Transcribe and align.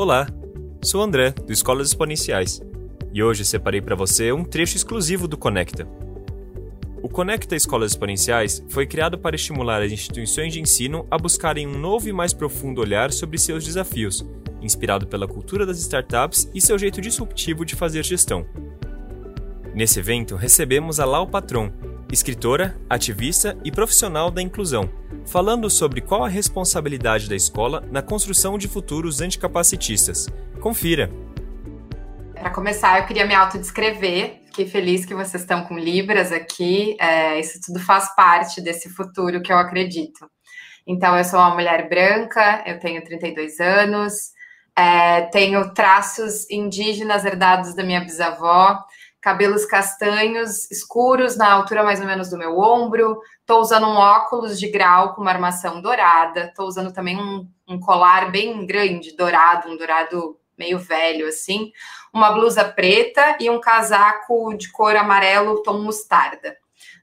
Olá, 0.00 0.28
sou 0.80 1.02
André, 1.02 1.32
do 1.32 1.52
Escolas 1.52 1.88
Exponenciais, 1.88 2.62
e 3.12 3.20
hoje 3.20 3.44
separei 3.44 3.80
para 3.80 3.96
você 3.96 4.30
um 4.30 4.44
trecho 4.44 4.76
exclusivo 4.76 5.26
do 5.26 5.36
Conecta. 5.36 5.88
O 7.02 7.08
Conecta 7.08 7.56
Escolas 7.56 7.90
Exponenciais 7.90 8.64
foi 8.68 8.86
criado 8.86 9.18
para 9.18 9.34
estimular 9.34 9.82
as 9.82 9.90
instituições 9.90 10.52
de 10.52 10.60
ensino 10.60 11.04
a 11.10 11.18
buscarem 11.18 11.66
um 11.66 11.76
novo 11.76 12.08
e 12.08 12.12
mais 12.12 12.32
profundo 12.32 12.80
olhar 12.80 13.10
sobre 13.10 13.38
seus 13.38 13.64
desafios, 13.64 14.24
inspirado 14.62 15.04
pela 15.04 15.26
cultura 15.26 15.66
das 15.66 15.80
startups 15.80 16.48
e 16.54 16.60
seu 16.60 16.78
jeito 16.78 17.00
disruptivo 17.00 17.64
de 17.64 17.74
fazer 17.74 18.04
gestão. 18.04 18.46
Nesse 19.74 19.98
evento, 19.98 20.36
recebemos 20.36 21.00
a 21.00 21.04
Lau 21.04 21.26
Patron, 21.26 21.72
escritora, 22.10 22.76
ativista 22.88 23.56
e 23.64 23.70
profissional 23.70 24.30
da 24.30 24.40
inclusão, 24.40 24.90
falando 25.26 25.68
sobre 25.68 26.00
qual 26.00 26.24
a 26.24 26.28
responsabilidade 26.28 27.28
da 27.28 27.36
escola 27.36 27.84
na 27.90 28.00
construção 28.02 28.56
de 28.56 28.66
futuros 28.66 29.20
anticapacitistas. 29.20 30.28
Confira! 30.60 31.10
Para 32.34 32.50
começar, 32.50 33.00
eu 33.00 33.06
queria 33.06 33.26
me 33.26 33.34
autodescrever. 33.34 34.42
Fiquei 34.46 34.66
feliz 34.66 35.04
que 35.04 35.14
vocês 35.14 35.42
estão 35.42 35.64
com 35.64 35.78
Libras 35.78 36.32
aqui. 36.32 36.96
É, 37.00 37.38
isso 37.38 37.60
tudo 37.64 37.80
faz 37.80 38.14
parte 38.14 38.60
desse 38.60 38.88
futuro 38.88 39.42
que 39.42 39.52
eu 39.52 39.58
acredito. 39.58 40.30
Então, 40.86 41.16
eu 41.18 41.24
sou 41.24 41.38
uma 41.38 41.54
mulher 41.54 41.88
branca, 41.88 42.62
eu 42.64 42.78
tenho 42.78 43.04
32 43.04 43.60
anos, 43.60 44.30
é, 44.74 45.22
tenho 45.22 45.74
traços 45.74 46.48
indígenas 46.48 47.24
herdados 47.24 47.74
da 47.74 47.82
minha 47.82 48.00
bisavó, 48.00 48.78
cabelos 49.20 49.64
castanhos 49.64 50.70
escuros 50.70 51.36
na 51.36 51.50
altura 51.52 51.82
mais 51.82 52.00
ou 52.00 52.06
menos 52.06 52.30
do 52.30 52.38
meu 52.38 52.58
ombro. 52.58 53.20
Estou 53.40 53.60
usando 53.60 53.86
um 53.86 53.96
óculos 53.96 54.58
de 54.58 54.68
grau 54.68 55.14
com 55.14 55.22
uma 55.22 55.30
armação 55.30 55.80
dourada. 55.80 56.46
Estou 56.46 56.66
usando 56.66 56.92
também 56.92 57.16
um, 57.16 57.48
um, 57.68 57.80
colar 57.80 58.30
bem 58.30 58.64
grande, 58.64 59.16
dourado, 59.16 59.68
um 59.68 59.76
dourado 59.76 60.38
meio 60.56 60.78
velho 60.78 61.26
assim. 61.26 61.72
Uma 62.12 62.30
blusa 62.30 62.64
preta 62.64 63.36
e 63.40 63.50
um 63.50 63.60
casaco 63.60 64.56
de 64.56 64.70
cor 64.70 64.96
amarelo, 64.96 65.62
tom 65.62 65.80
mostarda. 65.80 66.56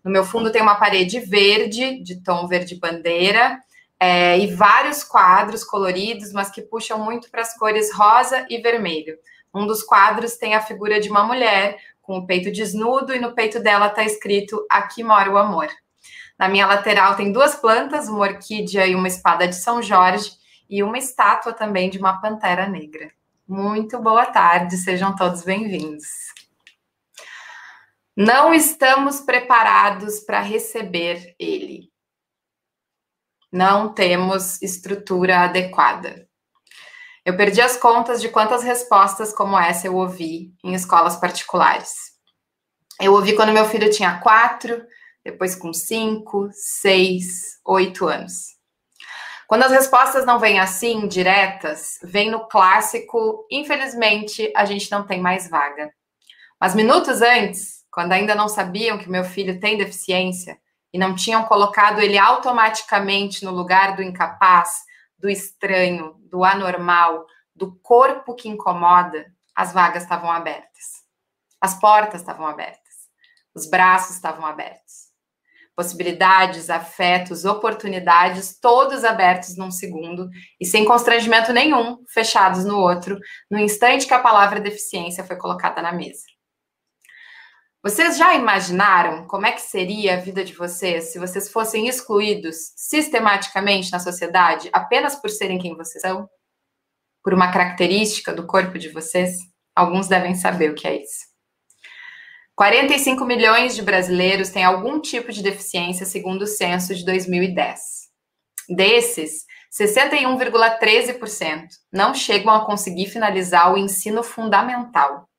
No 0.03 0.11
meu 0.11 0.23
fundo 0.23 0.51
tem 0.51 0.61
uma 0.61 0.75
parede 0.75 1.19
verde, 1.19 2.01
de 2.01 2.21
tom 2.23 2.47
verde 2.47 2.75
bandeira, 2.75 3.59
é, 3.99 4.37
e 4.37 4.47
vários 4.47 5.03
quadros 5.03 5.63
coloridos, 5.63 6.31
mas 6.31 6.49
que 6.49 6.61
puxam 6.61 6.99
muito 6.99 7.29
para 7.29 7.41
as 7.41 7.57
cores 7.57 7.93
rosa 7.93 8.45
e 8.49 8.59
vermelho. 8.59 9.17
Um 9.53 9.65
dos 9.65 9.81
quadros 9.81 10.35
tem 10.35 10.53
a 10.53 10.61
figura 10.61 10.99
de 10.99 11.09
uma 11.09 11.23
mulher 11.23 11.77
com 12.05 12.19
o 12.19 12.25
peito 12.25 12.51
desnudo 12.51 13.13
e 13.13 13.19
no 13.19 13.33
peito 13.33 13.59
dela 13.59 13.87
está 13.87 14.03
escrito 14.03 14.65
Aqui 14.69 15.03
mora 15.03 15.31
o 15.31 15.37
amor. 15.37 15.67
Na 16.37 16.47
minha 16.47 16.67
lateral 16.67 17.15
tem 17.15 17.31
duas 17.31 17.55
plantas, 17.55 18.07
uma 18.07 18.19
orquídea 18.19 18.85
e 18.85 18.95
uma 18.95 19.07
espada 19.07 19.47
de 19.47 19.55
São 19.55 19.81
Jorge, 19.81 20.31
e 20.69 20.83
uma 20.83 20.97
estátua 20.97 21.53
também 21.53 21.89
de 21.89 21.97
uma 21.97 22.19
pantera 22.21 22.67
negra. 22.67 23.11
Muito 23.47 23.99
boa 23.99 24.25
tarde, 24.25 24.77
sejam 24.77 25.15
todos 25.15 25.43
bem-vindos. 25.43 26.05
Não 28.15 28.53
estamos 28.53 29.19
preparados 29.19 30.19
para 30.19 30.41
receber 30.41 31.35
ele. 31.39 31.91
Não 33.51 33.93
temos 33.93 34.61
estrutura 34.61 35.41
adequada. 35.41 36.24
Eu 37.25 37.35
perdi 37.35 37.59
as 37.59 37.75
contas 37.75 38.21
de 38.21 38.29
quantas 38.29 38.61
respostas 38.61 39.33
como 39.33 39.57
essa 39.57 39.87
eu 39.87 39.95
ouvi 39.95 40.53
em 40.63 40.75
escolas 40.75 41.15
particulares. 41.15 41.91
Eu 43.01 43.13
ouvi 43.13 43.35
quando 43.35 43.51
meu 43.51 43.65
filho 43.65 43.89
tinha 43.89 44.19
quatro, 44.19 44.85
depois 45.23 45.55
com 45.55 45.73
cinco, 45.73 46.47
seis, 46.51 47.59
oito 47.65 48.05
anos. 48.05 48.53
Quando 49.47 49.63
as 49.63 49.71
respostas 49.71 50.23
não 50.23 50.37
vêm 50.37 50.59
assim, 50.59 51.07
diretas, 51.07 51.97
vem 52.03 52.29
no 52.29 52.47
clássico, 52.47 53.47
infelizmente, 53.51 54.53
a 54.55 54.63
gente 54.63 54.91
não 54.91 55.03
tem 55.03 55.19
mais 55.19 55.49
vaga. 55.49 55.91
Mas 56.61 56.75
minutos 56.75 57.23
antes, 57.23 57.83
quando 57.91 58.11
ainda 58.11 58.35
não 58.35 58.47
sabiam 58.47 58.99
que 58.99 59.09
meu 59.09 59.23
filho 59.23 59.59
tem 59.59 59.77
deficiência 59.77 60.59
e 60.93 60.99
não 60.99 61.15
tinham 61.15 61.43
colocado 61.45 61.99
ele 62.01 62.19
automaticamente 62.19 63.43
no 63.43 63.51
lugar 63.51 63.95
do 63.95 64.03
incapaz, 64.03 64.69
do 65.17 65.29
estranho, 65.29 66.15
do 66.29 66.43
anormal, 66.43 67.25
do 67.55 67.75
corpo 67.81 68.35
que 68.35 68.49
incomoda, 68.49 69.25
as 69.55 69.73
vagas 69.73 70.03
estavam 70.03 70.31
abertas. 70.31 71.03
As 71.61 71.79
portas 71.79 72.21
estavam 72.21 72.45
abertas. 72.45 72.83
Os 73.55 73.69
braços 73.69 74.15
estavam 74.15 74.45
abertos. 74.45 75.05
Possibilidades, 75.75 76.69
afetos, 76.69 77.45
oportunidades, 77.45 78.59
todos 78.59 79.03
abertos 79.03 79.57
num 79.57 79.71
segundo 79.71 80.29
e 80.59 80.65
sem 80.65 80.85
constrangimento 80.85 81.51
nenhum, 81.51 82.03
fechados 82.07 82.63
no 82.65 82.77
outro, 82.77 83.17
no 83.49 83.59
instante 83.59 84.07
que 84.07 84.13
a 84.13 84.19
palavra 84.19 84.59
deficiência 84.59 85.23
foi 85.23 85.37
colocada 85.37 85.81
na 85.81 85.91
mesa. 85.91 86.23
Vocês 87.85 88.17
já 88.17 88.33
imaginaram 88.33 89.27
como 89.27 89.45
é 89.45 89.51
que 89.51 89.61
seria 89.61 90.15
a 90.15 90.19
vida 90.19 90.43
de 90.43 90.53
vocês 90.53 91.11
se 91.11 91.19
vocês 91.19 91.51
fossem 91.51 91.87
excluídos 91.87 92.73
sistematicamente 92.75 93.91
na 93.91 93.99
sociedade 93.99 94.71
apenas 94.73 95.15
por 95.15 95.29
serem 95.29 95.59
quem 95.59 95.77
vocês 95.77 96.01
são? 96.01 96.27
Por 97.23 97.31
uma 97.31 97.51
característica 97.51 98.33
do 98.33 98.47
corpo 98.47 98.79
de 98.79 98.89
vocês? 98.89 99.37
Alguns 99.75 100.07
devem 100.07 100.33
saber 100.33 100.71
o 100.71 100.73
que 100.73 100.87
é 100.87 100.99
isso. 100.99 101.27
45 102.55 103.23
milhões 103.23 103.75
de 103.75 103.83
brasileiros 103.83 104.49
têm 104.49 104.63
algum 104.63 104.99
tipo 104.99 105.31
de 105.31 105.43
deficiência, 105.43 106.07
segundo 106.07 106.41
o 106.41 106.47
censo 106.47 106.95
de 106.95 107.05
2010. 107.05 107.79
Desses, 108.67 109.45
61,13% 109.79 111.67
não 111.93 112.15
chegam 112.15 112.51
a 112.51 112.65
conseguir 112.65 113.05
finalizar 113.05 113.71
o 113.71 113.77
ensino 113.77 114.23
fundamental. 114.23 115.29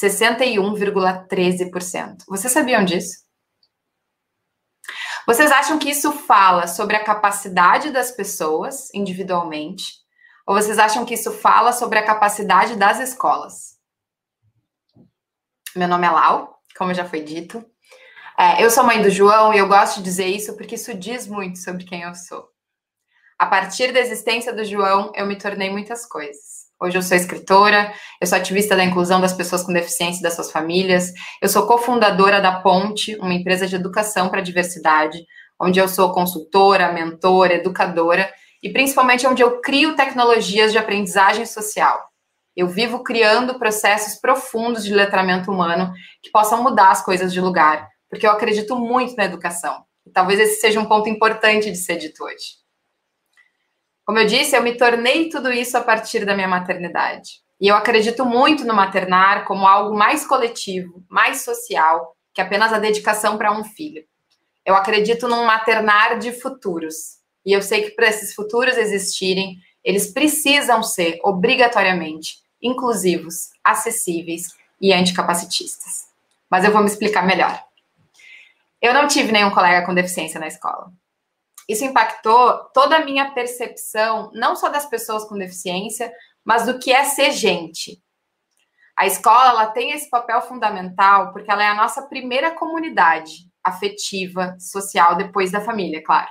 61,13%. 0.00 2.24
Vocês 2.28 2.52
sabiam 2.52 2.84
disso? 2.84 3.26
Vocês 5.26 5.50
acham 5.50 5.78
que 5.78 5.90
isso 5.90 6.12
fala 6.12 6.66
sobre 6.66 6.96
a 6.96 7.04
capacidade 7.04 7.90
das 7.90 8.12
pessoas 8.12 8.92
individualmente? 8.94 9.98
Ou 10.46 10.54
vocês 10.54 10.78
acham 10.78 11.04
que 11.04 11.12
isso 11.14 11.32
fala 11.32 11.72
sobre 11.72 11.98
a 11.98 12.06
capacidade 12.06 12.76
das 12.76 13.00
escolas? 13.00 13.76
Meu 15.76 15.88
nome 15.88 16.06
é 16.06 16.10
Lau, 16.10 16.62
como 16.76 16.94
já 16.94 17.04
foi 17.04 17.20
dito. 17.20 17.62
É, 18.38 18.64
eu 18.64 18.70
sou 18.70 18.84
mãe 18.84 19.02
do 19.02 19.10
João 19.10 19.52
e 19.52 19.58
eu 19.58 19.68
gosto 19.68 19.96
de 19.96 20.04
dizer 20.04 20.26
isso 20.26 20.56
porque 20.56 20.76
isso 20.76 20.94
diz 20.94 21.26
muito 21.26 21.58
sobre 21.58 21.84
quem 21.84 22.02
eu 22.02 22.14
sou. 22.14 22.48
A 23.38 23.46
partir 23.46 23.92
da 23.92 24.00
existência 24.00 24.52
do 24.52 24.64
João, 24.64 25.12
eu 25.14 25.26
me 25.26 25.36
tornei 25.36 25.70
muitas 25.70 26.06
coisas. 26.06 26.47
Hoje 26.80 26.96
eu 26.96 27.02
sou 27.02 27.16
escritora, 27.16 27.92
eu 28.20 28.26
sou 28.26 28.38
ativista 28.38 28.76
da 28.76 28.84
inclusão 28.84 29.20
das 29.20 29.32
pessoas 29.32 29.64
com 29.64 29.72
deficiência 29.72 30.20
e 30.20 30.22
das 30.22 30.34
suas 30.34 30.52
famílias. 30.52 31.12
Eu 31.42 31.48
sou 31.48 31.66
cofundadora 31.66 32.40
da 32.40 32.60
Ponte, 32.60 33.16
uma 33.16 33.34
empresa 33.34 33.66
de 33.66 33.74
educação 33.74 34.28
para 34.28 34.38
a 34.38 34.44
diversidade, 34.44 35.18
onde 35.60 35.80
eu 35.80 35.88
sou 35.88 36.12
consultora, 36.12 36.92
mentora, 36.92 37.54
educadora 37.54 38.32
e 38.62 38.70
principalmente 38.70 39.26
onde 39.26 39.42
eu 39.42 39.60
crio 39.60 39.96
tecnologias 39.96 40.70
de 40.70 40.78
aprendizagem 40.78 41.44
social. 41.44 42.00
Eu 42.56 42.68
vivo 42.68 43.02
criando 43.02 43.58
processos 43.58 44.20
profundos 44.20 44.84
de 44.84 44.94
letramento 44.94 45.50
humano 45.50 45.92
que 46.22 46.30
possam 46.30 46.62
mudar 46.62 46.92
as 46.92 47.04
coisas 47.04 47.32
de 47.32 47.40
lugar, 47.40 47.88
porque 48.08 48.24
eu 48.24 48.30
acredito 48.30 48.76
muito 48.76 49.16
na 49.16 49.24
educação. 49.24 49.82
E 50.06 50.12
talvez 50.12 50.38
esse 50.38 50.60
seja 50.60 50.78
um 50.78 50.86
ponto 50.86 51.08
importante 51.08 51.72
de 51.72 51.76
ser 51.76 51.96
dito 51.96 52.22
hoje. 52.22 52.67
Como 54.08 54.18
eu 54.18 54.26
disse, 54.26 54.56
eu 54.56 54.62
me 54.62 54.74
tornei 54.74 55.28
tudo 55.28 55.52
isso 55.52 55.76
a 55.76 55.82
partir 55.82 56.24
da 56.24 56.34
minha 56.34 56.48
maternidade. 56.48 57.42
E 57.60 57.68
eu 57.68 57.76
acredito 57.76 58.24
muito 58.24 58.64
no 58.64 58.72
maternar 58.72 59.44
como 59.44 59.66
algo 59.66 59.94
mais 59.94 60.26
coletivo, 60.26 61.04
mais 61.10 61.42
social, 61.42 62.16
que 62.32 62.40
apenas 62.40 62.72
a 62.72 62.78
dedicação 62.78 63.36
para 63.36 63.52
um 63.52 63.62
filho. 63.62 64.02
Eu 64.64 64.74
acredito 64.74 65.28
num 65.28 65.44
maternar 65.44 66.18
de 66.18 66.32
futuros. 66.32 67.18
E 67.44 67.52
eu 67.52 67.60
sei 67.60 67.82
que 67.82 67.90
para 67.90 68.08
esses 68.08 68.34
futuros 68.34 68.78
existirem, 68.78 69.58
eles 69.84 70.10
precisam 70.10 70.82
ser 70.82 71.20
obrigatoriamente 71.22 72.38
inclusivos, 72.62 73.50
acessíveis 73.62 74.56
e 74.80 74.90
anticapacitistas. 74.90 76.06
Mas 76.48 76.64
eu 76.64 76.72
vou 76.72 76.80
me 76.80 76.88
explicar 76.88 77.26
melhor. 77.26 77.62
Eu 78.80 78.94
não 78.94 79.06
tive 79.06 79.32
nenhum 79.32 79.50
colega 79.50 79.84
com 79.84 79.92
deficiência 79.92 80.40
na 80.40 80.46
escola 80.46 80.90
isso 81.68 81.84
impactou 81.84 82.64
toda 82.72 82.96
a 82.96 83.04
minha 83.04 83.30
percepção, 83.32 84.30
não 84.32 84.56
só 84.56 84.70
das 84.70 84.86
pessoas 84.86 85.24
com 85.24 85.36
deficiência, 85.36 86.10
mas 86.42 86.64
do 86.64 86.78
que 86.78 86.90
é 86.90 87.04
ser 87.04 87.30
gente. 87.32 88.02
A 88.96 89.06
escola 89.06 89.50
ela 89.50 89.66
tem 89.66 89.90
esse 89.90 90.08
papel 90.08 90.40
fundamental 90.40 91.30
porque 91.32 91.50
ela 91.50 91.62
é 91.62 91.68
a 91.68 91.74
nossa 91.74 92.08
primeira 92.08 92.52
comunidade 92.52 93.48
afetiva, 93.62 94.56
social, 94.58 95.14
depois 95.14 95.50
da 95.50 95.60
família, 95.60 96.02
claro. 96.02 96.30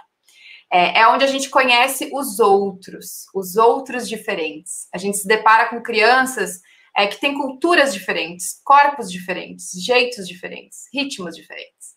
É, 0.73 0.99
é 0.99 1.07
onde 1.07 1.23
a 1.23 1.27
gente 1.27 1.49
conhece 1.49 2.09
os 2.11 2.39
outros, 2.39 3.25
os 3.33 3.55
outros 3.55 4.09
diferentes. 4.09 4.87
A 4.93 4.97
gente 4.97 5.17
se 5.17 5.27
depara 5.27 5.69
com 5.69 5.81
crianças 5.83 6.59
é, 6.95 7.05
que 7.05 7.21
têm 7.21 7.35
culturas 7.35 7.93
diferentes, 7.93 8.59
corpos 8.65 9.09
diferentes, 9.09 9.71
jeitos 9.73 10.27
diferentes, 10.27 10.89
ritmos 10.91 11.35
diferentes 11.35 11.96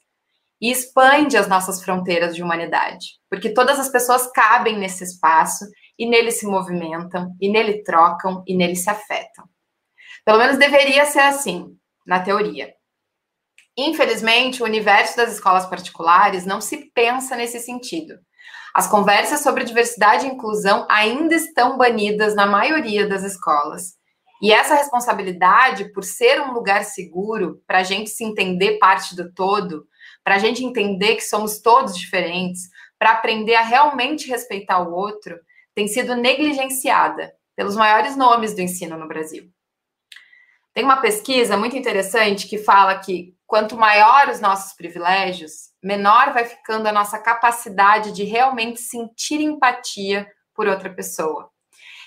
e 0.61 0.71
expande 0.71 1.37
as 1.37 1.49
nossas 1.49 1.83
fronteiras 1.83 2.37
de 2.37 2.43
humanidade, 2.43 3.19
porque 3.31 3.55
todas 3.55 3.79
as 3.79 3.89
pessoas 3.89 4.31
cabem 4.31 4.79
nesse 4.79 5.05
espaço 5.05 5.65
e 5.99 6.09
nele 6.09 6.31
se 6.31 6.47
movimentam, 6.47 7.35
e 7.41 7.51
nele 7.51 7.83
trocam, 7.83 8.43
e 8.47 8.57
nele 8.57 8.77
se 8.77 8.91
afetam. 8.91 9.45
Pelo 10.25 10.39
menos 10.39 10.59
deveria 10.59 11.07
ser 11.07 11.21
assim, 11.21 11.77
na 12.07 12.21
teoria. 12.21 12.73
Infelizmente, 13.77 14.63
o 14.63 14.67
universo 14.67 15.17
das 15.17 15.33
escolas 15.33 15.67
particulares 15.67 16.45
não 16.45 16.61
se 16.61 16.91
pensa 16.93 17.37
nesse 17.37 17.59
sentido. 17.61 18.19
As 18.75 18.87
conversas 18.87 19.41
sobre 19.41 19.65
diversidade 19.65 20.27
e 20.27 20.31
inclusão 20.31 20.87
ainda 20.89 21.35
estão 21.35 21.77
banidas 21.77 22.35
na 22.35 22.47
maioria 22.47 23.09
das 23.09 23.23
escolas. 23.23 23.95
E 24.43 24.53
essa 24.53 24.75
responsabilidade, 24.75 25.93
por 25.93 26.05
ser 26.05 26.41
um 26.41 26.53
lugar 26.53 26.85
seguro, 26.85 27.63
para 27.67 27.79
a 27.79 27.83
gente 27.83 28.11
se 28.11 28.25
entender 28.25 28.79
parte 28.79 29.15
do 29.15 29.33
todo, 29.33 29.85
para 30.31 30.37
a 30.37 30.39
gente 30.39 30.65
entender 30.65 31.17
que 31.17 31.23
somos 31.23 31.59
todos 31.59 31.99
diferentes, 31.99 32.71
para 32.97 33.11
aprender 33.11 33.57
a 33.57 33.63
realmente 33.63 34.29
respeitar 34.29 34.79
o 34.79 34.95
outro, 34.95 35.37
tem 35.75 35.89
sido 35.89 36.15
negligenciada 36.15 37.35
pelos 37.57 37.75
maiores 37.75 38.15
nomes 38.15 38.55
do 38.55 38.61
ensino 38.61 38.97
no 38.97 39.09
Brasil. 39.09 39.51
Tem 40.73 40.85
uma 40.85 40.99
pesquisa 40.99 41.57
muito 41.57 41.77
interessante 41.77 42.47
que 42.47 42.59
fala 42.59 43.01
que 43.01 43.35
quanto 43.45 43.77
maior 43.77 44.29
os 44.29 44.39
nossos 44.39 44.73
privilégios, 44.75 45.71
menor 45.83 46.33
vai 46.33 46.45
ficando 46.45 46.87
a 46.87 46.93
nossa 46.93 47.19
capacidade 47.19 48.13
de 48.13 48.23
realmente 48.23 48.81
sentir 48.81 49.41
empatia 49.41 50.31
por 50.55 50.69
outra 50.69 50.95
pessoa. 50.95 51.51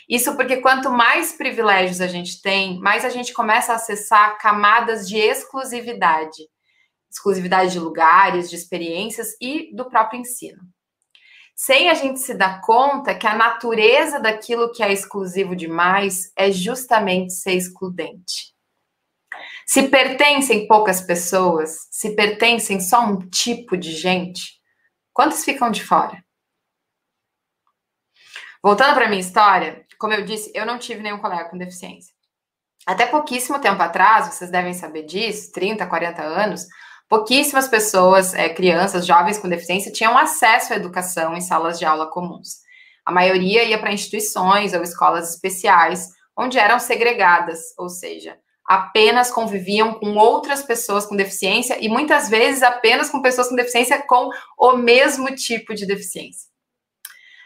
Isso 0.08 0.34
porque 0.38 0.62
quanto 0.62 0.90
mais 0.90 1.34
privilégios 1.34 2.00
a 2.00 2.08
gente 2.08 2.42
tem, 2.42 2.80
mais 2.80 3.04
a 3.04 3.10
gente 3.10 3.34
começa 3.34 3.74
a 3.74 3.76
acessar 3.76 4.38
camadas 4.38 5.10
de 5.10 5.18
exclusividade. 5.18 6.53
Exclusividade 7.14 7.72
de 7.72 7.80
lugares, 7.80 8.50
de 8.50 8.56
experiências 8.56 9.36
e 9.40 9.74
do 9.76 9.86
próprio 9.86 10.20
ensino. 10.20 10.60
Sem 11.56 11.90
a 11.90 11.94
gente 11.94 12.20
se 12.20 12.34
dar 12.34 12.62
conta 12.62 13.14
que 13.14 13.28
a 13.28 13.36
natureza 13.36 14.20
daquilo 14.20 14.72
que 14.72 14.82
é 14.82 14.92
exclusivo 14.92 15.56
demais 15.56 16.32
é 16.36 16.52
justamente 16.52 17.34
ser 17.34 17.54
excludente. 17.54 18.54
Se 19.66 19.88
pertencem 19.90 20.68
poucas 20.68 21.02
pessoas, 21.02 21.88
se 21.92 22.16
pertencem 22.16 22.80
só 22.80 23.06
um 23.06 23.20
tipo 23.30 23.78
de 23.78 23.92
gente, 23.92 24.60
quantos 25.14 25.46
ficam 25.46 25.70
de 25.70 25.84
fora? 25.84 26.24
Voltando 28.62 28.96
para 28.96 29.08
minha 29.08 29.22
história, 29.22 29.86
como 30.00 30.14
eu 30.14 30.26
disse, 30.26 30.52
eu 30.56 30.66
não 30.66 30.80
tive 30.80 31.02
nenhum 31.02 31.20
colega 31.20 31.50
com 31.50 31.58
deficiência. 31.58 32.14
Até 32.86 33.06
pouquíssimo 33.06 33.60
tempo 33.60 33.82
atrás, 33.82 34.28
vocês 34.28 34.52
devem 34.52 34.74
saber 34.74 35.04
disso, 35.04 35.52
30, 35.54 35.88
40 35.88 36.22
anos, 36.22 36.68
pouquíssimas 37.14 37.68
pessoas, 37.68 38.34
é, 38.34 38.50
crianças, 38.50 39.06
jovens 39.06 39.38
com 39.38 39.48
deficiência, 39.48 39.92
tinham 39.92 40.18
acesso 40.18 40.74
à 40.74 40.78
educação 40.78 41.38
em 41.38 41.42
salas 41.42 41.78
de 41.78 41.86
aula 41.86 42.10
comuns. 42.10 42.64
A 43.06 43.12
maioria 43.12 43.64
ia 43.64 43.78
para 43.78 43.94
instituições 43.94 44.74
ou 44.74 44.82
escolas 44.82 45.30
especiais, 45.30 46.10
onde 46.36 46.58
eram 46.58 46.80
segregadas, 46.80 47.60
ou 47.78 47.88
seja, 47.88 48.36
apenas 48.68 49.30
conviviam 49.30 49.94
com 49.94 50.16
outras 50.16 50.64
pessoas 50.64 51.06
com 51.06 51.16
deficiência 51.16 51.78
e 51.80 51.88
muitas 51.88 52.30
vezes 52.30 52.64
apenas 52.64 53.12
com 53.12 53.22
pessoas 53.22 53.48
com 53.48 53.56
deficiência 53.56 54.02
com 54.08 54.32
o 54.58 54.76
mesmo 54.76 55.36
tipo 55.36 55.76
de 55.76 55.86
deficiência. 55.86 56.50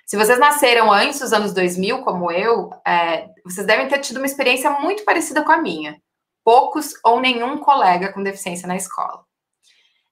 Se 0.06 0.16
vocês 0.16 0.40
nasceram 0.40 0.90
antes 0.90 1.20
dos 1.20 1.34
anos 1.34 1.54
2000, 1.54 2.04
como 2.04 2.32
eu, 2.32 2.70
é, 2.88 3.28
vocês 3.44 3.68
devem 3.68 3.90
ter 3.90 4.00
tido 4.00 4.16
uma 4.16 4.26
experiência 4.26 4.70
muito 4.80 5.04
parecida 5.04 5.44
com 5.44 5.52
a 5.52 5.62
minha. 5.62 6.02
Poucos 6.42 6.94
ou 7.04 7.20
nenhum 7.20 7.58
colega 7.58 8.14
com 8.14 8.24
deficiência 8.24 8.66
na 8.66 8.78
escola. 8.78 9.28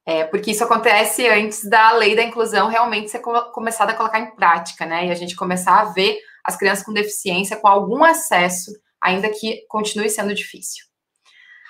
É, 0.08 0.24
porque 0.24 0.52
isso 0.52 0.64
acontece 0.64 1.28
antes 1.28 1.68
da 1.68 1.92
lei 1.94 2.16
da 2.16 2.22
inclusão 2.22 2.68
realmente 2.68 3.10
ser 3.10 3.20
começada 3.20 3.92
a 3.92 3.96
colocar 3.96 4.20
em 4.20 4.36
prática, 4.36 4.86
né? 4.86 5.08
E 5.08 5.12
a 5.12 5.16
gente 5.16 5.36
começar 5.36 5.80
a 5.80 5.86
ver 5.86 6.20
as 6.44 6.56
crianças 6.56 6.86
com 6.86 6.94
deficiência 6.94 7.58
com 7.58 7.68
algum 7.68 8.04
acesso, 8.04 8.72
ainda 9.02 9.30
que 9.30 9.66
continue 9.68 10.10
sendo 10.10 10.34
difícil. 10.34 10.86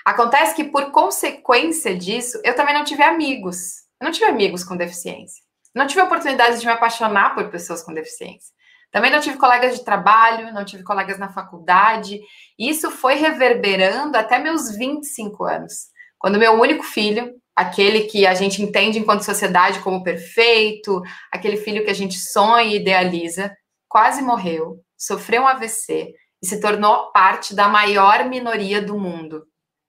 Acontece 0.05 0.53
que, 0.53 0.65
por 0.65 0.91
consequência 0.91 1.97
disso, 1.97 2.39
eu 2.43 2.53
também 2.55 2.73
não 2.75 2.83
tive 2.83 3.01
amigos. 3.01 3.85
Eu 3.99 4.05
não 4.05 4.11
tive 4.11 4.25
amigos 4.25 4.63
com 4.63 4.75
deficiência. 4.75 5.41
Não 5.73 5.87
tive 5.87 6.01
oportunidade 6.01 6.59
de 6.59 6.65
me 6.65 6.71
apaixonar 6.71 7.33
por 7.33 7.49
pessoas 7.49 7.81
com 7.81 7.93
deficiência. 7.93 8.53
Também 8.91 9.11
não 9.11 9.19
tive 9.19 9.37
colegas 9.37 9.77
de 9.77 9.83
trabalho, 9.83 10.53
não 10.53 10.63
tive 10.63 10.83
colegas 10.83 11.17
na 11.17 11.29
faculdade. 11.29 12.19
Isso 12.57 12.91
foi 12.91 13.15
reverberando 13.15 14.17
até 14.17 14.39
meus 14.39 14.71
25 14.71 15.43
anos, 15.43 15.87
quando 16.17 16.39
meu 16.39 16.53
único 16.53 16.83
filho, 16.83 17.33
aquele 17.55 18.01
que 18.01 18.27
a 18.27 18.33
gente 18.33 18.61
entende 18.61 18.99
enquanto 18.99 19.23
sociedade 19.23 19.79
como 19.79 20.03
perfeito, 20.03 21.01
aquele 21.31 21.57
filho 21.57 21.83
que 21.83 21.91
a 21.91 21.95
gente 21.95 22.19
sonha 22.19 22.73
e 22.73 22.75
idealiza, 22.77 23.55
quase 23.87 24.21
morreu, 24.21 24.83
sofreu 24.97 25.43
um 25.43 25.47
AVC 25.47 26.13
e 26.41 26.45
se 26.45 26.59
tornou 26.59 27.11
parte 27.11 27.55
da 27.55 27.67
maior 27.67 28.25
minoria 28.25 28.81
do 28.81 28.97
mundo 28.97 29.47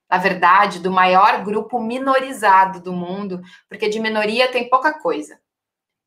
na 0.08 0.18
verdade, 0.18 0.78
do 0.78 0.90
maior 0.90 1.44
grupo 1.44 1.80
minorizado 1.80 2.80
do 2.80 2.92
mundo, 2.92 3.42
porque 3.68 3.88
de 3.88 3.98
minoria 3.98 4.50
tem 4.50 4.68
pouca 4.68 4.98
coisa. 5.00 5.38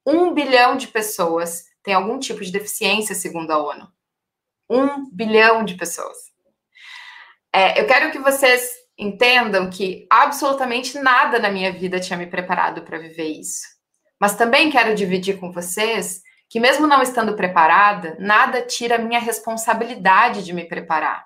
Um 0.06 0.34
bilhão 0.34 0.78
de 0.78 0.88
pessoas 0.88 1.66
tem 1.84 1.94
algum 1.94 2.18
tipo 2.18 2.44
de 2.44 2.52
deficiência, 2.52 3.14
segundo 3.14 3.52
a 3.52 3.58
ONU. 3.58 3.92
Um 4.70 5.10
bilhão 5.12 5.64
de 5.64 5.76
pessoas. 5.76 6.18
É, 7.54 7.82
eu 7.82 7.88
quero 7.88 8.12
que 8.12 8.20
vocês 8.20 8.79
entendam 9.00 9.70
que 9.70 10.06
absolutamente 10.10 11.00
nada 11.00 11.40
na 11.40 11.50
minha 11.50 11.72
vida 11.72 12.02
tinha 12.02 12.20
me 12.20 12.28
preparado 12.28 12.82
para 12.82 13.00
viver 13.00 13.30
isso. 13.30 13.62
Mas 14.20 14.36
também 14.36 14.70
quero 14.70 14.94
dividir 14.94 15.40
com 15.40 15.54
vocês 15.54 16.22
que, 16.50 16.60
mesmo 16.60 16.86
não 16.86 17.02
estando 17.02 17.36
preparada, 17.36 18.18
nada 18.20 18.62
tira 18.62 18.96
a 18.96 19.00
minha 19.00 19.20
responsabilidade 19.20 20.44
de 20.44 20.52
me 20.52 20.66
preparar 20.66 21.26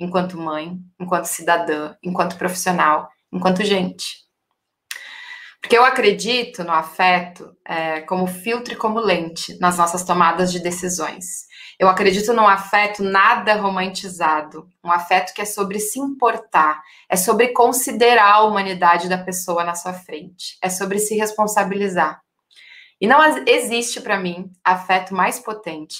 enquanto 0.00 0.38
mãe, 0.38 0.78
enquanto 0.98 1.26
cidadã, 1.26 1.94
enquanto 2.02 2.38
profissional, 2.38 3.08
enquanto 3.30 3.62
gente. 3.62 4.22
Porque 5.60 5.76
eu 5.78 5.84
acredito 5.84 6.64
no 6.64 6.72
afeto 6.72 7.54
é, 7.64 8.00
como 8.00 8.26
filtro 8.26 8.72
e 8.72 8.76
como 8.76 8.98
lente 8.98 9.56
nas 9.60 9.78
nossas 9.78 10.02
tomadas 10.02 10.50
de 10.50 10.58
decisões. 10.60 11.46
Eu 11.78 11.88
acredito 11.88 12.32
num 12.32 12.46
afeto 12.46 13.02
nada 13.02 13.54
romantizado, 13.54 14.68
um 14.84 14.90
afeto 14.90 15.32
que 15.34 15.42
é 15.42 15.44
sobre 15.44 15.78
se 15.78 15.98
importar, 15.98 16.82
é 17.08 17.16
sobre 17.16 17.48
considerar 17.48 18.34
a 18.34 18.44
humanidade 18.44 19.08
da 19.08 19.18
pessoa 19.18 19.64
na 19.64 19.74
sua 19.74 19.92
frente, 19.92 20.56
é 20.62 20.68
sobre 20.68 20.98
se 20.98 21.16
responsabilizar. 21.16 22.20
E 23.00 23.06
não 23.06 23.20
existe 23.46 24.00
para 24.00 24.18
mim 24.18 24.50
afeto 24.62 25.14
mais 25.14 25.40
potente 25.40 25.96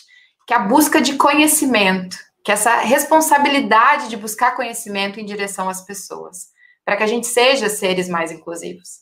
que 0.47 0.55
a 0.55 0.61
busca 0.61 1.01
de 1.01 1.17
conhecimento, 1.17 2.17
que 2.45 2.53
essa 2.53 2.77
responsabilidade 2.77 4.09
de 4.09 4.17
buscar 4.17 4.55
conhecimento 4.55 5.19
em 5.19 5.25
direção 5.25 5.69
às 5.69 5.85
pessoas, 5.85 6.49
para 6.85 6.97
que 6.97 7.03
a 7.03 7.07
gente 7.07 7.27
seja 7.27 7.69
seres 7.69 8.09
mais 8.09 8.31
inclusivos. 8.33 9.02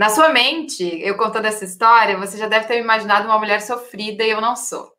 Na 0.00 0.08
sua 0.08 0.30
mente, 0.30 0.82
eu 1.02 1.14
contando 1.18 1.44
essa 1.44 1.62
história, 1.62 2.16
você 2.16 2.38
já 2.38 2.48
deve 2.48 2.66
ter 2.66 2.78
imaginado 2.78 3.26
uma 3.26 3.38
mulher 3.38 3.60
sofrida 3.60 4.24
e 4.24 4.30
eu 4.30 4.40
não 4.40 4.56
sou. 4.56 4.90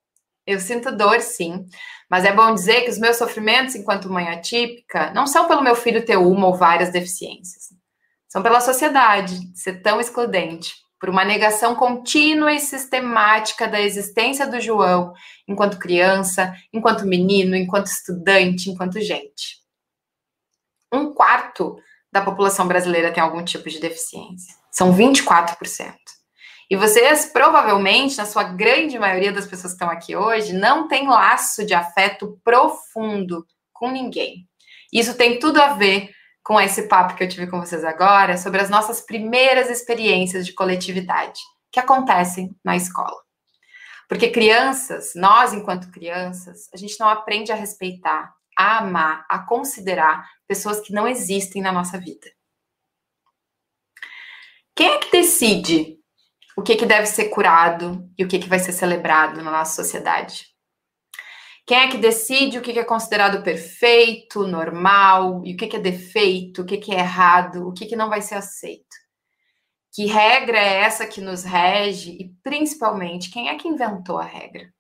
Eu 0.46 0.60
sinto 0.60 0.96
dor, 0.96 1.22
sim, 1.22 1.66
mas 2.08 2.24
é 2.24 2.32
bom 2.32 2.54
dizer 2.54 2.84
que 2.84 2.92
os 2.92 3.00
meus 3.00 3.18
sofrimentos 3.18 3.74
enquanto 3.74 4.12
mãe 4.12 4.30
atípica 4.30 5.10
não 5.10 5.26
são 5.26 5.48
pelo 5.48 5.64
meu 5.64 5.76
filho 5.76 6.06
ter 6.06 6.18
uma 6.18 6.46
ou 6.46 6.54
várias 6.54 6.92
deficiências. 6.92 7.70
São 8.28 8.44
pela 8.44 8.62
sociedade 8.62 9.40
ser 9.56 9.82
tão 9.82 10.00
excludente, 10.00 10.76
por 11.00 11.10
uma 11.10 11.26
negação 11.26 11.74
contínua 11.74 12.54
e 12.54 12.60
sistemática 12.60 13.68
da 13.68 13.82
existência 13.82 14.46
do 14.46 14.62
João 14.62 15.14
enquanto 15.48 15.80
criança, 15.80 16.54
enquanto 16.72 17.08
menino, 17.08 17.56
enquanto 17.56 17.88
estudante, 17.88 18.70
enquanto 18.70 19.02
gente. 19.02 19.64
Um 20.94 21.12
quarto 21.12 21.76
da 22.12 22.22
população 22.22 22.68
brasileira 22.68 23.12
tem 23.12 23.24
algum 23.24 23.44
tipo 23.44 23.68
de 23.68 23.80
deficiência. 23.80 24.61
São 24.72 24.96
24%. 24.96 25.94
E 26.70 26.76
vocês, 26.78 27.26
provavelmente, 27.26 28.18
na 28.18 28.26
sua 28.26 28.44
grande 28.44 28.98
maioria 28.98 29.34
das 29.34 29.46
pessoas 29.46 29.74
que 29.74 29.76
estão 29.76 29.90
aqui 29.90 30.16
hoje, 30.16 30.54
não 30.54 30.88
tem 30.88 31.06
laço 31.06 31.66
de 31.66 31.74
afeto 31.74 32.40
profundo 32.44 33.46
com 33.74 33.92
ninguém. 33.92 34.48
Isso 34.94 35.18
tem 35.18 35.38
tudo 35.38 35.62
a 35.62 35.74
ver 35.74 36.12
com 36.44 36.60
esse 36.60 36.88
papo 36.88 37.16
que 37.16 37.24
eu 37.24 37.28
tive 37.28 37.48
com 37.48 37.60
vocês 37.60 37.84
agora 37.84 38.38
sobre 38.38 38.62
as 38.62 38.70
nossas 38.70 39.02
primeiras 39.02 39.70
experiências 39.70 40.46
de 40.46 40.54
coletividade 40.54 41.40
que 41.72 41.80
acontecem 41.80 42.56
na 42.64 42.76
escola. 42.76 43.18
Porque 44.08 44.30
crianças, 44.30 45.14
nós 45.16 45.54
enquanto 45.54 45.92
crianças, 45.92 46.70
a 46.74 46.78
gente 46.78 47.00
não 47.00 47.08
aprende 47.08 47.52
a 47.52 47.56
respeitar, 47.56 48.34
a 48.58 48.80
amar, 48.80 49.26
a 49.30 49.40
considerar 49.40 50.26
pessoas 50.48 50.80
que 50.82 50.94
não 50.94 51.08
existem 51.08 51.62
na 51.62 51.72
nossa 51.72 51.98
vida. 51.98 52.30
Quem 54.76 54.88
é 54.88 54.98
que 55.00 55.12
decide 55.12 55.98
o 56.58 56.62
que, 56.62 56.76
que 56.76 56.86
deve 56.86 57.06
ser 57.06 57.30
curado 57.30 58.10
e 58.18 58.24
o 58.24 58.28
que, 58.28 58.40
que 58.40 58.50
vai 58.50 58.60
ser 58.60 58.72
celebrado 58.72 59.42
na 59.42 59.52
nossa 59.52 59.84
sociedade? 59.84 60.46
Quem 61.66 61.78
é 61.78 61.88
que 61.90 61.98
decide 61.98 62.58
o 62.58 62.62
que 62.62 62.78
é 62.78 62.84
considerado 62.84 63.44
perfeito, 63.44 64.48
normal, 64.48 65.42
e 65.46 65.54
o 65.54 65.58
que 65.58 65.76
é 65.76 65.80
defeito, 65.80 66.62
o 66.62 66.66
que 66.66 66.92
é 66.92 67.00
errado, 67.00 67.68
o 67.68 67.74
que 67.74 67.96
não 67.96 68.10
vai 68.10 68.22
ser 68.22 68.36
aceito? 68.36 69.02
Que 69.94 70.06
regra 70.06 70.58
é 70.58 70.82
essa 70.82 71.06
que 71.06 71.22
nos 71.22 71.44
rege 71.44 72.12
e, 72.12 72.34
principalmente, 72.44 73.30
quem 73.30 73.50
é 73.50 73.56
que 73.58 73.68
inventou 73.68 74.18
a 74.18 74.24
regra? 74.24 74.74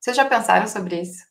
Vocês 0.00 0.16
já 0.16 0.24
pensaram 0.24 0.66
sobre 0.66 1.00
isso? 1.00 1.27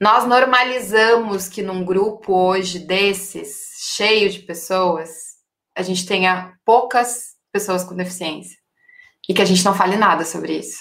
Nós 0.00 0.26
normalizamos 0.26 1.46
que 1.46 1.62
num 1.62 1.84
grupo 1.84 2.32
hoje 2.32 2.78
desses, 2.78 3.58
cheio 3.96 4.30
de 4.30 4.38
pessoas, 4.38 5.10
a 5.76 5.82
gente 5.82 6.06
tenha 6.06 6.54
poucas 6.64 7.34
pessoas 7.52 7.84
com 7.84 7.94
deficiência 7.94 8.56
e 9.28 9.34
que 9.34 9.42
a 9.42 9.44
gente 9.44 9.62
não 9.62 9.74
fale 9.74 9.98
nada 9.98 10.24
sobre 10.24 10.56
isso. 10.56 10.78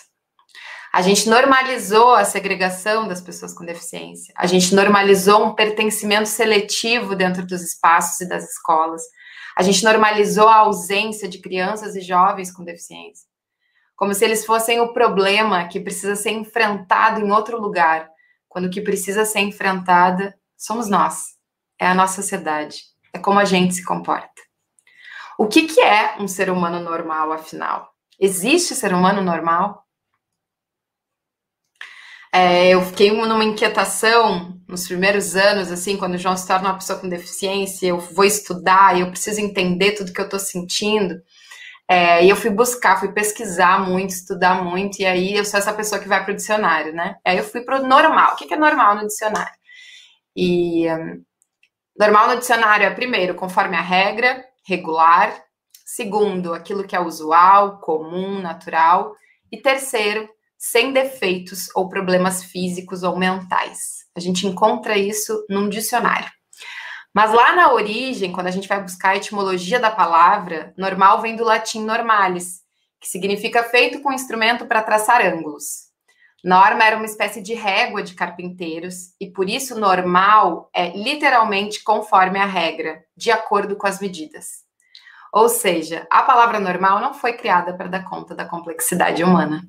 A 0.93 1.01
gente 1.01 1.29
normalizou 1.29 2.13
a 2.13 2.23
segregação 2.23 3.09
das 3.09 3.19
pessoas 3.19 3.53
com 3.53 3.65
deficiência. 3.65 4.33
A 4.37 4.47
gente 4.47 4.73
normalizou 4.73 5.47
um 5.47 5.53
pertencimento 5.53 6.29
seletivo 6.29 7.13
dentro 7.13 7.45
dos 7.45 7.61
espaços 7.61 8.21
e 8.21 8.29
das 8.29 8.49
escolas. 8.49 9.01
A 9.57 9.63
gente 9.63 9.83
normalizou 9.83 10.47
a 10.47 10.55
ausência 10.55 11.27
de 11.27 11.41
crianças 11.41 11.93
e 11.93 11.99
jovens 11.99 12.53
com 12.53 12.63
deficiência. 12.63 13.27
Como 13.97 14.13
se 14.13 14.23
eles 14.23 14.45
fossem 14.45 14.79
o 14.79 14.93
problema 14.93 15.67
que 15.67 15.81
precisa 15.81 16.15
ser 16.15 16.31
enfrentado 16.31 17.19
em 17.19 17.31
outro 17.31 17.59
lugar, 17.59 18.09
quando 18.49 18.65
o 18.65 18.69
que 18.69 18.81
precisa 18.81 19.23
ser 19.23 19.39
enfrentada 19.39 20.37
somos 20.57 20.89
nós, 20.89 21.35
é 21.79 21.87
a 21.87 21.95
nossa 21.95 22.21
sociedade, 22.21 22.81
é 23.13 23.19
como 23.19 23.39
a 23.39 23.45
gente 23.45 23.75
se 23.75 23.85
comporta. 23.85 24.41
O 25.37 25.47
que, 25.47 25.67
que 25.67 25.79
é 25.79 26.17
um 26.19 26.27
ser 26.27 26.49
humano 26.49 26.81
normal, 26.81 27.31
afinal? 27.31 27.89
Existe 28.19 28.75
ser 28.75 28.93
humano 28.93 29.21
normal? 29.21 29.85
É, 32.33 32.69
eu 32.69 32.81
fiquei 32.83 33.11
numa 33.11 33.43
inquietação 33.43 34.59
nos 34.67 34.85
primeiros 34.85 35.35
anos, 35.35 35.71
assim, 35.71 35.97
quando 35.97 36.15
o 36.15 36.17
João 36.17 36.37
se 36.37 36.45
torna 36.45 36.69
uma 36.69 36.77
pessoa 36.77 36.99
com 36.99 37.09
deficiência, 37.09 37.87
eu 37.87 37.99
vou 37.99 38.25
estudar, 38.25 38.99
eu 38.99 39.09
preciso 39.09 39.39
entender 39.39 39.93
tudo 39.93 40.11
que 40.11 40.19
eu 40.19 40.25
estou 40.25 40.39
sentindo. 40.39 41.15
É, 41.91 42.23
e 42.23 42.29
eu 42.29 42.35
fui 42.35 42.51
buscar, 42.51 42.99
fui 42.99 43.11
pesquisar 43.11 43.79
muito, 43.79 44.11
estudar 44.11 44.63
muito, 44.63 44.99
e 45.01 45.07
aí 45.07 45.33
eu 45.35 45.43
sou 45.43 45.59
essa 45.59 45.73
pessoa 45.73 45.99
que 45.99 46.07
vai 46.07 46.23
para 46.23 46.33
o 46.33 46.35
dicionário, 46.35 46.93
né? 46.93 47.15
Aí 47.25 47.37
eu 47.37 47.43
fui 47.43 47.61
para 47.61 47.81
o 47.81 47.87
normal. 47.87 48.33
O 48.33 48.35
que 48.35 48.53
é 48.53 48.57
normal 48.57 48.95
no 48.95 49.07
dicionário? 49.07 49.57
E 50.35 50.87
um, 50.87 51.23
normal 51.99 52.27
no 52.27 52.37
dicionário 52.37 52.85
é, 52.85 52.91
primeiro, 52.91 53.33
conforme 53.33 53.75
a 53.75 53.81
regra, 53.81 54.45
regular. 54.67 55.43
Segundo, 55.83 56.53
aquilo 56.53 56.85
que 56.85 56.95
é 56.95 56.99
usual, 56.99 57.79
comum, 57.79 58.39
natural. 58.39 59.15
E 59.51 59.57
terceiro, 59.59 60.29
sem 60.59 60.93
defeitos 60.93 61.69
ou 61.75 61.89
problemas 61.89 62.43
físicos 62.43 63.01
ou 63.01 63.17
mentais. 63.17 64.05
A 64.15 64.19
gente 64.19 64.45
encontra 64.45 64.95
isso 64.95 65.43
num 65.49 65.67
dicionário. 65.67 66.29
Mas 67.13 67.33
lá 67.33 67.55
na 67.55 67.73
origem, 67.73 68.31
quando 68.31 68.47
a 68.47 68.51
gente 68.51 68.67
vai 68.67 68.81
buscar 68.81 69.09
a 69.09 69.15
etimologia 69.17 69.79
da 69.79 69.89
palavra, 69.89 70.73
normal 70.77 71.21
vem 71.21 71.35
do 71.35 71.43
latim 71.43 71.83
normalis, 71.83 72.61
que 72.99 73.07
significa 73.07 73.63
feito 73.63 74.01
com 74.01 74.13
instrumento 74.13 74.65
para 74.65 74.83
traçar 74.83 75.25
ângulos. 75.25 75.89
Norma 76.43 76.83
era 76.83 76.95
uma 76.95 77.05
espécie 77.05 77.41
de 77.41 77.53
régua 77.53 78.01
de 78.01 78.13
carpinteiros, 78.13 79.13
e 79.19 79.29
por 79.29 79.49
isso 79.49 79.77
normal 79.77 80.69
é 80.73 80.95
literalmente 80.95 81.83
conforme 81.83 82.39
a 82.39 82.45
regra, 82.45 83.03
de 83.15 83.31
acordo 83.31 83.75
com 83.75 83.87
as 83.87 83.99
medidas. 83.99 84.63
Ou 85.33 85.49
seja, 85.49 86.07
a 86.09 86.23
palavra 86.23 86.59
normal 86.59 86.99
não 86.99 87.13
foi 87.13 87.33
criada 87.33 87.75
para 87.75 87.89
dar 87.89 88.03
conta 88.03 88.33
da 88.33 88.45
complexidade 88.45 89.23
humana. 89.23 89.63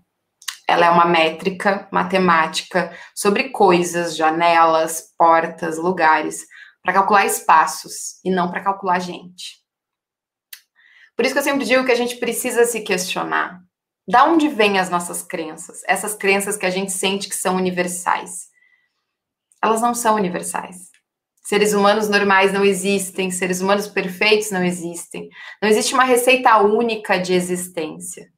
Ela 0.66 0.86
é 0.86 0.90
uma 0.90 1.04
métrica 1.04 1.88
matemática 1.90 2.96
sobre 3.14 3.48
coisas, 3.48 4.16
janelas, 4.16 5.12
portas, 5.18 5.76
lugares, 5.76 6.46
para 6.82 6.94
calcular 6.94 7.26
espaços 7.26 8.20
e 8.24 8.30
não 8.30 8.50
para 8.50 8.62
calcular 8.62 8.98
gente. 8.98 9.60
Por 11.16 11.24
isso 11.24 11.34
que 11.34 11.38
eu 11.38 11.44
sempre 11.44 11.66
digo 11.66 11.84
que 11.84 11.92
a 11.92 11.96
gente 11.96 12.16
precisa 12.16 12.64
se 12.64 12.80
questionar. 12.80 13.60
Da 14.08 14.24
onde 14.24 14.48
vêm 14.48 14.78
as 14.78 14.88
nossas 14.88 15.22
crenças? 15.22 15.82
Essas 15.86 16.14
crenças 16.14 16.56
que 16.56 16.66
a 16.66 16.70
gente 16.70 16.92
sente 16.92 17.28
que 17.28 17.36
são 17.36 17.56
universais. 17.56 18.48
Elas 19.62 19.80
não 19.80 19.94
são 19.94 20.14
universais. 20.14 20.88
Seres 21.44 21.74
humanos 21.74 22.08
normais 22.08 22.52
não 22.52 22.64
existem, 22.64 23.30
seres 23.30 23.60
humanos 23.60 23.86
perfeitos 23.86 24.50
não 24.50 24.64
existem. 24.64 25.28
Não 25.62 25.68
existe 25.68 25.94
uma 25.94 26.04
receita 26.04 26.56
única 26.58 27.18
de 27.18 27.34
existência 27.34 28.30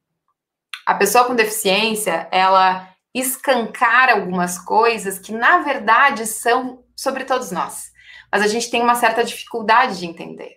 a 0.85 0.95
pessoa 0.95 1.25
com 1.25 1.35
deficiência, 1.35 2.29
ela 2.31 2.89
escancara 3.15 4.15
algumas 4.15 4.59
coisas 4.59 5.19
que, 5.19 5.33
na 5.33 5.59
verdade, 5.59 6.27
são 6.27 6.85
sobre 6.97 7.25
todos 7.25 7.51
nós. 7.51 7.92
Mas 8.33 8.43
a 8.43 8.47
gente 8.49 8.71
tem 8.71 8.83
uma 8.83 8.95
certa 8.95 9.23
dificuldade 9.23 9.99
de 9.99 10.07
entender. 10.07 10.57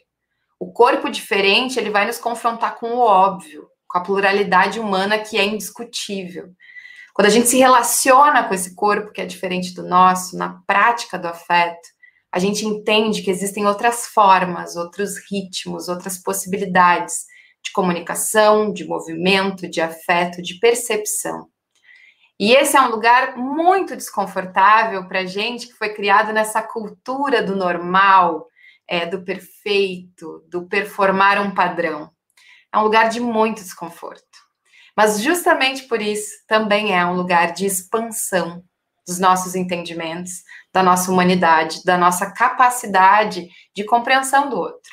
O 0.57 0.71
corpo 0.71 1.09
diferente, 1.09 1.77
ele 1.77 1.89
vai 1.89 2.05
nos 2.05 2.17
confrontar 2.17 2.79
com 2.79 2.87
o 2.91 2.99
óbvio, 2.99 3.67
com 3.85 3.97
a 3.97 4.01
pluralidade 4.01 4.79
humana 4.79 5.19
que 5.19 5.37
é 5.37 5.45
indiscutível. 5.45 6.53
Quando 7.13 7.27
a 7.27 7.31
gente 7.31 7.47
se 7.47 7.57
relaciona 7.57 8.43
com 8.43 8.53
esse 8.53 8.73
corpo 8.73 9.11
que 9.11 9.21
é 9.21 9.25
diferente 9.25 9.73
do 9.73 9.83
nosso, 9.83 10.37
na 10.37 10.61
prática 10.65 11.19
do 11.19 11.27
afeto, 11.27 11.87
a 12.31 12.39
gente 12.39 12.65
entende 12.65 13.21
que 13.21 13.31
existem 13.31 13.65
outras 13.65 14.07
formas, 14.07 14.75
outros 14.75 15.15
ritmos, 15.29 15.87
outras 15.87 16.17
possibilidades 16.17 17.25
de 17.63 17.71
comunicação, 17.71 18.71
de 18.71 18.85
movimento, 18.85 19.69
de 19.69 19.79
afeto, 19.79 20.41
de 20.41 20.59
percepção. 20.59 21.47
E 22.39 22.53
esse 22.53 22.75
é 22.75 22.81
um 22.81 22.89
lugar 22.89 23.37
muito 23.37 23.95
desconfortável 23.95 25.07
para 25.07 25.25
gente 25.25 25.67
que 25.67 25.73
foi 25.73 25.93
criado 25.93 26.33
nessa 26.33 26.61
cultura 26.61 27.41
do 27.41 27.55
normal, 27.55 28.47
é, 28.87 29.05
do 29.05 29.23
perfeito, 29.23 30.43
do 30.49 30.67
performar 30.67 31.41
um 31.41 31.53
padrão. 31.53 32.11
É 32.73 32.77
um 32.77 32.83
lugar 32.83 33.09
de 33.09 33.21
muito 33.21 33.63
desconforto. 33.63 34.23
Mas 34.95 35.21
justamente 35.21 35.83
por 35.83 36.01
isso 36.01 36.31
também 36.47 36.97
é 36.97 37.05
um 37.05 37.15
lugar 37.15 37.53
de 37.53 37.65
expansão 37.65 38.63
dos 39.07 39.19
nossos 39.19 39.55
entendimentos, 39.55 40.43
da 40.73 40.81
nossa 40.81 41.11
humanidade, 41.11 41.83
da 41.85 41.97
nossa 41.97 42.31
capacidade 42.31 43.49
de 43.73 43.83
compreensão 43.85 44.49
do 44.49 44.57
outro. 44.57 44.91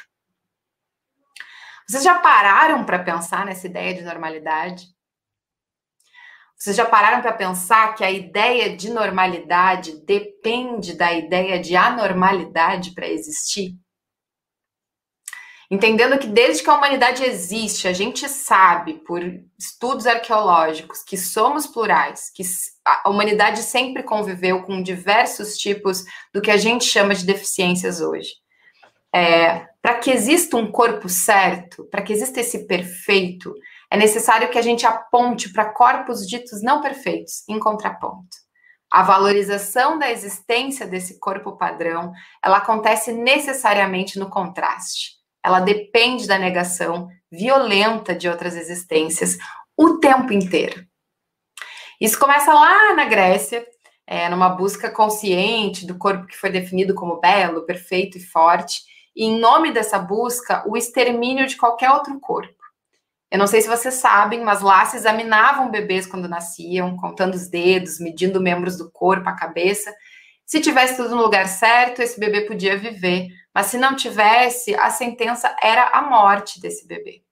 Vocês 1.89 2.05
já 2.05 2.19
pararam 2.19 2.85
para 2.85 2.99
pensar 3.03 3.45
nessa 3.45 3.67
ideia 3.67 3.95
de 3.95 4.03
normalidade? 4.03 4.87
Vocês 6.63 6.77
já 6.77 6.87
pararam 6.87 7.21
para 7.21 7.33
pensar 7.33 7.93
que 7.97 8.05
a 8.05 8.11
ideia 8.13 8.77
de 8.77 8.89
normalidade 8.89 10.01
depende 10.05 10.97
da 10.97 11.13
ideia 11.13 11.59
de 11.59 11.75
anormalidade 11.75 12.93
para 12.93 13.09
existir? 13.09 13.75
Entendendo 15.69 16.17
que 16.21 16.29
desde 16.29 16.63
que 16.63 16.71
a 16.71 16.77
humanidade 16.77 17.25
existe, 17.25 17.89
a 17.89 17.93
gente 17.93 18.29
sabe 18.29 18.95
por 19.05 19.21
estudos 19.59 20.07
arqueológicos 20.07 21.03
que 21.03 21.17
somos 21.17 21.67
plurais, 21.67 22.31
que 22.33 22.45
a 22.85 23.11
humanidade 23.11 23.61
sempre 23.61 24.05
conviveu 24.05 24.63
com 24.63 24.81
diversos 24.81 25.59
tipos 25.59 26.05
do 26.33 26.41
que 26.41 26.53
a 26.53 26.57
gente 26.57 26.85
chama 26.85 27.13
de 27.13 27.27
deficiências 27.27 28.01
hoje. 28.01 28.35
É, 29.13 29.67
para 29.83 29.99
que 29.99 30.13
exista 30.13 30.57
um 30.57 30.71
corpo 30.71 31.09
certo, 31.09 31.85
para 31.91 32.03
que 32.03 32.13
exista 32.13 32.41
esse 32.41 32.69
perfeito, 32.69 33.53
é 33.93 33.97
necessário 33.99 34.49
que 34.49 34.57
a 34.57 34.63
gente 34.63 34.87
aponte 34.87 35.53
para 35.53 35.71
corpos 35.71 36.27
ditos 36.27 36.63
não 36.63 36.81
perfeitos, 36.81 37.47
em 37.47 37.59
contraponto. 37.61 38.39
A 38.91 39.03
valorização 39.03 39.99
da 39.99 40.11
existência 40.11 40.87
desse 40.87 41.21
corpo 41.21 41.59
padrão, 41.59 42.11
ela 42.43 42.57
acontece 42.57 43.13
necessariamente 43.13 44.19
no 44.19 44.31
contraste. 44.31 45.11
Ela 45.45 45.61
depende 45.61 46.27
da 46.27 46.39
negação 46.39 47.07
violenta 47.31 48.15
de 48.15 48.31
outras 48.31 48.57
existências 48.57 49.37
o 49.77 49.99
tempo 49.99 50.33
inteiro. 50.33 50.87
Isso 52.01 52.19
começa 52.19 52.51
lá 52.55 52.95
na 52.95 53.05
Grécia, 53.05 53.63
é, 54.07 54.27
numa 54.31 54.49
busca 54.49 54.91
consciente 54.91 55.87
do 55.87 55.99
corpo 55.99 56.27
que 56.27 56.39
foi 56.39 56.49
definido 56.49 56.95
como 56.95 57.21
belo, 57.21 57.67
perfeito 57.67 58.17
e 58.17 58.25
forte, 58.25 58.81
e, 59.15 59.27
em 59.27 59.39
nome 59.39 59.71
dessa 59.71 59.99
busca, 59.99 60.65
o 60.67 60.79
extermínio 60.79 61.47
de 61.47 61.59
qualquer 61.59 61.91
outro 61.91 62.19
corpo. 62.19 62.62
Eu 63.33 63.39
não 63.39 63.47
sei 63.47 63.63
se 63.63 63.69
vocês 63.69 63.95
sabem, 63.95 64.45
mas 64.45 64.61
lá 64.61 64.85
se 64.85 64.99
examinavam 64.99 65.71
bebês 65.71 66.07
quando 66.07 66.29
nasciam, 66.29 66.99
contando 66.99 67.33
os 67.33 67.49
dedos, 67.49 67.99
medindo 67.99 68.43
membros 68.43 68.77
do 68.77 68.91
corpo, 68.91 69.27
a 69.27 69.35
cabeça. 69.35 69.91
Se 70.45 70.61
tivesse 70.61 70.99
tudo 70.99 71.17
no 71.17 71.23
lugar 71.23 71.49
certo, 71.49 72.03
esse 72.03 72.21
bebê 72.21 72.43
podia 72.43 72.77
viver, 72.77 73.29
mas 73.55 73.69
se 73.69 73.79
não 73.79 73.97
tivesse, 73.97 74.75
a 74.75 74.91
sentença 74.91 75.57
era 75.63 75.89
a 75.89 76.03
morte 76.03 76.61
desse 76.61 76.87
bebê. 76.87 77.23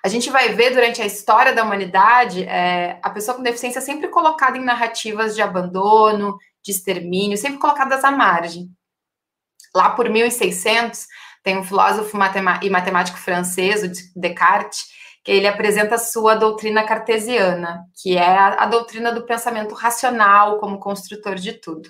A 0.00 0.06
gente 0.06 0.30
vai 0.30 0.50
ver 0.50 0.70
durante 0.70 1.02
a 1.02 1.06
história 1.06 1.52
da 1.52 1.64
humanidade 1.64 2.44
é, 2.44 3.00
a 3.02 3.10
pessoa 3.10 3.36
com 3.36 3.42
deficiência 3.42 3.80
sempre 3.80 4.06
colocada 4.10 4.56
em 4.56 4.64
narrativas 4.64 5.34
de 5.34 5.42
abandono, 5.42 6.38
de 6.62 6.70
extermínio, 6.70 7.36
sempre 7.36 7.58
colocadas 7.58 8.04
à 8.04 8.12
margem. 8.12 8.70
Lá 9.74 9.90
por 9.90 10.08
1600, 10.08 11.08
tem 11.42 11.58
um 11.58 11.64
filósofo 11.64 12.16
e 12.62 12.70
matemático 12.70 13.18
francês, 13.18 14.12
Descartes, 14.14 14.84
que 15.24 15.30
ele 15.30 15.46
apresenta 15.46 15.94
a 15.94 15.98
sua 15.98 16.34
doutrina 16.34 16.84
cartesiana, 16.84 17.84
que 18.00 18.16
é 18.16 18.38
a, 18.38 18.64
a 18.64 18.66
doutrina 18.66 19.12
do 19.12 19.24
pensamento 19.24 19.74
racional 19.74 20.58
como 20.58 20.80
construtor 20.80 21.36
de 21.36 21.52
tudo. 21.54 21.88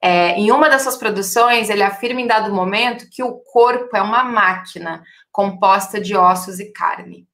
É, 0.00 0.32
em 0.32 0.50
uma 0.50 0.68
das 0.68 0.82
suas 0.82 0.96
produções, 0.96 1.70
ele 1.70 1.82
afirma 1.82 2.20
em 2.20 2.26
dado 2.26 2.52
momento 2.52 3.08
que 3.10 3.22
o 3.22 3.36
corpo 3.36 3.96
é 3.96 4.02
uma 4.02 4.22
máquina 4.22 5.02
composta 5.32 6.00
de 6.00 6.14
ossos 6.14 6.60
e 6.60 6.72
carne. 6.72 7.26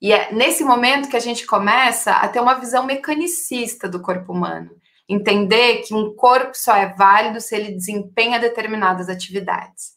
E 0.00 0.12
é 0.12 0.32
nesse 0.32 0.64
momento 0.64 1.08
que 1.08 1.16
a 1.16 1.20
gente 1.20 1.46
começa 1.46 2.12
a 2.12 2.28
ter 2.28 2.40
uma 2.40 2.54
visão 2.54 2.84
mecanicista 2.84 3.88
do 3.88 4.02
corpo 4.02 4.32
humano. 4.32 4.70
Entender 5.08 5.78
que 5.78 5.94
um 5.94 6.14
corpo 6.14 6.54
só 6.54 6.76
é 6.76 6.94
válido 6.94 7.40
se 7.40 7.54
ele 7.54 7.72
desempenha 7.72 8.38
determinadas 8.38 9.08
atividades. 9.08 9.93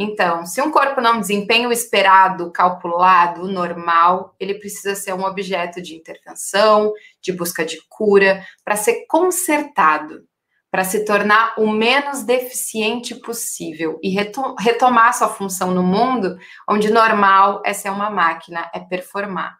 Então, 0.00 0.46
se 0.46 0.62
um 0.62 0.70
corpo 0.70 1.00
não 1.00 1.18
desempenha 1.18 1.68
o 1.68 1.72
esperado, 1.72 2.52
calculado, 2.52 3.48
normal, 3.48 4.32
ele 4.38 4.54
precisa 4.54 4.94
ser 4.94 5.12
um 5.12 5.24
objeto 5.24 5.82
de 5.82 5.96
intervenção, 5.96 6.92
de 7.20 7.32
busca 7.32 7.64
de 7.64 7.80
cura, 7.88 8.46
para 8.64 8.76
ser 8.76 9.06
consertado, 9.08 10.22
para 10.70 10.84
se 10.84 11.04
tornar 11.04 11.54
o 11.58 11.68
menos 11.68 12.22
deficiente 12.22 13.12
possível 13.16 13.98
e 14.00 14.16
retomar 14.60 15.14
sua 15.14 15.30
função 15.30 15.72
no 15.72 15.82
mundo, 15.82 16.38
onde 16.70 16.92
normal 16.92 17.60
é 17.66 17.72
ser 17.72 17.90
uma 17.90 18.08
máquina, 18.08 18.70
é 18.72 18.78
performar. 18.78 19.58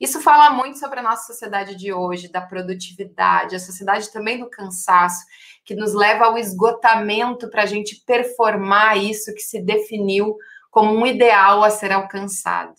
Isso 0.00 0.18
fala 0.20 0.48
muito 0.50 0.78
sobre 0.78 1.00
a 1.00 1.02
nossa 1.02 1.26
sociedade 1.30 1.76
de 1.76 1.92
hoje, 1.92 2.32
da 2.32 2.40
produtividade, 2.40 3.54
a 3.54 3.60
sociedade 3.60 4.10
também 4.10 4.40
do 4.40 4.48
cansaço, 4.48 5.26
que 5.62 5.74
nos 5.74 5.92
leva 5.92 6.24
ao 6.24 6.38
esgotamento 6.38 7.50
para 7.50 7.64
a 7.64 7.66
gente 7.66 8.02
performar 8.06 8.96
isso 8.96 9.34
que 9.34 9.42
se 9.42 9.60
definiu 9.60 10.34
como 10.70 10.94
um 10.94 11.06
ideal 11.06 11.62
a 11.62 11.68
ser 11.68 11.92
alcançado. 11.92 12.72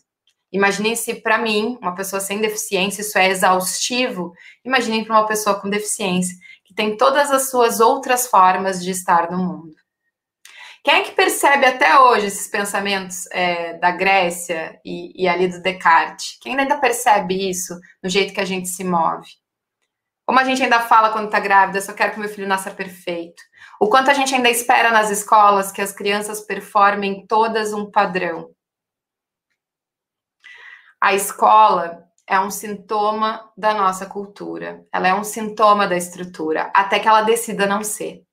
Imaginem 0.51 0.95
se 0.95 1.13
para 1.13 1.37
mim, 1.37 1.77
uma 1.79 1.95
pessoa 1.95 2.19
sem 2.19 2.41
deficiência, 2.41 3.01
isso 3.01 3.17
é 3.17 3.29
exaustivo. 3.29 4.33
Imaginem 4.65 5.03
para 5.03 5.19
uma 5.19 5.27
pessoa 5.27 5.59
com 5.59 5.69
deficiência, 5.69 6.35
que 6.65 6.73
tem 6.73 6.97
todas 6.97 7.31
as 7.31 7.49
suas 7.49 7.79
outras 7.79 8.27
formas 8.27 8.83
de 8.83 8.91
estar 8.91 9.31
no 9.31 9.37
mundo. 9.37 9.80
Quem 10.83 10.95
é 10.95 11.03
que 11.03 11.11
percebe 11.11 11.65
até 11.65 11.99
hoje 11.99 12.27
esses 12.27 12.47
pensamentos 12.47 13.27
é, 13.31 13.73
da 13.77 13.91
Grécia 13.91 14.79
e, 14.83 15.23
e 15.23 15.27
ali 15.27 15.47
do 15.47 15.61
Descartes? 15.61 16.39
Quem 16.41 16.59
ainda 16.59 16.79
percebe 16.79 17.49
isso 17.49 17.79
no 18.03 18.09
jeito 18.09 18.33
que 18.33 18.41
a 18.41 18.45
gente 18.45 18.67
se 18.67 18.83
move? 18.83 19.27
Como 20.25 20.39
a 20.39 20.43
gente 20.43 20.63
ainda 20.63 20.79
fala 20.79 21.11
quando 21.11 21.25
está 21.25 21.39
grávida, 21.39 21.81
só 21.81 21.93
quero 21.93 22.13
que 22.13 22.19
meu 22.19 22.29
filho 22.29 22.47
nasça 22.47 22.71
perfeito. 22.71 23.43
O 23.79 23.89
quanto 23.89 24.09
a 24.09 24.13
gente 24.13 24.33
ainda 24.33 24.49
espera 24.49 24.89
nas 24.89 25.11
escolas 25.11 25.71
que 25.71 25.81
as 25.81 25.91
crianças 25.91 26.41
performem 26.41 27.27
todas 27.27 27.73
um 27.73 27.91
padrão. 27.91 28.49
A 30.99 31.13
escola 31.13 32.03
é 32.27 32.39
um 32.39 32.49
sintoma 32.49 33.51
da 33.57 33.73
nossa 33.73 34.05
cultura. 34.05 34.83
Ela 34.91 35.09
é 35.09 35.13
um 35.13 35.23
sintoma 35.23 35.87
da 35.87 35.97
estrutura, 35.97 36.71
até 36.73 36.99
que 36.99 37.07
ela 37.07 37.21
decida 37.21 37.67
não 37.67 37.83
ser. 37.83 38.23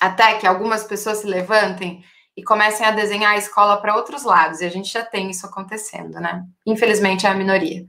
Até 0.00 0.38
que 0.38 0.46
algumas 0.46 0.82
pessoas 0.84 1.18
se 1.18 1.26
levantem 1.26 2.02
e 2.36 2.42
comecem 2.42 2.86
a 2.86 2.90
desenhar 2.90 3.32
a 3.32 3.38
escola 3.38 3.76
para 3.80 3.94
outros 3.94 4.24
lados. 4.24 4.60
E 4.60 4.64
a 4.64 4.70
gente 4.70 4.90
já 4.90 5.04
tem 5.04 5.30
isso 5.30 5.44
acontecendo, 5.44 6.18
né? 6.20 6.42
Infelizmente 6.66 7.26
é 7.26 7.30
a 7.30 7.34
minoria 7.34 7.84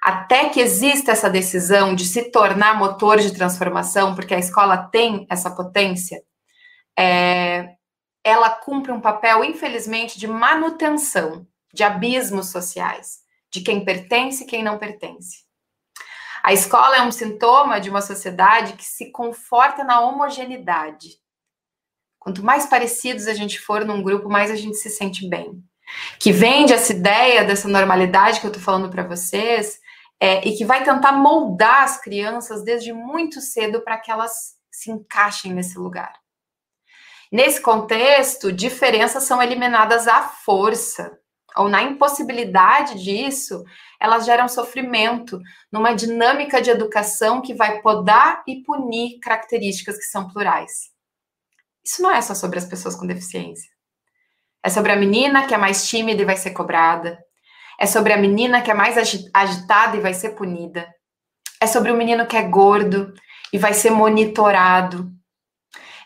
até 0.00 0.48
que 0.48 0.60
exista 0.60 1.12
essa 1.12 1.28
decisão 1.28 1.94
de 1.94 2.06
se 2.06 2.30
tornar 2.30 2.78
motor 2.78 3.18
de 3.18 3.32
transformação, 3.32 4.14
porque 4.14 4.34
a 4.34 4.38
escola 4.38 4.76
tem 4.76 5.26
essa 5.28 5.50
potência, 5.50 6.22
é, 6.96 7.74
ela 8.22 8.50
cumpre 8.50 8.92
um 8.92 9.00
papel, 9.00 9.44
infelizmente, 9.44 10.18
de 10.18 10.26
manutenção 10.26 11.46
de 11.72 11.82
abismos 11.82 12.50
sociais, 12.50 13.18
de 13.52 13.60
quem 13.60 13.84
pertence 13.84 14.44
e 14.44 14.46
quem 14.46 14.62
não 14.62 14.78
pertence. 14.78 15.47
A 16.48 16.52
escola 16.54 16.96
é 16.96 17.02
um 17.02 17.12
sintoma 17.12 17.78
de 17.78 17.90
uma 17.90 18.00
sociedade 18.00 18.72
que 18.72 18.84
se 18.86 19.12
conforta 19.12 19.84
na 19.84 20.00
homogeneidade. 20.00 21.20
Quanto 22.18 22.42
mais 22.42 22.64
parecidos 22.64 23.26
a 23.26 23.34
gente 23.34 23.60
for 23.60 23.84
num 23.84 24.02
grupo, 24.02 24.30
mais 24.30 24.50
a 24.50 24.56
gente 24.56 24.78
se 24.78 24.88
sente 24.88 25.28
bem. 25.28 25.62
Que 26.18 26.32
vende 26.32 26.72
essa 26.72 26.90
ideia 26.90 27.44
dessa 27.44 27.68
normalidade 27.68 28.40
que 28.40 28.46
eu 28.46 28.50
tô 28.50 28.58
falando 28.58 28.88
para 28.88 29.06
vocês, 29.06 29.78
é, 30.18 30.48
e 30.48 30.56
que 30.56 30.64
vai 30.64 30.82
tentar 30.82 31.12
moldar 31.12 31.82
as 31.82 32.00
crianças 32.00 32.64
desde 32.64 32.94
muito 32.94 33.42
cedo 33.42 33.82
para 33.82 33.98
que 33.98 34.10
elas 34.10 34.56
se 34.72 34.90
encaixem 34.90 35.52
nesse 35.52 35.78
lugar. 35.78 36.14
Nesse 37.30 37.60
contexto, 37.60 38.50
diferenças 38.50 39.24
são 39.24 39.42
eliminadas 39.42 40.08
à 40.08 40.22
força, 40.22 41.20
ou 41.56 41.68
na 41.68 41.82
impossibilidade 41.82 43.02
disso, 43.02 43.64
elas 44.00 44.24
geram 44.26 44.48
sofrimento 44.48 45.40
numa 45.72 45.94
dinâmica 45.94 46.60
de 46.60 46.70
educação 46.70 47.40
que 47.40 47.54
vai 47.54 47.80
podar 47.80 48.42
e 48.46 48.62
punir 48.62 49.18
características 49.20 49.96
que 49.96 50.04
são 50.04 50.28
plurais. 50.28 50.90
Isso 51.84 52.02
não 52.02 52.10
é 52.10 52.20
só 52.20 52.34
sobre 52.34 52.58
as 52.58 52.66
pessoas 52.66 52.94
com 52.94 53.06
deficiência. 53.06 53.70
É 54.62 54.68
sobre 54.68 54.92
a 54.92 54.96
menina 54.96 55.46
que 55.46 55.54
é 55.54 55.58
mais 55.58 55.88
tímida 55.88 56.22
e 56.22 56.26
vai 56.26 56.36
ser 56.36 56.50
cobrada. 56.50 57.18
É 57.80 57.86
sobre 57.86 58.12
a 58.12 58.16
menina 58.16 58.60
que 58.60 58.70
é 58.70 58.74
mais 58.74 58.96
agitada 59.32 59.96
e 59.96 60.00
vai 60.00 60.12
ser 60.12 60.30
punida. 60.30 60.86
É 61.60 61.66
sobre 61.66 61.90
o 61.90 61.96
menino 61.96 62.26
que 62.26 62.36
é 62.36 62.42
gordo 62.42 63.12
e 63.52 63.58
vai 63.58 63.72
ser 63.72 63.90
monitorado. 63.90 65.10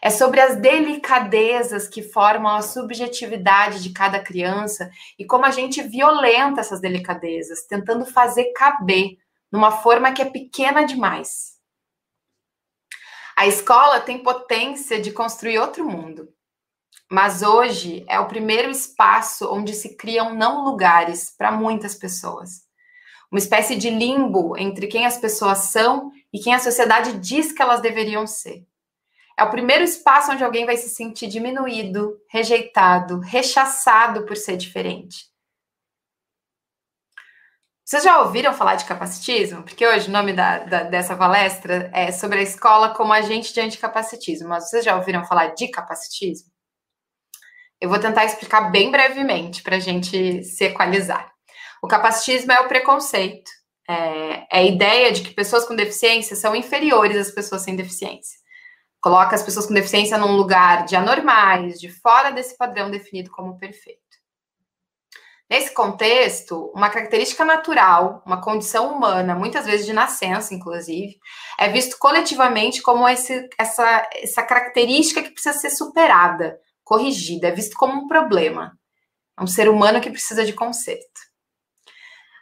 É 0.04 0.10
sobre 0.10 0.40
as 0.40 0.56
delicadezas 0.56 1.86
que 1.86 2.02
formam 2.02 2.56
a 2.56 2.60
subjetividade 2.60 3.80
de 3.80 3.90
cada 3.90 4.18
criança 4.18 4.90
e 5.16 5.24
como 5.24 5.46
a 5.46 5.52
gente 5.52 5.80
violenta 5.80 6.60
essas 6.60 6.80
delicadezas, 6.80 7.64
tentando 7.68 8.04
fazer 8.04 8.52
caber 8.52 9.16
numa 9.50 9.70
forma 9.70 10.10
que 10.10 10.20
é 10.20 10.24
pequena 10.24 10.82
demais. 10.84 11.52
A 13.36 13.46
escola 13.46 14.00
tem 14.00 14.24
potência 14.24 15.00
de 15.00 15.12
construir 15.12 15.60
outro 15.60 15.84
mundo. 15.88 16.28
Mas 17.08 17.42
hoje 17.42 18.04
é 18.08 18.18
o 18.18 18.26
primeiro 18.26 18.70
espaço 18.70 19.48
onde 19.54 19.72
se 19.72 19.96
criam 19.96 20.34
não 20.34 20.64
lugares 20.64 21.32
para 21.36 21.52
muitas 21.52 21.94
pessoas. 21.94 22.62
Uma 23.30 23.38
espécie 23.38 23.76
de 23.76 23.88
limbo 23.88 24.56
entre 24.58 24.88
quem 24.88 25.06
as 25.06 25.16
pessoas 25.16 25.58
são 25.70 26.10
e 26.32 26.40
quem 26.40 26.54
a 26.54 26.58
sociedade 26.58 27.18
diz 27.18 27.52
que 27.52 27.62
elas 27.62 27.80
deveriam 27.80 28.26
ser. 28.26 28.66
É 29.38 29.44
o 29.44 29.50
primeiro 29.50 29.82
espaço 29.82 30.32
onde 30.32 30.44
alguém 30.44 30.66
vai 30.66 30.76
se 30.76 30.88
sentir 30.88 31.26
diminuído, 31.26 32.18
rejeitado, 32.28 33.18
rechaçado 33.20 34.24
por 34.26 34.36
ser 34.36 34.56
diferente. 34.56 35.32
Vocês 37.84 38.04
já 38.04 38.20
ouviram 38.20 38.54
falar 38.54 38.76
de 38.76 38.84
capacitismo? 38.84 39.62
Porque 39.64 39.86
hoje 39.86 40.08
o 40.08 40.12
nome 40.12 40.32
da, 40.32 40.58
da, 40.60 40.82
dessa 40.84 41.16
palestra 41.16 41.90
é 41.92 42.10
sobre 42.10 42.38
a 42.38 42.42
escola 42.42 42.94
como 42.94 43.12
agente 43.12 43.52
de 43.52 43.60
anticapacitismo. 43.60 44.48
Mas 44.48 44.70
vocês 44.70 44.84
já 44.84 44.96
ouviram 44.96 45.24
falar 45.24 45.48
de 45.48 45.68
capacitismo? 45.68 46.50
Eu 47.80 47.88
vou 47.88 47.98
tentar 47.98 48.24
explicar 48.24 48.70
bem 48.70 48.90
brevemente 48.90 49.62
para 49.62 49.76
a 49.76 49.80
gente 49.80 50.44
se 50.44 50.64
equalizar. 50.64 51.32
O 51.82 51.88
capacitismo 51.88 52.52
é 52.52 52.60
o 52.60 52.68
preconceito, 52.68 53.50
é, 53.88 53.94
é, 53.94 54.46
a 54.52 54.62
ideia 54.62 55.12
de 55.12 55.22
que 55.22 55.34
pessoas 55.34 55.64
com 55.64 55.74
deficiência 55.74 56.36
são 56.36 56.54
inferiores 56.54 57.16
às 57.16 57.30
pessoas 57.30 57.62
sem 57.62 57.74
deficiência. 57.74 58.38
Coloca 59.02 59.34
as 59.34 59.42
pessoas 59.42 59.66
com 59.66 59.74
deficiência 59.74 60.16
num 60.16 60.36
lugar 60.36 60.84
de 60.84 60.94
anormais, 60.94 61.80
de 61.80 61.90
fora 61.90 62.30
desse 62.30 62.56
padrão 62.56 62.88
definido 62.88 63.32
como 63.32 63.58
perfeito. 63.58 64.00
Nesse 65.50 65.74
contexto, 65.74 66.70
uma 66.72 66.88
característica 66.88 67.44
natural, 67.44 68.22
uma 68.24 68.40
condição 68.40 68.94
humana, 68.94 69.34
muitas 69.34 69.66
vezes 69.66 69.84
de 69.84 69.92
nascença, 69.92 70.54
inclusive, 70.54 71.18
é 71.58 71.68
visto 71.68 71.98
coletivamente 71.98 72.80
como 72.80 73.06
esse, 73.08 73.50
essa, 73.58 74.08
essa 74.14 74.42
característica 74.44 75.20
que 75.20 75.30
precisa 75.30 75.58
ser 75.58 75.70
superada, 75.70 76.58
corrigida, 76.84 77.48
é 77.48 77.52
visto 77.52 77.76
como 77.76 78.04
um 78.04 78.06
problema. 78.06 78.78
É 79.38 79.42
um 79.42 79.48
ser 79.48 79.68
humano 79.68 80.00
que 80.00 80.10
precisa 80.10 80.44
de 80.44 80.52
conserto. 80.52 81.20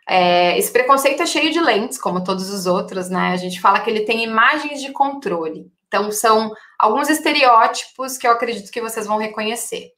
É, 0.06 0.58
esse 0.58 0.70
preconceito 0.70 1.22
é 1.22 1.26
cheio 1.26 1.50
de 1.52 1.60
lentes, 1.60 1.98
como 1.98 2.22
todos 2.22 2.50
os 2.50 2.66
outros, 2.66 3.08
né? 3.08 3.32
A 3.32 3.36
gente 3.36 3.60
fala 3.60 3.80
que 3.80 3.88
ele 3.88 4.04
tem 4.04 4.22
imagens 4.22 4.82
de 4.82 4.92
controle. 4.92 5.72
Então, 5.90 6.12
são 6.12 6.55
alguns 6.79 7.11
estereótipos 7.11 8.16
que 8.16 8.24
eu 8.24 8.31
acredito 8.31 8.70
que 8.70 8.81
vocês 8.81 9.09
vão 9.09 9.18
reconhecer. 9.18 9.90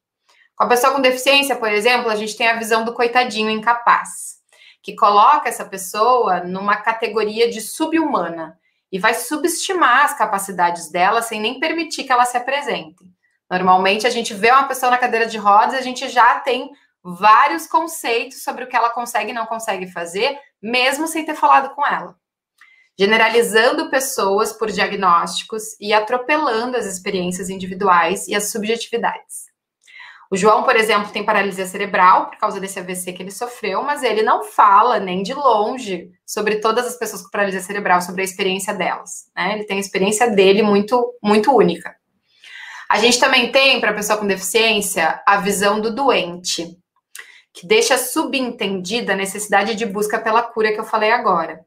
Com 0.56 0.64
a 0.64 0.68
pessoa 0.68 0.94
com 0.94 1.02
deficiência, 1.02 1.54
por 1.54 1.70
exemplo, 1.70 2.08
a 2.10 2.16
gente 2.16 2.34
tem 2.34 2.48
a 2.48 2.56
visão 2.56 2.82
do 2.82 2.94
coitadinho 2.94 3.50
incapaz, 3.50 4.38
que 4.82 4.96
coloca 4.96 5.50
essa 5.50 5.66
pessoa 5.66 6.40
numa 6.40 6.76
categoria 6.76 7.50
de 7.50 7.60
subhumana 7.60 8.58
e 8.90 8.98
vai 8.98 9.12
subestimar 9.12 10.06
as 10.06 10.16
capacidades 10.16 10.90
dela 10.90 11.20
sem 11.20 11.38
nem 11.38 11.60
permitir 11.60 12.04
que 12.04 12.12
ela 12.12 12.24
se 12.24 12.38
apresente. 12.38 13.04
Normalmente 13.50 14.06
a 14.06 14.10
gente 14.10 14.32
vê 14.32 14.50
uma 14.50 14.64
pessoa 14.64 14.90
na 14.90 14.96
cadeira 14.96 15.26
de 15.26 15.36
rodas, 15.36 15.74
a 15.74 15.82
gente 15.82 16.08
já 16.08 16.40
tem 16.40 16.70
vários 17.04 17.66
conceitos 17.66 18.42
sobre 18.42 18.64
o 18.64 18.66
que 18.66 18.76
ela 18.76 18.88
consegue 18.88 19.30
e 19.30 19.34
não 19.34 19.44
consegue 19.44 19.86
fazer, 19.86 20.38
mesmo 20.62 21.06
sem 21.06 21.22
ter 21.24 21.34
falado 21.34 21.74
com 21.74 21.86
ela. 21.86 22.16
Generalizando 22.98 23.90
pessoas 23.90 24.52
por 24.52 24.70
diagnósticos 24.70 25.76
e 25.80 25.92
atropelando 25.92 26.76
as 26.76 26.86
experiências 26.86 27.48
individuais 27.48 28.28
e 28.28 28.34
as 28.34 28.50
subjetividades. 28.50 29.52
O 30.32 30.36
João, 30.36 30.62
por 30.62 30.76
exemplo, 30.76 31.12
tem 31.12 31.22
paralisia 31.22 31.66
cerebral 31.66 32.30
por 32.30 32.38
causa 32.38 32.58
desse 32.58 32.78
AVC 32.78 33.12
que 33.12 33.22
ele 33.22 33.30
sofreu, 33.30 33.82
mas 33.82 34.02
ele 34.02 34.22
não 34.22 34.42
fala 34.42 34.98
nem 34.98 35.22
de 35.22 35.34
longe 35.34 36.08
sobre 36.24 36.56
todas 36.56 36.86
as 36.86 36.96
pessoas 36.96 37.20
com 37.20 37.28
paralisia 37.28 37.60
cerebral, 37.60 38.00
sobre 38.00 38.22
a 38.22 38.24
experiência 38.24 38.72
delas. 38.72 39.30
Né? 39.36 39.52
Ele 39.52 39.64
tem 39.64 39.76
a 39.76 39.80
experiência 39.80 40.30
dele 40.30 40.62
muito, 40.62 41.14
muito 41.22 41.54
única. 41.54 41.94
A 42.88 42.98
gente 42.98 43.20
também 43.20 43.52
tem, 43.52 43.78
para 43.78 43.90
a 43.90 43.94
pessoa 43.94 44.18
com 44.18 44.26
deficiência, 44.26 45.22
a 45.26 45.36
visão 45.36 45.82
do 45.82 45.94
doente, 45.94 46.78
que 47.52 47.66
deixa 47.66 47.98
subentendida 47.98 49.12
a 49.12 49.16
necessidade 49.16 49.74
de 49.74 49.84
busca 49.84 50.18
pela 50.18 50.42
cura 50.42 50.72
que 50.72 50.80
eu 50.80 50.84
falei 50.84 51.10
agora. 51.10 51.60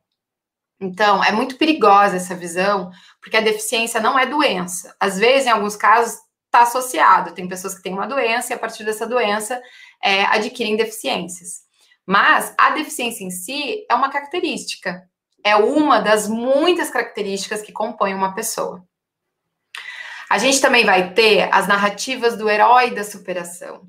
Então, 0.86 1.24
é 1.24 1.32
muito 1.32 1.58
perigosa 1.58 2.15
essa 2.15 2.36
visão, 2.36 2.91
porque 3.19 3.36
a 3.36 3.41
deficiência 3.41 4.00
não 4.00 4.19
é 4.19 4.26
doença. 4.28 4.95
Às 5.00 5.17
vezes, 5.17 5.48
em 5.48 5.50
alguns 5.50 5.76
casos, 5.76 6.19
está 6.45 6.62
associado. 6.62 7.34
Tem 7.34 7.48
pessoas 7.48 7.74
que 7.74 7.82
têm 7.82 7.93
uma 7.93 8.08
doença 8.08 8.54
e 8.54 8.56
a 8.56 8.60
partir 8.60 8.84
dessa 8.84 9.08
doença 9.08 9.60
é, 10.04 10.26
adquirem 10.26 10.78
deficiências. 10.78 11.65
Mas 12.06 12.54
a 12.56 12.69
deficiência 12.69 13.24
em 13.24 13.32
si 13.32 13.84
é 13.89 13.95
uma 13.95 14.12
característica, 14.12 15.10
é 15.43 15.56
uma 15.56 16.00
das 16.00 16.28
muitas 16.28 16.91
características 16.91 17.63
que 17.63 17.71
compõem 17.71 18.13
uma 18.13 18.36
pessoa. 18.36 18.86
A 20.30 20.38
gente 20.38 20.62
também 20.62 20.86
vai 20.86 21.13
ter 21.13 21.50
as 21.52 21.67
narrativas 21.67 22.38
do 22.38 22.48
herói 22.48 22.91
da 22.91 23.04
superação, 23.04 23.88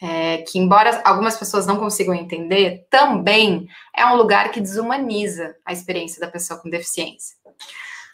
é, 0.00 0.38
que, 0.38 0.58
embora 0.58 1.00
algumas 1.04 1.36
pessoas 1.36 1.66
não 1.66 1.78
consigam 1.78 2.14
entender, 2.14 2.86
também 2.90 3.66
é 3.94 4.04
um 4.06 4.16
lugar 4.16 4.50
que 4.50 4.60
desumaniza 4.60 5.56
a 5.64 5.72
experiência 5.72 6.20
da 6.20 6.30
pessoa 6.30 6.60
com 6.60 6.68
deficiência. 6.68 7.36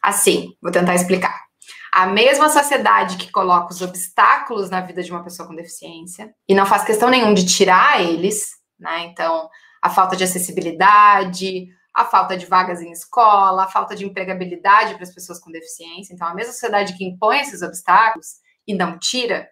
Assim, 0.02 0.56
vou 0.60 0.72
tentar 0.72 0.94
explicar. 0.94 1.42
A 1.92 2.06
mesma 2.06 2.48
sociedade 2.48 3.16
que 3.16 3.30
coloca 3.30 3.72
os 3.72 3.82
obstáculos 3.82 4.70
na 4.70 4.80
vida 4.80 5.02
de 5.02 5.10
uma 5.10 5.22
pessoa 5.22 5.46
com 5.46 5.54
deficiência 5.54 6.34
e 6.48 6.54
não 6.54 6.64
faz 6.64 6.84
questão 6.84 7.10
nenhuma 7.10 7.34
de 7.34 7.44
tirar 7.44 8.00
eles, 8.00 8.52
né? 8.78 9.04
Então, 9.06 9.48
a 9.82 9.90
falta 9.90 10.16
de 10.16 10.24
acessibilidade, 10.24 11.66
a 11.94 12.04
falta 12.06 12.36
de 12.36 12.46
vagas 12.46 12.80
em 12.80 12.90
escola, 12.90 13.64
a 13.64 13.68
falta 13.68 13.94
de 13.94 14.06
empregabilidade 14.06 14.94
para 14.94 15.02
as 15.02 15.14
pessoas 15.14 15.38
com 15.38 15.50
deficiência. 15.50 16.14
Então, 16.14 16.26
a 16.26 16.34
mesma 16.34 16.52
sociedade 16.52 16.96
que 16.96 17.04
impõe 17.04 17.40
esses 17.40 17.60
obstáculos 17.60 18.40
e 18.66 18.74
não 18.74 18.98
tira, 18.98 19.48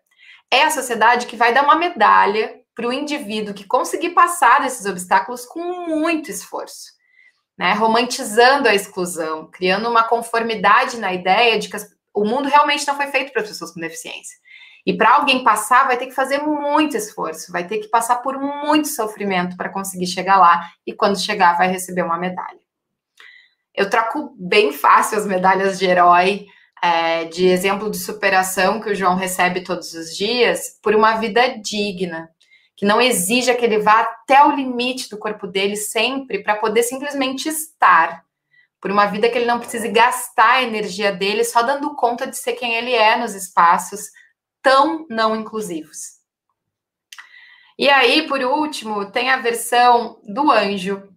é 0.51 0.65
a 0.65 0.71
sociedade 0.71 1.27
que 1.27 1.37
vai 1.37 1.55
dar 1.55 1.63
uma 1.63 1.77
medalha 1.77 2.61
para 2.75 2.89
o 2.89 2.93
indivíduo 2.93 3.55
que 3.55 3.67
conseguir 3.67 4.11
passar 4.11 4.61
desses 4.61 4.87
obstáculos 4.87 5.45
com 5.45 5.87
muito 5.89 6.31
esforço. 6.31 6.99
Né, 7.59 7.75
romantizando 7.75 8.67
a 8.67 8.75
exclusão, 8.75 9.51
criando 9.51 9.87
uma 9.87 10.03
conformidade 10.03 10.97
na 10.97 11.13
ideia 11.13 11.59
de 11.59 11.69
que 11.69 11.77
as, 11.77 11.87
o 12.15 12.25
mundo 12.25 12.49
realmente 12.49 12.87
não 12.87 12.97
foi 12.97 13.09
feito 13.09 13.35
para 13.35 13.43
pessoas 13.43 13.71
com 13.71 13.81
deficiência. 13.81 14.35
E 14.87 14.97
para 14.97 15.17
alguém 15.17 15.45
passar, 15.45 15.87
vai 15.87 15.99
ter 15.99 16.07
que 16.07 16.15
fazer 16.15 16.39
muito 16.39 16.97
esforço, 16.97 17.53
vai 17.53 17.67
ter 17.67 17.79
que 17.79 17.89
passar 17.89 18.17
por 18.17 18.39
muito 18.39 18.89
sofrimento 18.89 19.57
para 19.57 19.69
conseguir 19.69 20.07
chegar 20.07 20.39
lá. 20.39 20.71
E 20.87 20.95
quando 20.95 21.21
chegar, 21.21 21.59
vai 21.59 21.69
receber 21.69 22.03
uma 22.03 22.17
medalha. 22.17 22.59
Eu 23.75 23.91
troco 23.91 24.35
bem 24.39 24.73
fácil 24.73 25.19
as 25.19 25.27
medalhas 25.27 25.79
de 25.79 25.85
herói, 25.85 26.47
é, 26.83 27.25
de 27.25 27.47
exemplo 27.47 27.91
de 27.91 27.99
superação 27.99 28.81
que 28.81 28.91
o 28.91 28.95
João 28.95 29.17
recebe 29.17 29.63
todos 29.63 29.93
os 29.95 30.17
dias, 30.17 30.79
por 30.83 30.95
uma 30.95 31.17
vida 31.17 31.59
digna, 31.59 32.31
que 32.77 32.87
não 32.87 33.01
exija 33.01 33.55
que 33.55 33.65
ele 33.65 33.79
vá 33.79 34.01
até 34.01 34.43
o 34.45 34.55
limite 34.55 35.11
do 35.11 35.19
corpo 35.19 35.47
dele 35.47 35.77
sempre 35.77 36.43
para 36.43 36.57
poder 36.57 36.83
simplesmente 36.83 37.49
estar 37.49 38.25
por 38.81 38.91
uma 38.91 39.07
vida 39.07 39.29
que 39.29 39.37
ele 39.37 39.47
não 39.47 39.59
precise 39.59 39.89
gastar 39.89 40.53
a 40.53 40.63
energia 40.63 41.13
dele 41.13 41.45
só 41.45 41.63
dando 41.63 41.95
conta 41.95 42.27
de 42.27 42.39
ser 42.39 42.55
quem 42.55 42.75
ele 42.75 42.95
é 42.95 43.17
nos 43.19 43.35
espaços 43.35 44.07
tão 44.63 45.07
não 45.11 45.37
inclusivos. 45.37 46.21
E 47.79 47.89
aí, 47.89 48.27
por 48.27 48.41
último, 48.41 49.11
tem 49.11 49.31
a 49.31 49.39
versão 49.39 50.21
do 50.25 50.51
anjo, 50.51 51.10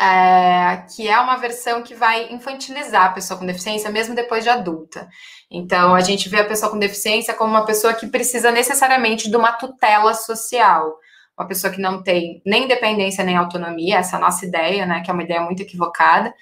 é, 0.00 0.84
que 0.94 1.06
é 1.06 1.20
uma 1.20 1.36
versão 1.36 1.82
que 1.82 1.94
vai 1.94 2.32
infantilizar 2.32 3.06
a 3.06 3.12
pessoa 3.12 3.38
com 3.38 3.44
deficiência, 3.44 3.90
mesmo 3.90 4.14
depois 4.14 4.42
de 4.42 4.48
adulta. 4.48 5.06
Então, 5.50 5.94
a 5.94 6.00
gente 6.00 6.26
vê 6.28 6.38
a 6.40 6.46
pessoa 6.46 6.70
com 6.70 6.78
deficiência 6.78 7.34
como 7.34 7.50
uma 7.50 7.66
pessoa 7.66 7.92
que 7.92 8.06
precisa 8.06 8.50
necessariamente 8.50 9.28
de 9.28 9.36
uma 9.36 9.52
tutela 9.52 10.14
social, 10.14 10.96
uma 11.38 11.46
pessoa 11.46 11.70
que 11.70 11.80
não 11.80 12.02
tem 12.02 12.40
nem 12.46 12.64
independência 12.64 13.22
nem 13.22 13.36
autonomia, 13.36 13.98
essa 13.98 14.16
é 14.16 14.18
a 14.18 14.22
nossa 14.22 14.46
ideia, 14.46 14.86
né, 14.86 15.02
que 15.02 15.10
é 15.10 15.14
uma 15.14 15.22
ideia 15.22 15.42
muito 15.42 15.62
equivocada, 15.62 16.32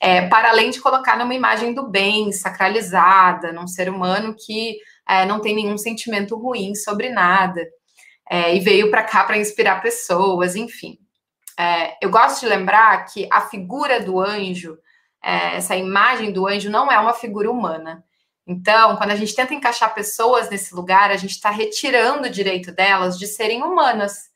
é, 0.00 0.26
para 0.28 0.50
além 0.50 0.70
de 0.70 0.80
colocar 0.80 1.16
numa 1.16 1.34
imagem 1.34 1.72
do 1.72 1.88
bem, 1.88 2.32
sacralizada, 2.32 3.52
num 3.52 3.68
ser 3.68 3.88
humano 3.88 4.34
que 4.34 4.76
é, 5.08 5.24
não 5.24 5.40
tem 5.40 5.54
nenhum 5.54 5.78
sentimento 5.78 6.36
ruim 6.36 6.74
sobre 6.74 7.10
nada, 7.10 7.64
é, 8.28 8.56
e 8.56 8.60
veio 8.60 8.90
para 8.90 9.04
cá 9.04 9.22
para 9.22 9.38
inspirar 9.38 9.80
pessoas, 9.80 10.56
enfim. 10.56 10.98
É, 11.58 11.96
eu 12.04 12.10
gosto 12.10 12.40
de 12.40 12.46
lembrar 12.46 13.04
que 13.06 13.28
a 13.30 13.42
figura 13.42 14.00
do 14.00 14.20
anjo, 14.20 14.76
é, 15.22 15.56
essa 15.56 15.76
imagem 15.76 16.32
do 16.32 16.46
anjo, 16.46 16.70
não 16.70 16.90
é 16.90 16.98
uma 16.98 17.14
figura 17.14 17.50
humana. 17.50 18.04
Então, 18.46 18.96
quando 18.96 19.10
a 19.12 19.16
gente 19.16 19.34
tenta 19.34 19.54
encaixar 19.54 19.94
pessoas 19.94 20.50
nesse 20.50 20.74
lugar, 20.74 21.10
a 21.10 21.16
gente 21.16 21.30
está 21.30 21.50
retirando 21.50 22.26
o 22.26 22.30
direito 22.30 22.72
delas 22.72 23.18
de 23.18 23.26
serem 23.26 23.62
humanas. 23.62 24.30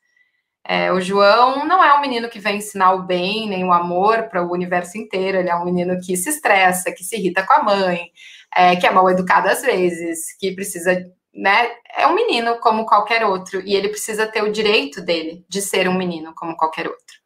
É, 0.65 0.93
o 0.93 1.01
João 1.01 1.67
não 1.67 1.83
é 1.83 1.95
um 1.95 2.01
menino 2.01 2.29
que 2.29 2.39
vem 2.39 2.59
ensinar 2.59 2.93
o 2.93 3.03
bem 3.03 3.49
nem 3.49 3.65
o 3.65 3.73
amor 3.73 4.25
para 4.25 4.43
o 4.43 4.53
universo 4.53 4.99
inteiro. 4.99 5.39
Ele 5.39 5.51
é 5.51 5.57
um 5.57 5.65
menino 5.65 5.99
que 6.01 6.17
se 6.17 6.31
estressa, 6.31 6.93
que 6.93 7.05
se 7.05 7.17
irrita 7.17 7.43
com 7.43 7.53
a 7.55 7.63
mãe, 7.63 8.11
é, 8.55 8.77
que 8.77 8.87
é 8.87 8.91
mal 8.91 9.09
educado 9.11 9.49
às 9.49 9.63
vezes, 9.63 10.37
que 10.39 10.53
precisa, 10.55 11.05
né? 11.39 11.71
É 11.97 12.07
um 12.07 12.15
menino 12.15 12.59
como 12.59 12.85
qualquer 12.85 13.25
outro 13.25 13.61
e 13.65 13.75
ele 13.75 13.89
precisa 13.89 14.27
ter 14.27 14.43
o 14.43 14.51
direito 14.51 15.01
dele 15.01 15.47
de 15.49 15.63
ser 15.63 15.89
um 15.89 15.97
menino 15.97 16.35
como 16.35 16.57
qualquer 16.57 16.89
outro. 16.89 17.17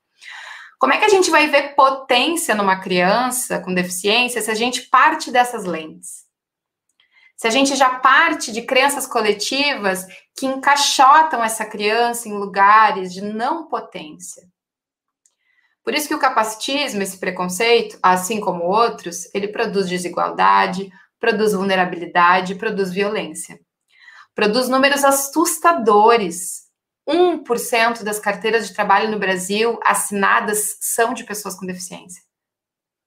Como 0.78 0.92
é 0.92 0.98
que 0.98 1.04
a 1.04 1.08
gente 1.08 1.30
vai 1.30 1.46
ver 1.46 1.74
potência 1.74 2.54
numa 2.54 2.80
criança 2.80 3.60
com 3.60 3.72
deficiência 3.72 4.42
se 4.42 4.50
a 4.50 4.54
gente 4.54 4.82
parte 4.82 5.30
dessas 5.30 5.64
lentes? 5.64 6.26
Se 7.36 7.46
a 7.46 7.50
gente 7.50 7.74
já 7.74 7.88
parte 8.00 8.52
de 8.52 8.62
crenças 8.62 9.06
coletivas 9.06 10.06
que 10.36 10.44
encaixotam 10.44 11.42
essa 11.42 11.64
criança 11.64 12.28
em 12.28 12.34
lugares 12.34 13.12
de 13.12 13.22
não 13.22 13.66
potência. 13.68 14.42
Por 15.82 15.94
isso 15.94 16.06
que 16.06 16.14
o 16.14 16.20
capacitismo, 16.20 17.02
esse 17.02 17.18
preconceito, 17.18 17.98
assim 18.02 18.40
como 18.40 18.64
outros, 18.64 19.32
ele 19.34 19.48
produz 19.48 19.88
desigualdade, 19.88 20.90
produz 21.18 21.54
vulnerabilidade, 21.54 22.54
produz 22.54 22.92
violência. 22.92 23.58
Produz 24.34 24.68
números 24.68 25.04
assustadores. 25.04 26.62
1% 27.08 28.02
das 28.02 28.18
carteiras 28.18 28.68
de 28.68 28.74
trabalho 28.74 29.10
no 29.10 29.18
Brasil 29.18 29.78
assinadas 29.84 30.76
são 30.80 31.12
de 31.12 31.24
pessoas 31.24 31.54
com 31.54 31.66
deficiência. 31.66 32.22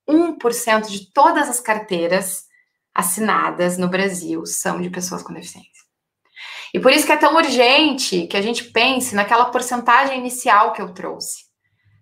1% 0.08 0.88
de 0.88 1.12
todas 1.12 1.50
as 1.50 1.60
carteiras 1.60 2.46
assinadas 2.94 3.78
no 3.78 3.88
Brasil 3.88 4.46
são 4.46 4.82
de 4.82 4.90
pessoas 4.90 5.24
com 5.24 5.34
deficiência. 5.34 5.72
E 6.74 6.80
por 6.80 6.92
isso 6.92 7.06
que 7.06 7.12
é 7.12 7.18
tão 7.18 7.36
urgente 7.36 8.28
que 8.28 8.38
a 8.38 8.42
gente 8.42 8.66
pense 8.66 9.16
naquela 9.16 9.46
porcentagem 9.46 10.20
inicial 10.20 10.74
que 10.74 10.82
eu 10.82 10.94
trouxe. 10.94 11.46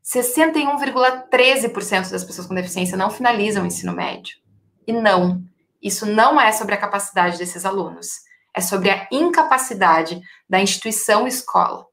61,13% 0.04 2.10
das 2.10 2.24
pessoas 2.24 2.48
com 2.48 2.56
deficiência 2.56 2.98
não 2.98 3.10
finalizam 3.10 3.64
o 3.64 3.68
ensino 3.68 3.94
médio. 3.94 4.36
E 4.86 4.92
não, 4.92 5.42
isso 5.82 6.06
não 6.06 6.42
é 6.42 6.52
sobre 6.52 6.76
a 6.76 6.80
capacidade 6.80 7.38
desses 7.38 7.66
alunos, 7.66 8.10
é 8.56 8.62
sobre 8.62 8.90
a 8.90 9.08
incapacidade 9.12 10.22
da 10.50 10.60
instituição 10.60 11.28
escola. 11.28 11.86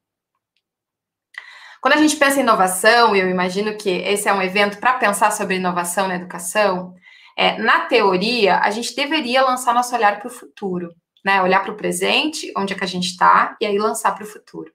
Quando 1.81 1.95
a 1.95 1.97
gente 1.97 2.15
pensa 2.15 2.37
em 2.37 2.43
inovação, 2.43 3.15
e 3.15 3.19
eu 3.19 3.27
imagino 3.27 3.75
que 3.75 3.89
esse 3.89 4.29
é 4.29 4.33
um 4.33 4.41
evento 4.41 4.77
para 4.77 4.99
pensar 4.99 5.31
sobre 5.31 5.55
inovação 5.55 6.07
na 6.07 6.15
educação, 6.15 6.93
é, 7.35 7.57
na 7.57 7.85
teoria, 7.85 8.59
a 8.59 8.69
gente 8.69 8.95
deveria 8.95 9.43
lançar 9.43 9.73
nosso 9.73 9.95
olhar 9.95 10.19
para 10.19 10.27
o 10.27 10.31
futuro, 10.31 10.93
né? 11.25 11.41
Olhar 11.41 11.61
para 11.63 11.71
o 11.71 11.77
presente, 11.77 12.53
onde 12.55 12.73
é 12.73 12.77
que 12.77 12.83
a 12.83 12.87
gente 12.87 13.07
está, 13.07 13.57
e 13.59 13.65
aí 13.65 13.79
lançar 13.79 14.13
para 14.13 14.23
o 14.23 14.27
futuro. 14.27 14.71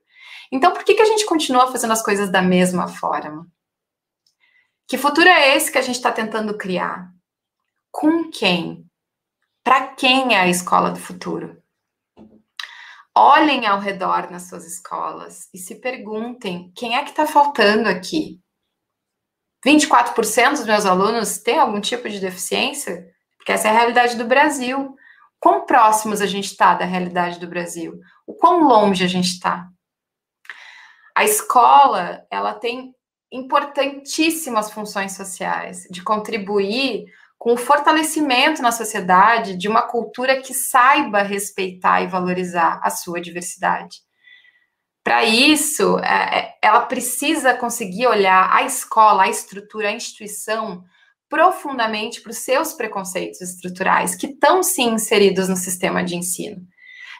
Então, 0.50 0.72
por 0.72 0.82
que, 0.84 0.94
que 0.94 1.02
a 1.02 1.06
gente 1.06 1.26
continua 1.26 1.70
fazendo 1.70 1.92
as 1.92 2.02
coisas 2.02 2.28
da 2.28 2.42
mesma 2.42 2.88
forma? 2.88 3.46
Que 4.88 4.98
futuro 4.98 5.28
é 5.28 5.56
esse 5.56 5.70
que 5.70 5.78
a 5.78 5.82
gente 5.82 5.96
está 5.96 6.10
tentando 6.10 6.56
criar? 6.56 7.10
Com 7.92 8.30
quem? 8.30 8.84
Para 9.62 9.88
quem 9.88 10.34
é 10.34 10.40
a 10.40 10.48
escola 10.48 10.90
do 10.90 10.98
futuro? 10.98 11.60
Olhem 13.18 13.64
ao 13.66 13.80
redor 13.80 14.30
nas 14.30 14.46
suas 14.46 14.66
escolas 14.66 15.48
e 15.54 15.56
se 15.56 15.80
perguntem 15.80 16.70
quem 16.76 16.96
é 16.96 17.02
que 17.02 17.10
está 17.10 17.26
faltando 17.26 17.88
aqui. 17.88 18.42
24% 19.66 20.50
dos 20.50 20.66
meus 20.66 20.84
alunos 20.84 21.38
têm 21.38 21.58
algum 21.58 21.80
tipo 21.80 22.10
de 22.10 22.20
deficiência, 22.20 23.10
porque 23.38 23.52
essa 23.52 23.68
é 23.68 23.70
a 23.70 23.74
realidade 23.74 24.16
do 24.16 24.26
Brasil. 24.26 24.94
Quão 25.40 25.64
próximos 25.64 26.20
a 26.20 26.26
gente 26.26 26.44
está 26.44 26.74
da 26.74 26.84
realidade 26.84 27.40
do 27.40 27.46
Brasil? 27.46 27.98
O 28.26 28.34
quão 28.34 28.64
longe 28.64 29.02
a 29.02 29.08
gente 29.08 29.28
está? 29.28 29.66
A 31.16 31.24
escola, 31.24 32.22
ela 32.30 32.52
tem 32.52 32.94
importantíssimas 33.32 34.70
funções 34.70 35.16
sociais 35.16 35.84
de 35.90 36.02
contribuir 36.02 37.06
com 37.38 37.52
o 37.52 37.56
fortalecimento 37.56 38.62
na 38.62 38.72
sociedade 38.72 39.56
de 39.56 39.68
uma 39.68 39.82
cultura 39.82 40.40
que 40.40 40.54
saiba 40.54 41.22
respeitar 41.22 42.02
e 42.02 42.08
valorizar 42.08 42.80
a 42.82 42.90
sua 42.90 43.20
diversidade. 43.20 43.98
Para 45.04 45.24
isso, 45.24 46.00
é, 46.00 46.38
é, 46.38 46.54
ela 46.60 46.80
precisa 46.80 47.54
conseguir 47.54 48.08
olhar 48.08 48.52
a 48.52 48.64
escola, 48.64 49.22
a 49.22 49.28
estrutura, 49.28 49.88
a 49.88 49.92
instituição 49.92 50.82
profundamente 51.28 52.20
para 52.20 52.30
os 52.30 52.38
seus 52.38 52.72
preconceitos 52.72 53.40
estruturais, 53.40 54.16
que 54.16 54.26
estão 54.26 54.62
sim 54.62 54.94
inseridos 54.94 55.48
no 55.48 55.56
sistema 55.56 56.02
de 56.02 56.16
ensino, 56.16 56.60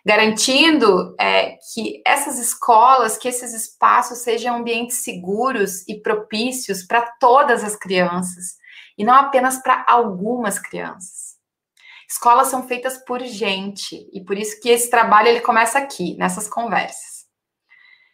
garantindo 0.05 1.15
é, 1.21 1.57
que 1.73 2.03
essas 2.05 2.39
escolas, 2.39 3.17
que 3.17 3.29
esses 3.29 3.53
espaços 3.53 4.19
sejam 4.19 4.57
ambientes 4.57 5.05
seguros 5.05 5.87
e 5.89 6.01
propícios 6.01 6.83
para 6.85 7.03
todas 7.21 7.63
as 7.63 7.77
crianças, 7.77 8.57
e 8.97 9.05
não 9.05 9.15
apenas 9.15 9.63
para 9.63 9.85
algumas 9.89 10.59
crianças. 10.59 11.37
Escolas 12.09 12.49
são 12.49 12.67
feitas 12.67 12.99
por 12.99 13.21
gente, 13.21 14.09
e 14.13 14.25
por 14.25 14.39
isso 14.39 14.61
que 14.61 14.69
esse 14.69 14.89
trabalho 14.89 15.29
ele 15.29 15.41
começa 15.41 15.79
aqui, 15.79 16.17
nessas 16.17 16.49
conversas. 16.49 17.27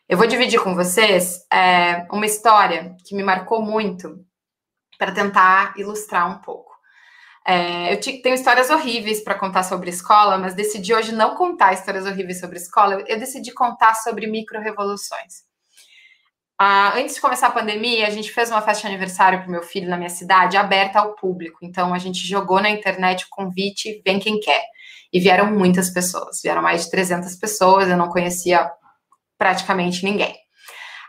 Eu 0.08 0.16
vou 0.16 0.26
dividir 0.26 0.60
com 0.60 0.74
vocês 0.74 1.46
é, 1.52 2.06
uma 2.10 2.26
história 2.26 2.96
que 3.06 3.14
me 3.14 3.22
marcou 3.22 3.62
muito 3.62 4.24
para 4.98 5.12
tentar 5.12 5.74
ilustrar 5.76 6.30
um 6.30 6.40
pouco. 6.40 6.72
É, 7.46 7.92
eu 7.92 8.00
tenho 8.00 8.34
histórias 8.34 8.70
horríveis 8.70 9.22
para 9.22 9.38
contar 9.38 9.64
sobre 9.64 9.90
escola, 9.90 10.38
mas 10.38 10.54
decidi 10.54 10.94
hoje 10.94 11.12
não 11.12 11.34
contar 11.34 11.72
histórias 11.72 12.06
horríveis 12.06 12.40
sobre 12.40 12.56
escola. 12.56 13.02
Eu 13.06 13.18
decidi 13.18 13.52
contar 13.52 13.94
sobre 13.94 14.26
micro-revoluções. 14.26 15.44
Ah, 16.64 16.96
antes 16.96 17.16
de 17.16 17.20
começar 17.20 17.48
a 17.48 17.50
pandemia, 17.50 18.06
a 18.06 18.10
gente 18.10 18.30
fez 18.30 18.48
uma 18.48 18.62
festa 18.62 18.82
de 18.82 18.94
aniversário 18.94 19.40
para 19.40 19.48
o 19.48 19.50
meu 19.50 19.64
filho 19.64 19.90
na 19.90 19.96
minha 19.96 20.08
cidade, 20.08 20.56
aberta 20.56 21.00
ao 21.00 21.16
público. 21.16 21.58
Então, 21.60 21.92
a 21.92 21.98
gente 21.98 22.24
jogou 22.24 22.62
na 22.62 22.70
internet 22.70 23.24
o 23.24 23.28
convite, 23.30 24.00
vem 24.06 24.20
quem 24.20 24.38
quer. 24.38 24.62
E 25.12 25.18
vieram 25.18 25.50
muitas 25.50 25.90
pessoas, 25.90 26.40
vieram 26.40 26.62
mais 26.62 26.84
de 26.84 26.90
300 26.92 27.34
pessoas, 27.34 27.88
eu 27.88 27.96
não 27.96 28.08
conhecia 28.10 28.70
praticamente 29.36 30.04
ninguém. 30.04 30.36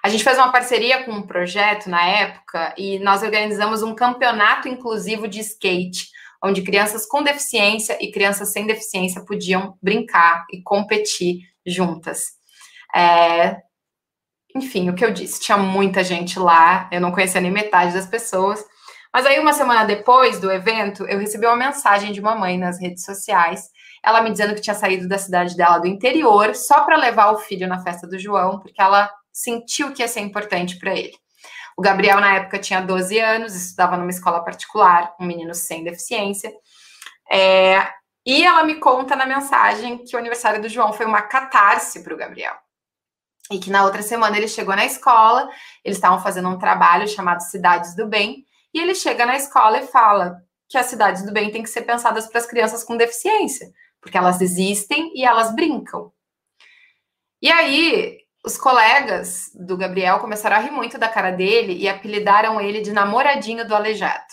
A 0.03 0.09
gente 0.09 0.23
fez 0.23 0.39
uma 0.39 0.51
parceria 0.51 1.03
com 1.03 1.11
um 1.11 1.27
projeto 1.27 1.87
na 1.87 2.03
época 2.03 2.73
e 2.75 2.97
nós 2.97 3.21
organizamos 3.21 3.83
um 3.83 3.93
campeonato 3.93 4.67
inclusivo 4.67 5.27
de 5.27 5.39
skate, 5.39 6.07
onde 6.43 6.63
crianças 6.63 7.05
com 7.05 7.21
deficiência 7.21 7.95
e 8.01 8.11
crianças 8.11 8.51
sem 8.51 8.65
deficiência 8.65 9.23
podiam 9.23 9.77
brincar 9.79 10.47
e 10.51 10.63
competir 10.63 11.41
juntas. 11.63 12.23
É... 12.95 13.61
Enfim, 14.55 14.89
o 14.89 14.95
que 14.95 15.03
eu 15.03 15.11
disse, 15.11 15.41
tinha 15.41 15.57
muita 15.57 16.03
gente 16.03 16.37
lá, 16.37 16.87
eu 16.91 17.01
não 17.01 17.11
conhecia 17.11 17.41
nem 17.41 17.51
metade 17.51 17.93
das 17.93 18.05
pessoas. 18.05 18.63
Mas 19.11 19.25
aí, 19.25 19.39
uma 19.39 19.53
semana 19.53 19.83
depois 19.83 20.39
do 20.39 20.51
evento, 20.51 21.05
eu 21.05 21.19
recebi 21.19 21.45
uma 21.45 21.55
mensagem 21.55 22.11
de 22.11 22.19
uma 22.19 22.35
mãe 22.35 22.57
nas 22.57 22.79
redes 22.79 23.03
sociais, 23.03 23.69
ela 24.03 24.21
me 24.21 24.31
dizendo 24.31 24.53
que 24.53 24.61
tinha 24.61 24.75
saído 24.75 25.07
da 25.07 25.17
cidade 25.17 25.55
dela 25.55 25.79
do 25.79 25.87
interior 25.87 26.53
só 26.55 26.83
para 26.83 26.97
levar 26.97 27.31
o 27.31 27.37
filho 27.37 27.67
na 27.67 27.79
festa 27.81 28.07
do 28.07 28.19
João, 28.19 28.59
porque 28.59 28.81
ela 28.81 29.09
sentiu 29.31 29.93
que 29.93 30.01
ia 30.01 30.07
ser 30.07 30.19
importante 30.19 30.77
para 30.77 30.93
ele. 30.93 31.13
O 31.77 31.81
Gabriel, 31.81 32.19
na 32.19 32.35
época, 32.35 32.59
tinha 32.59 32.81
12 32.81 33.17
anos, 33.19 33.55
estudava 33.55 33.97
numa 33.97 34.09
escola 34.09 34.43
particular, 34.43 35.15
um 35.19 35.25
menino 35.25 35.55
sem 35.55 35.83
deficiência. 35.83 36.51
É, 37.31 37.87
e 38.25 38.43
ela 38.43 38.63
me 38.63 38.75
conta 38.75 39.15
na 39.15 39.25
mensagem 39.25 40.03
que 40.03 40.15
o 40.15 40.19
aniversário 40.19 40.61
do 40.61 40.69
João 40.69 40.93
foi 40.93 41.05
uma 41.05 41.21
catarse 41.21 42.03
para 42.03 42.13
o 42.13 42.17
Gabriel. 42.17 42.55
E 43.51 43.59
que 43.59 43.69
na 43.69 43.83
outra 43.83 44.01
semana 44.01 44.37
ele 44.37 44.47
chegou 44.47 44.75
na 44.75 44.85
escola, 44.85 45.49
eles 45.83 45.97
estavam 45.97 46.21
fazendo 46.21 46.49
um 46.49 46.57
trabalho 46.57 47.07
chamado 47.07 47.41
Cidades 47.41 47.95
do 47.95 48.07
Bem, 48.07 48.45
e 48.73 48.79
ele 48.79 48.95
chega 48.95 49.25
na 49.25 49.35
escola 49.35 49.79
e 49.79 49.87
fala 49.87 50.41
que 50.67 50.77
as 50.77 50.87
cidades 50.87 51.23
do 51.23 51.31
bem 51.31 51.51
têm 51.51 51.61
que 51.61 51.69
ser 51.69 51.83
pensadas 51.83 52.25
para 52.25 52.39
as 52.39 52.47
crianças 52.47 52.83
com 52.83 52.97
deficiência, 52.97 53.71
porque 54.01 54.17
elas 54.17 54.41
existem 54.41 55.11
e 55.13 55.23
elas 55.23 55.53
brincam. 55.53 56.11
E 57.39 57.51
aí, 57.51 58.17
os 58.43 58.57
colegas 58.57 59.51
do 59.53 59.77
Gabriel 59.77 60.19
começaram 60.19 60.55
a 60.55 60.59
rir 60.59 60.71
muito 60.71 60.97
da 60.97 61.07
cara 61.07 61.29
dele 61.29 61.73
e 61.73 61.87
apelidaram 61.87 62.59
ele 62.59 62.81
de 62.81 62.91
namoradinho 62.91 63.67
do 63.67 63.75
aleijado. 63.75 64.25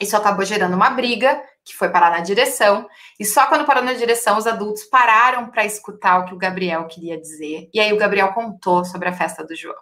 Isso 0.00 0.16
acabou 0.16 0.44
gerando 0.44 0.74
uma 0.74 0.90
briga 0.90 1.42
que 1.66 1.74
foi 1.74 1.88
parar 1.88 2.12
na 2.12 2.20
direção, 2.20 2.88
e 3.18 3.24
só 3.24 3.48
quando 3.48 3.66
parou 3.66 3.82
na 3.82 3.92
direção 3.92 4.38
os 4.38 4.46
adultos 4.46 4.84
pararam 4.84 5.50
para 5.50 5.64
escutar 5.64 6.20
o 6.20 6.24
que 6.24 6.32
o 6.32 6.38
Gabriel 6.38 6.86
queria 6.86 7.20
dizer, 7.20 7.68
e 7.74 7.80
aí 7.80 7.92
o 7.92 7.98
Gabriel 7.98 8.32
contou 8.32 8.84
sobre 8.84 9.08
a 9.08 9.12
festa 9.12 9.44
do 9.44 9.54
João. 9.54 9.74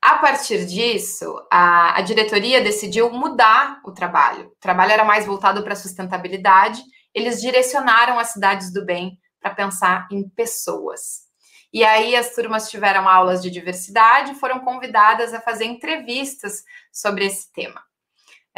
A 0.00 0.18
partir 0.18 0.64
disso, 0.64 1.34
a, 1.50 1.98
a 1.98 2.00
diretoria 2.02 2.60
decidiu 2.60 3.10
mudar 3.10 3.80
o 3.84 3.90
trabalho. 3.90 4.46
O 4.46 4.60
trabalho 4.60 4.92
era 4.92 5.04
mais 5.04 5.26
voltado 5.26 5.64
para 5.64 5.72
a 5.72 5.76
sustentabilidade, 5.76 6.80
eles 7.12 7.40
direcionaram 7.40 8.16
as 8.16 8.28
cidades 8.28 8.72
do 8.72 8.84
bem 8.84 9.18
para 9.40 9.52
pensar 9.52 10.06
em 10.12 10.28
pessoas. 10.28 11.26
E 11.72 11.84
aí 11.84 12.14
as 12.14 12.34
turmas 12.34 12.70
tiveram 12.70 13.08
aulas 13.08 13.42
de 13.42 13.50
diversidade 13.50 14.34
foram 14.34 14.60
convidadas 14.60 15.34
a 15.34 15.40
fazer 15.40 15.64
entrevistas 15.64 16.62
sobre 16.92 17.26
esse 17.26 17.52
tema. 17.52 17.87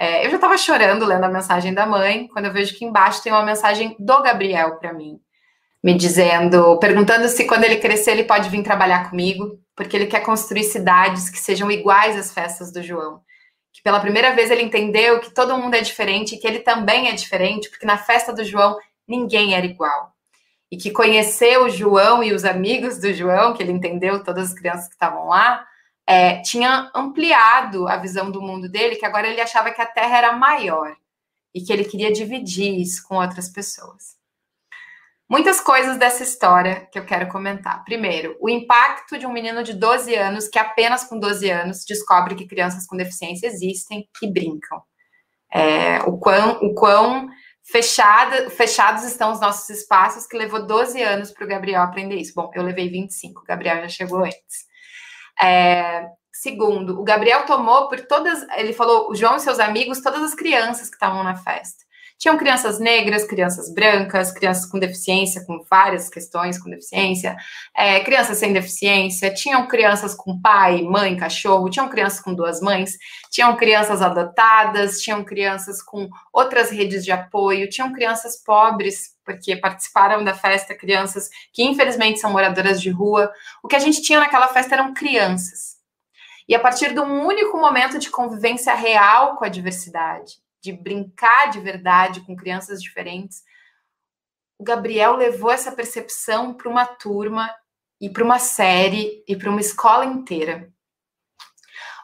É, 0.00 0.24
eu 0.24 0.30
já 0.30 0.36
estava 0.36 0.56
chorando 0.56 1.04
lendo 1.04 1.24
a 1.24 1.28
mensagem 1.28 1.74
da 1.74 1.84
mãe, 1.84 2.26
quando 2.28 2.46
eu 2.46 2.52
vejo 2.52 2.74
que 2.74 2.86
embaixo 2.86 3.22
tem 3.22 3.30
uma 3.30 3.44
mensagem 3.44 3.94
do 3.98 4.22
Gabriel 4.22 4.76
para 4.76 4.94
mim, 4.94 5.20
me 5.84 5.92
dizendo, 5.94 6.78
perguntando 6.78 7.28
se 7.28 7.44
quando 7.46 7.64
ele 7.64 7.76
crescer 7.76 8.12
ele 8.12 8.24
pode 8.24 8.48
vir 8.48 8.62
trabalhar 8.62 9.10
comigo, 9.10 9.60
porque 9.76 9.94
ele 9.94 10.06
quer 10.06 10.20
construir 10.20 10.64
cidades 10.64 11.28
que 11.28 11.38
sejam 11.38 11.70
iguais 11.70 12.16
às 12.16 12.32
festas 12.32 12.72
do 12.72 12.82
João. 12.82 13.20
Que 13.74 13.82
pela 13.82 14.00
primeira 14.00 14.34
vez 14.34 14.50
ele 14.50 14.62
entendeu 14.62 15.20
que 15.20 15.34
todo 15.34 15.58
mundo 15.58 15.74
é 15.74 15.82
diferente 15.82 16.34
e 16.34 16.38
que 16.38 16.46
ele 16.46 16.60
também 16.60 17.08
é 17.08 17.12
diferente, 17.12 17.68
porque 17.68 17.84
na 17.84 17.98
festa 17.98 18.32
do 18.32 18.42
João 18.42 18.78
ninguém 19.06 19.54
era 19.54 19.66
igual 19.66 20.14
e 20.70 20.76
que 20.76 20.90
conheceu 20.90 21.64
o 21.64 21.70
João 21.70 22.22
e 22.22 22.32
os 22.32 22.44
amigos 22.44 22.98
do 22.98 23.12
João, 23.12 23.52
que 23.52 23.62
ele 23.62 23.72
entendeu 23.72 24.22
todas 24.22 24.50
as 24.50 24.54
crianças 24.54 24.86
que 24.86 24.94
estavam 24.94 25.26
lá, 25.26 25.66
é, 26.06 26.40
tinha 26.42 26.90
ampliado 26.94 27.88
a 27.88 27.96
visão 27.96 28.30
do 28.30 28.42
mundo 28.42 28.68
dele, 28.68 28.96
que 28.96 29.06
agora 29.06 29.28
ele 29.28 29.40
achava 29.40 29.70
que 29.70 29.80
a 29.80 29.86
Terra 29.86 30.18
era 30.18 30.32
maior 30.32 30.96
e 31.54 31.60
que 31.60 31.72
ele 31.72 31.84
queria 31.84 32.12
dividir 32.12 32.78
isso 32.78 33.06
com 33.06 33.16
outras 33.16 33.48
pessoas. 33.48 34.18
Muitas 35.28 35.60
coisas 35.60 35.96
dessa 35.96 36.24
história 36.24 36.88
que 36.90 36.98
eu 36.98 37.04
quero 37.04 37.28
comentar. 37.28 37.84
Primeiro, 37.84 38.36
o 38.40 38.48
impacto 38.48 39.16
de 39.16 39.26
um 39.26 39.32
menino 39.32 39.62
de 39.62 39.72
12 39.72 40.12
anos 40.14 40.48
que 40.48 40.58
apenas 40.58 41.04
com 41.04 41.18
12 41.18 41.48
anos 41.48 41.84
descobre 41.84 42.34
que 42.34 42.48
crianças 42.48 42.84
com 42.86 42.96
deficiência 42.96 43.46
existem 43.46 44.08
e 44.20 44.26
brincam. 44.26 44.82
É, 45.52 45.98
o 46.02 46.18
quão, 46.18 46.58
o 46.62 46.74
quão 46.74 47.28
Fechada, 47.62 48.50
fechados 48.50 49.04
estão 49.04 49.30
os 49.30 49.40
nossos 49.40 49.68
espaços, 49.70 50.26
que 50.26 50.36
levou 50.36 50.66
12 50.66 51.00
anos 51.02 51.30
para 51.30 51.44
o 51.44 51.48
Gabriel 51.48 51.82
aprender 51.82 52.16
isso. 52.16 52.32
Bom, 52.34 52.50
eu 52.52 52.64
levei 52.64 52.88
25, 52.88 53.42
o 53.42 53.44
Gabriel 53.44 53.82
já 53.82 53.88
chegou 53.88 54.24
antes. 54.24 54.66
É, 55.42 56.07
segundo, 56.33 57.00
o 57.00 57.05
Gabriel 57.05 57.46
tomou 57.46 57.88
por 57.88 58.00
todas. 58.07 58.46
Ele 58.57 58.72
falou, 58.72 59.11
o 59.11 59.14
João 59.14 59.37
e 59.37 59.40
seus 59.40 59.59
amigos, 59.59 60.00
todas 60.00 60.22
as 60.22 60.35
crianças 60.35 60.88
que 60.88 60.96
estavam 60.96 61.22
na 61.22 61.35
festa. 61.35 61.85
Tinham 62.20 62.37
crianças 62.37 62.79
negras, 62.79 63.24
crianças 63.24 63.72
brancas, 63.72 64.31
crianças 64.31 64.66
com 64.66 64.79
deficiência, 64.79 65.42
com 65.46 65.64
várias 65.70 66.11
questões 66.11 66.62
com 66.62 66.68
deficiência, 66.68 67.35
é, 67.74 68.00
crianças 68.00 68.37
sem 68.37 68.53
deficiência, 68.53 69.33
tinham 69.33 69.66
crianças 69.66 70.14
com 70.14 70.38
pai, 70.38 70.83
mãe, 70.83 71.16
cachorro, 71.16 71.70
tinham 71.70 71.88
crianças 71.88 72.20
com 72.20 72.35
duas 72.35 72.61
mães, 72.61 72.92
tinham 73.31 73.57
crianças 73.57 74.03
adotadas, 74.03 75.00
tinham 75.00 75.24
crianças 75.24 75.83
com 75.83 76.11
outras 76.31 76.70
redes 76.70 77.07
de 77.07 77.11
apoio, 77.11 77.70
tinham 77.70 77.90
crianças 77.90 78.37
pobres, 78.44 79.14
porque 79.30 79.54
participaram 79.56 80.24
da 80.24 80.34
festa, 80.34 80.74
crianças 80.74 81.30
que 81.52 81.62
infelizmente 81.62 82.18
são 82.18 82.32
moradoras 82.32 82.80
de 82.80 82.90
rua. 82.90 83.32
O 83.62 83.68
que 83.68 83.76
a 83.76 83.78
gente 83.78 84.02
tinha 84.02 84.18
naquela 84.18 84.48
festa 84.48 84.74
eram 84.74 84.92
crianças. 84.92 85.76
E 86.48 86.54
a 86.54 86.58
partir 86.58 86.92
de 86.92 86.98
um 86.98 87.24
único 87.24 87.56
momento 87.56 87.96
de 87.96 88.10
convivência 88.10 88.74
real 88.74 89.36
com 89.36 89.44
a 89.44 89.48
diversidade, 89.48 90.34
de 90.60 90.72
brincar 90.72 91.50
de 91.50 91.60
verdade 91.60 92.22
com 92.22 92.34
crianças 92.34 92.82
diferentes, 92.82 93.44
o 94.58 94.64
Gabriel 94.64 95.14
levou 95.14 95.50
essa 95.52 95.70
percepção 95.70 96.52
para 96.52 96.68
uma 96.68 96.84
turma 96.84 97.54
e 98.00 98.10
para 98.10 98.24
uma 98.24 98.40
série 98.40 99.22
e 99.28 99.36
para 99.36 99.48
uma 99.48 99.60
escola 99.60 100.04
inteira. 100.04 100.68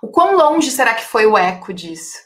O 0.00 0.08
quão 0.08 0.36
longe 0.36 0.70
será 0.70 0.94
que 0.94 1.04
foi 1.04 1.26
o 1.26 1.36
eco 1.36 1.74
disso? 1.74 2.25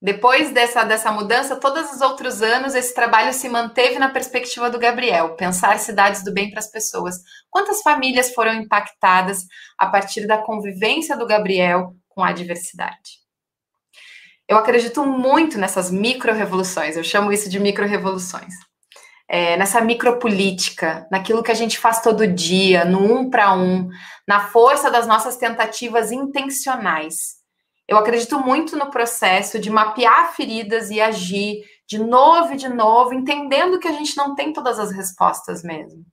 Depois 0.00 0.52
dessa, 0.52 0.84
dessa 0.84 1.10
mudança, 1.10 1.56
todos 1.56 1.92
os 1.92 2.00
outros 2.00 2.40
anos, 2.40 2.76
esse 2.76 2.94
trabalho 2.94 3.32
se 3.32 3.48
manteve 3.48 3.98
na 3.98 4.08
perspectiva 4.08 4.70
do 4.70 4.78
Gabriel, 4.78 5.34
pensar 5.34 5.76
cidades 5.80 6.22
do 6.22 6.32
bem 6.32 6.50
para 6.50 6.60
as 6.60 6.70
pessoas. 6.70 7.16
Quantas 7.50 7.82
famílias 7.82 8.32
foram 8.32 8.54
impactadas 8.54 9.44
a 9.76 9.86
partir 9.86 10.24
da 10.26 10.38
convivência 10.38 11.16
do 11.16 11.26
Gabriel 11.26 11.96
com 12.08 12.22
a 12.22 12.30
diversidade? 12.30 13.18
Eu 14.46 14.56
acredito 14.56 15.04
muito 15.04 15.58
nessas 15.58 15.90
micro-revoluções, 15.90 16.96
eu 16.96 17.02
chamo 17.02 17.32
isso 17.32 17.50
de 17.50 17.58
micro-revoluções. 17.58 18.54
É, 19.28 19.56
nessa 19.56 19.80
micropolítica, 19.80 21.06
naquilo 21.10 21.42
que 21.42 21.50
a 21.50 21.54
gente 21.54 21.76
faz 21.76 22.00
todo 22.00 22.26
dia, 22.26 22.84
no 22.84 23.00
um 23.00 23.28
para 23.28 23.52
um, 23.52 23.90
na 24.26 24.48
força 24.48 24.90
das 24.90 25.06
nossas 25.06 25.36
tentativas 25.36 26.12
intencionais. 26.12 27.37
Eu 27.88 27.96
acredito 27.96 28.38
muito 28.38 28.76
no 28.76 28.90
processo 28.90 29.58
de 29.58 29.70
mapear 29.70 30.34
feridas 30.34 30.90
e 30.90 31.00
agir 31.00 31.64
de 31.88 31.98
novo 31.98 32.52
e 32.52 32.56
de 32.56 32.68
novo, 32.68 33.14
entendendo 33.14 33.78
que 33.78 33.88
a 33.88 33.92
gente 33.92 34.14
não 34.14 34.34
tem 34.34 34.52
todas 34.52 34.78
as 34.78 34.92
respostas 34.92 35.62
mesmo. 35.62 36.04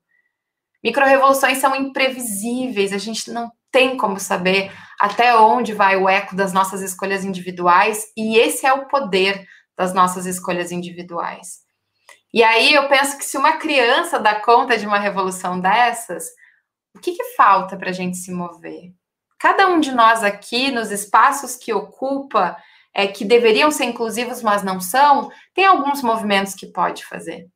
Microrevoluções 0.82 1.58
são 1.58 1.76
imprevisíveis, 1.76 2.94
a 2.94 2.98
gente 2.98 3.30
não 3.30 3.52
tem 3.72 3.98
como 3.98 4.18
saber 4.20 4.72
até 4.98 5.36
onde 5.36 5.74
vai 5.74 5.98
o 5.98 6.08
eco 6.08 6.34
das 6.34 6.54
nossas 6.54 6.82
escolhas 6.82 7.26
individuais, 7.26 8.06
e 8.16 8.38
esse 8.38 8.66
é 8.66 8.72
o 8.72 8.88
poder 8.88 9.46
das 9.76 9.94
nossas 9.94 10.26
escolhas 10.26 10.72
individuais. 10.72 11.66
E 12.34 12.42
aí 12.42 12.74
eu 12.74 12.88
penso 12.88 13.18
que 13.18 13.26
se 13.26 13.38
uma 13.38 13.58
criança 13.58 14.18
dá 14.18 14.40
conta 14.40 14.78
de 14.78 14.88
uma 14.88 15.00
revolução 15.00 15.60
dessas, 15.60 16.26
o 16.96 17.00
que, 17.00 17.12
que 17.12 17.36
falta 17.36 17.76
para 17.76 17.90
a 17.90 17.94
gente 17.94 18.16
se 18.16 18.32
mover? 18.32 18.94
Cada 19.46 19.68
um 19.68 19.80
de 19.80 19.92
nós 19.92 20.24
aqui, 20.24 20.72
nos 20.72 20.90
espaços 20.90 21.56
que 21.56 21.72
ocupa, 21.72 22.58
é, 22.92 23.06
que 23.06 23.24
deveriam 23.24 23.70
ser 23.70 23.86
inclusivos, 23.86 24.42
mas 24.42 24.64
não 24.64 24.82
são, 24.82 25.30
tem 25.54 25.66
alguns 25.66 26.02
movimentos 26.02 26.56
que 26.56 26.66
pode 26.66 27.06
fazer 27.06 27.48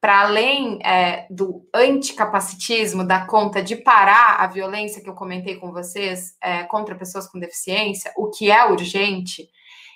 para 0.00 0.20
além 0.20 0.78
é, 0.84 1.26
do 1.28 1.68
anticapacitismo, 1.74 3.04
da 3.04 3.26
conta 3.26 3.60
de 3.60 3.74
parar 3.74 4.36
a 4.36 4.46
violência 4.46 5.02
que 5.02 5.10
eu 5.10 5.14
comentei 5.14 5.56
com 5.56 5.72
vocês 5.72 6.36
é, 6.40 6.62
contra 6.62 6.94
pessoas 6.94 7.26
com 7.26 7.40
deficiência, 7.40 8.12
o 8.16 8.30
que 8.30 8.52
é 8.52 8.64
urgente, 8.66 9.48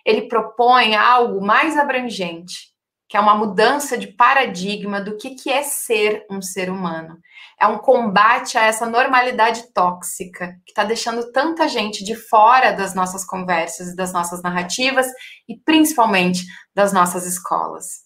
ele 0.04 0.22
propõe 0.22 0.96
algo 0.96 1.40
mais 1.40 1.78
abrangente, 1.78 2.74
que 3.08 3.16
é 3.16 3.20
uma 3.20 3.36
mudança 3.36 3.96
de 3.96 4.08
paradigma 4.08 5.00
do 5.00 5.16
que, 5.16 5.36
que 5.36 5.48
é 5.48 5.62
ser 5.62 6.26
um 6.28 6.42
ser 6.42 6.68
humano. 6.68 7.20
É 7.60 7.66
um 7.66 7.78
combate 7.78 8.58
a 8.58 8.64
essa 8.64 8.86
normalidade 8.86 9.72
tóxica 9.72 10.58
que 10.64 10.72
está 10.72 10.84
deixando 10.84 11.30
tanta 11.32 11.68
gente 11.68 12.04
de 12.04 12.14
fora 12.14 12.72
das 12.72 12.94
nossas 12.94 13.24
conversas 13.24 13.88
e 13.88 13.96
das 13.96 14.12
nossas 14.12 14.42
narrativas 14.42 15.06
e 15.48 15.56
principalmente 15.56 16.44
das 16.74 16.92
nossas 16.92 17.26
escolas. 17.26 18.04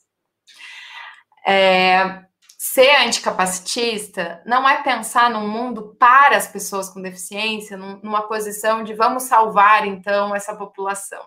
É, 1.46 2.22
ser 2.58 2.96
anticapacitista 2.96 4.42
não 4.44 4.68
é 4.68 4.82
pensar 4.82 5.30
num 5.30 5.48
mundo 5.48 5.96
para 5.98 6.36
as 6.36 6.46
pessoas 6.46 6.90
com 6.90 7.00
deficiência, 7.00 7.76
numa 7.76 8.28
posição 8.28 8.84
de 8.84 8.94
vamos 8.94 9.22
salvar 9.22 9.86
então 9.86 10.34
essa 10.34 10.54
população. 10.54 11.24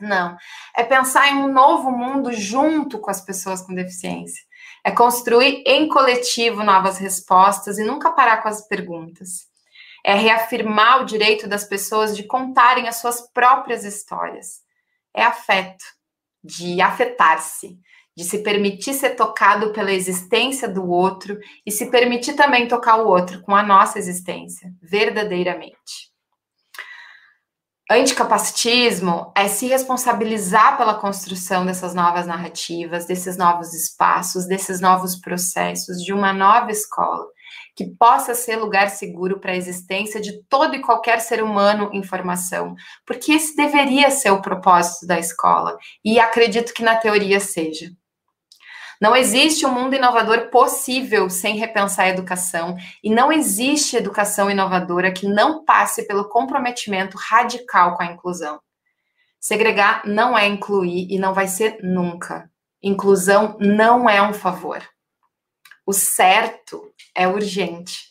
Não. 0.00 0.36
É 0.76 0.84
pensar 0.84 1.28
em 1.28 1.36
um 1.36 1.52
novo 1.52 1.90
mundo 1.90 2.32
junto 2.32 2.98
com 2.98 3.10
as 3.10 3.20
pessoas 3.20 3.62
com 3.62 3.74
deficiência. 3.74 4.42
É 4.86 4.92
construir 4.92 5.64
em 5.66 5.88
coletivo 5.88 6.62
novas 6.62 6.96
respostas 6.96 7.76
e 7.76 7.82
nunca 7.82 8.12
parar 8.12 8.40
com 8.40 8.48
as 8.48 8.68
perguntas. 8.68 9.48
É 10.04 10.14
reafirmar 10.14 11.02
o 11.02 11.04
direito 11.04 11.48
das 11.48 11.64
pessoas 11.64 12.16
de 12.16 12.22
contarem 12.22 12.86
as 12.86 12.98
suas 12.98 13.20
próprias 13.32 13.84
histórias. 13.84 14.60
É 15.12 15.24
afeto, 15.24 15.84
de 16.40 16.80
afetar-se, 16.80 17.76
de 18.16 18.22
se 18.22 18.44
permitir 18.44 18.94
ser 18.94 19.16
tocado 19.16 19.72
pela 19.72 19.90
existência 19.90 20.68
do 20.68 20.88
outro 20.88 21.36
e 21.66 21.72
se 21.72 21.90
permitir 21.90 22.34
também 22.34 22.68
tocar 22.68 23.02
o 23.02 23.08
outro 23.08 23.42
com 23.42 23.56
a 23.56 23.64
nossa 23.64 23.98
existência, 23.98 24.72
verdadeiramente. 24.80 26.14
Anticapacitismo 27.88 29.32
é 29.32 29.46
se 29.46 29.68
responsabilizar 29.68 30.76
pela 30.76 30.94
construção 30.94 31.64
dessas 31.64 31.94
novas 31.94 32.26
narrativas, 32.26 33.06
desses 33.06 33.36
novos 33.36 33.72
espaços, 33.72 34.44
desses 34.44 34.80
novos 34.80 35.14
processos, 35.14 36.02
de 36.02 36.12
uma 36.12 36.32
nova 36.32 36.72
escola, 36.72 37.24
que 37.76 37.84
possa 37.96 38.34
ser 38.34 38.56
lugar 38.56 38.90
seguro 38.90 39.38
para 39.38 39.52
a 39.52 39.56
existência 39.56 40.20
de 40.20 40.42
todo 40.48 40.74
e 40.74 40.82
qualquer 40.82 41.20
ser 41.20 41.40
humano 41.40 41.88
em 41.92 42.02
formação, 42.02 42.74
porque 43.06 43.30
esse 43.30 43.54
deveria 43.54 44.10
ser 44.10 44.32
o 44.32 44.42
propósito 44.42 45.06
da 45.06 45.20
escola, 45.20 45.78
e 46.04 46.18
acredito 46.18 46.74
que 46.74 46.82
na 46.82 46.96
teoria 46.96 47.38
seja. 47.38 47.92
Não 49.00 49.14
existe 49.14 49.66
um 49.66 49.72
mundo 49.72 49.94
inovador 49.94 50.48
possível 50.50 51.28
sem 51.28 51.56
repensar 51.56 52.04
a 52.04 52.08
educação, 52.08 52.76
e 53.02 53.10
não 53.10 53.30
existe 53.30 53.96
educação 53.96 54.50
inovadora 54.50 55.12
que 55.12 55.26
não 55.26 55.64
passe 55.64 56.06
pelo 56.06 56.28
comprometimento 56.28 57.16
radical 57.18 57.96
com 57.96 58.02
a 58.02 58.06
inclusão. 58.06 58.60
Segregar 59.38 60.02
não 60.06 60.36
é 60.36 60.46
incluir 60.46 61.06
e 61.10 61.18
não 61.18 61.34
vai 61.34 61.46
ser 61.46 61.78
nunca. 61.82 62.50
Inclusão 62.82 63.56
não 63.60 64.08
é 64.08 64.20
um 64.22 64.32
favor. 64.32 64.82
O 65.84 65.92
certo 65.92 66.92
é 67.14 67.28
urgente. 67.28 68.10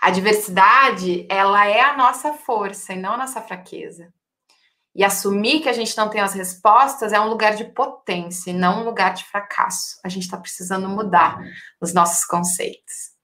A 0.00 0.10
diversidade, 0.10 1.26
ela 1.30 1.66
é 1.66 1.80
a 1.80 1.96
nossa 1.96 2.34
força 2.34 2.92
e 2.92 2.96
não 2.96 3.14
a 3.14 3.16
nossa 3.16 3.40
fraqueza. 3.40 4.12
E 4.96 5.04
assumir 5.04 5.60
que 5.60 5.68
a 5.68 5.74
gente 5.74 5.94
não 5.94 6.08
tem 6.08 6.22
as 6.22 6.32
respostas 6.32 7.12
é 7.12 7.20
um 7.20 7.28
lugar 7.28 7.54
de 7.54 7.64
potência 7.64 8.50
e 8.50 8.54
não 8.54 8.80
um 8.80 8.84
lugar 8.84 9.12
de 9.12 9.24
fracasso. 9.24 10.00
A 10.02 10.08
gente 10.08 10.22
está 10.22 10.38
precisando 10.38 10.88
mudar 10.88 11.38
os 11.78 11.92
nossos 11.92 12.24
conceitos. 12.24 13.14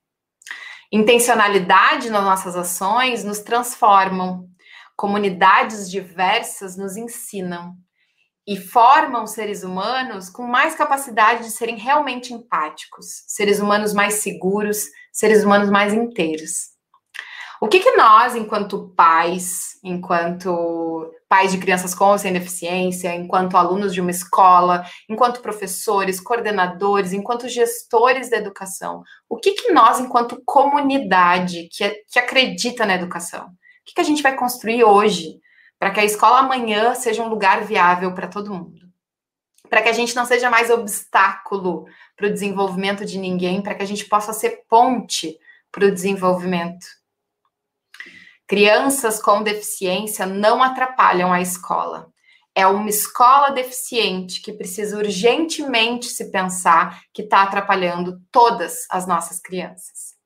Intencionalidade 0.93 2.11
nas 2.11 2.23
nossas 2.23 2.55
ações 2.55 3.25
nos 3.25 3.39
transformam. 3.39 4.47
Comunidades 4.95 5.91
diversas 5.91 6.77
nos 6.77 6.99
ensinam 6.99 7.75
e 8.47 8.55
formam 8.55 9.27
seres 9.27 9.63
humanos 9.63 10.29
com 10.29 10.43
mais 10.43 10.75
capacidade 10.75 11.45
de 11.45 11.53
serem 11.53 11.79
realmente 11.79 12.35
empáticos, 12.35 13.25
seres 13.29 13.61
humanos 13.61 13.95
mais 13.95 14.17
seguros, 14.17 14.85
seres 15.11 15.43
humanos 15.43 15.71
mais 15.71 15.95
inteiros. 15.95 16.72
O 17.63 17.69
que, 17.69 17.79
que 17.79 17.93
nós, 17.93 18.35
enquanto 18.35 18.89
pais, 18.97 19.79
enquanto 19.85 21.15
pais 21.29 21.53
de 21.53 21.59
crianças 21.59 21.95
com 21.95 22.07
ou 22.07 22.19
sem 22.19 22.33
deficiência, 22.33 23.15
enquanto 23.15 23.57
alunos 23.57 23.95
de 23.95 24.01
uma 24.01 24.11
escola, 24.11 24.85
enquanto 25.09 25.41
professores, 25.41 26.19
coordenadores, 26.19 27.13
enquanto 27.13 27.49
gestores 27.49 28.29
da 28.29 28.37
educação, 28.37 29.05
o 29.29 29.37
que, 29.37 29.53
que 29.53 29.71
nós, 29.71 30.01
enquanto 30.01 30.43
comunidade 30.45 31.69
que, 31.71 31.89
que 32.11 32.19
acredita 32.19 32.85
na 32.85 32.97
educação, 32.97 33.47
o 33.47 33.51
que, 33.85 33.95
que 33.95 34.01
a 34.01 34.05
gente 34.05 34.25
vai 34.25 34.35
construir 34.35 34.83
hoje 34.83 35.39
para 35.79 35.93
que 35.93 36.01
a 36.01 36.05
escola 36.05 36.41
amanhã 36.41 36.97
seja 36.97 37.23
um 37.23 37.29
lugar 37.29 37.63
viável 37.63 38.13
para 38.13 38.27
todo 38.27 38.53
mundo? 38.53 38.81
Para 39.71 39.83
que 39.83 39.89
a 39.89 39.93
gente 39.93 40.17
não 40.17 40.25
seja 40.25 40.51
mais 40.51 40.69
obstáculo 40.69 41.85
para 42.17 42.27
o 42.27 42.33
desenvolvimento 42.33 43.05
de 43.05 43.19
ninguém, 43.19 43.63
para 43.63 43.77
que 43.77 43.85
a 43.85 43.87
gente 43.87 44.05
possa 44.07 44.33
ser 44.33 44.65
ponte 44.69 45.39
para 45.71 45.87
o 45.87 45.93
desenvolvimento 45.93 47.02
Crianças 48.53 49.19
com 49.19 49.43
deficiência 49.43 50.27
não 50.27 50.63
atrapalham 50.63 51.33
a 51.33 51.41
escola. 51.41 52.13
É 52.55 52.67
uma 52.67 52.91
escola 52.91 53.51
deficiente 53.51 54.43
que 54.43 54.53
precisa 54.53 54.99
urgentemente 54.99 56.05
se 56.05 56.31
pensar 56.31 57.01
que 57.15 57.23
está 57.23 57.45
atrapalhando 57.45 58.21
todas 58.31 58.87
as 58.91 59.07
nossas 59.07 59.41
crianças. 59.41 60.19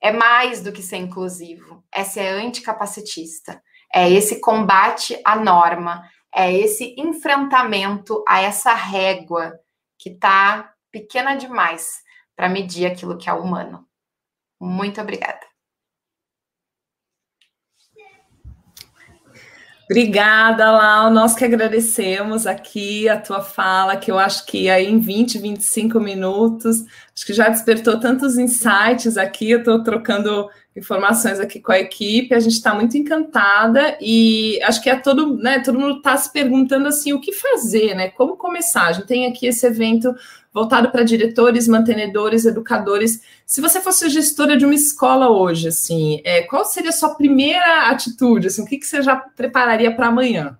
É 0.00 0.10
mais 0.10 0.62
do 0.62 0.72
que 0.72 0.82
ser 0.82 0.96
inclusivo, 0.96 1.84
é 1.92 2.04
ser 2.04 2.28
anticapacitista, 2.42 3.62
é 3.94 4.10
esse 4.10 4.40
combate 4.40 5.20
à 5.22 5.36
norma, 5.36 6.08
é 6.34 6.50
esse 6.50 6.94
enfrentamento 6.98 8.24
a 8.26 8.40
essa 8.40 8.72
régua 8.72 9.52
que 9.98 10.08
está 10.08 10.72
pequena 10.90 11.36
demais 11.36 11.98
para 12.34 12.48
medir 12.48 12.86
aquilo 12.86 13.18
que 13.18 13.28
é 13.28 13.32
humano. 13.34 13.86
Muito 14.58 15.02
obrigada. 15.02 15.47
Obrigada, 19.90 20.70
Lau. 20.70 21.10
Nós 21.10 21.34
que 21.34 21.46
agradecemos 21.46 22.46
aqui 22.46 23.08
a 23.08 23.18
tua 23.18 23.40
fala, 23.40 23.96
que 23.96 24.10
eu 24.10 24.18
acho 24.18 24.44
que 24.44 24.68
aí 24.68 24.86
em 24.86 24.98
20, 24.98 25.38
25 25.38 25.98
minutos, 25.98 26.84
acho 27.14 27.24
que 27.24 27.32
já 27.32 27.48
despertou 27.48 27.98
tantos 27.98 28.36
insights 28.36 29.16
aqui. 29.16 29.50
Eu 29.50 29.60
estou 29.60 29.82
trocando 29.82 30.50
informações 30.78 31.40
aqui 31.40 31.60
com 31.60 31.72
a 31.72 31.78
equipe, 31.78 32.34
a 32.34 32.40
gente 32.40 32.54
está 32.54 32.74
muito 32.74 32.96
encantada 32.96 33.98
e 34.00 34.58
acho 34.62 34.82
que 34.82 34.88
é 34.88 34.96
todo, 34.96 35.36
né, 35.36 35.60
todo 35.60 35.78
mundo 35.78 35.98
está 35.98 36.16
se 36.16 36.32
perguntando 36.32 36.88
assim 36.88 37.12
o 37.12 37.20
que 37.20 37.32
fazer, 37.32 37.94
né? 37.94 38.08
Como 38.10 38.36
começar? 38.36 38.86
A 38.86 38.92
gente 38.92 39.06
tem 39.06 39.26
aqui 39.26 39.46
esse 39.46 39.66
evento 39.66 40.14
voltado 40.52 40.90
para 40.90 41.02
diretores, 41.02 41.68
mantenedores, 41.68 42.44
educadores. 42.44 43.22
Se 43.46 43.60
você 43.60 43.80
fosse 43.80 44.08
gestora 44.08 44.56
de 44.56 44.64
uma 44.64 44.74
escola 44.74 45.28
hoje, 45.28 45.68
assim, 45.68 46.20
é, 46.24 46.42
qual 46.42 46.64
seria 46.64 46.90
a 46.90 46.92
sua 46.92 47.14
primeira 47.14 47.90
atitude? 47.90 48.46
Assim, 48.46 48.62
o 48.62 48.66
que, 48.66 48.78
que 48.78 48.86
você 48.86 49.02
já 49.02 49.16
prepararia 49.16 49.94
para 49.94 50.08
amanhã? 50.08 50.58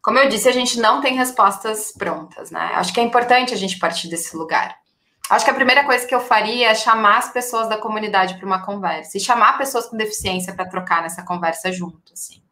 Como 0.00 0.18
eu 0.18 0.28
disse, 0.28 0.48
a 0.48 0.52
gente 0.52 0.78
não 0.78 1.00
tem 1.00 1.14
respostas 1.14 1.92
prontas, 1.92 2.50
né? 2.50 2.70
Acho 2.74 2.92
que 2.92 3.00
é 3.00 3.02
importante 3.02 3.52
a 3.52 3.56
gente 3.56 3.78
partir 3.78 4.08
desse 4.08 4.36
lugar. 4.36 4.76
Acho 5.30 5.44
que 5.44 5.50
a 5.50 5.54
primeira 5.54 5.84
coisa 5.84 6.06
que 6.06 6.14
eu 6.14 6.20
faria 6.20 6.70
é 6.70 6.74
chamar 6.74 7.18
as 7.18 7.30
pessoas 7.30 7.68
da 7.68 7.76
comunidade 7.76 8.34
para 8.36 8.46
uma 8.46 8.64
conversa 8.64 9.16
e 9.16 9.20
chamar 9.20 9.58
pessoas 9.58 9.86
com 9.86 9.96
deficiência 9.96 10.54
para 10.54 10.68
trocar 10.68 11.02
nessa 11.02 11.22
conversa 11.22 11.70
junto, 11.70 12.12
assim. 12.12 12.42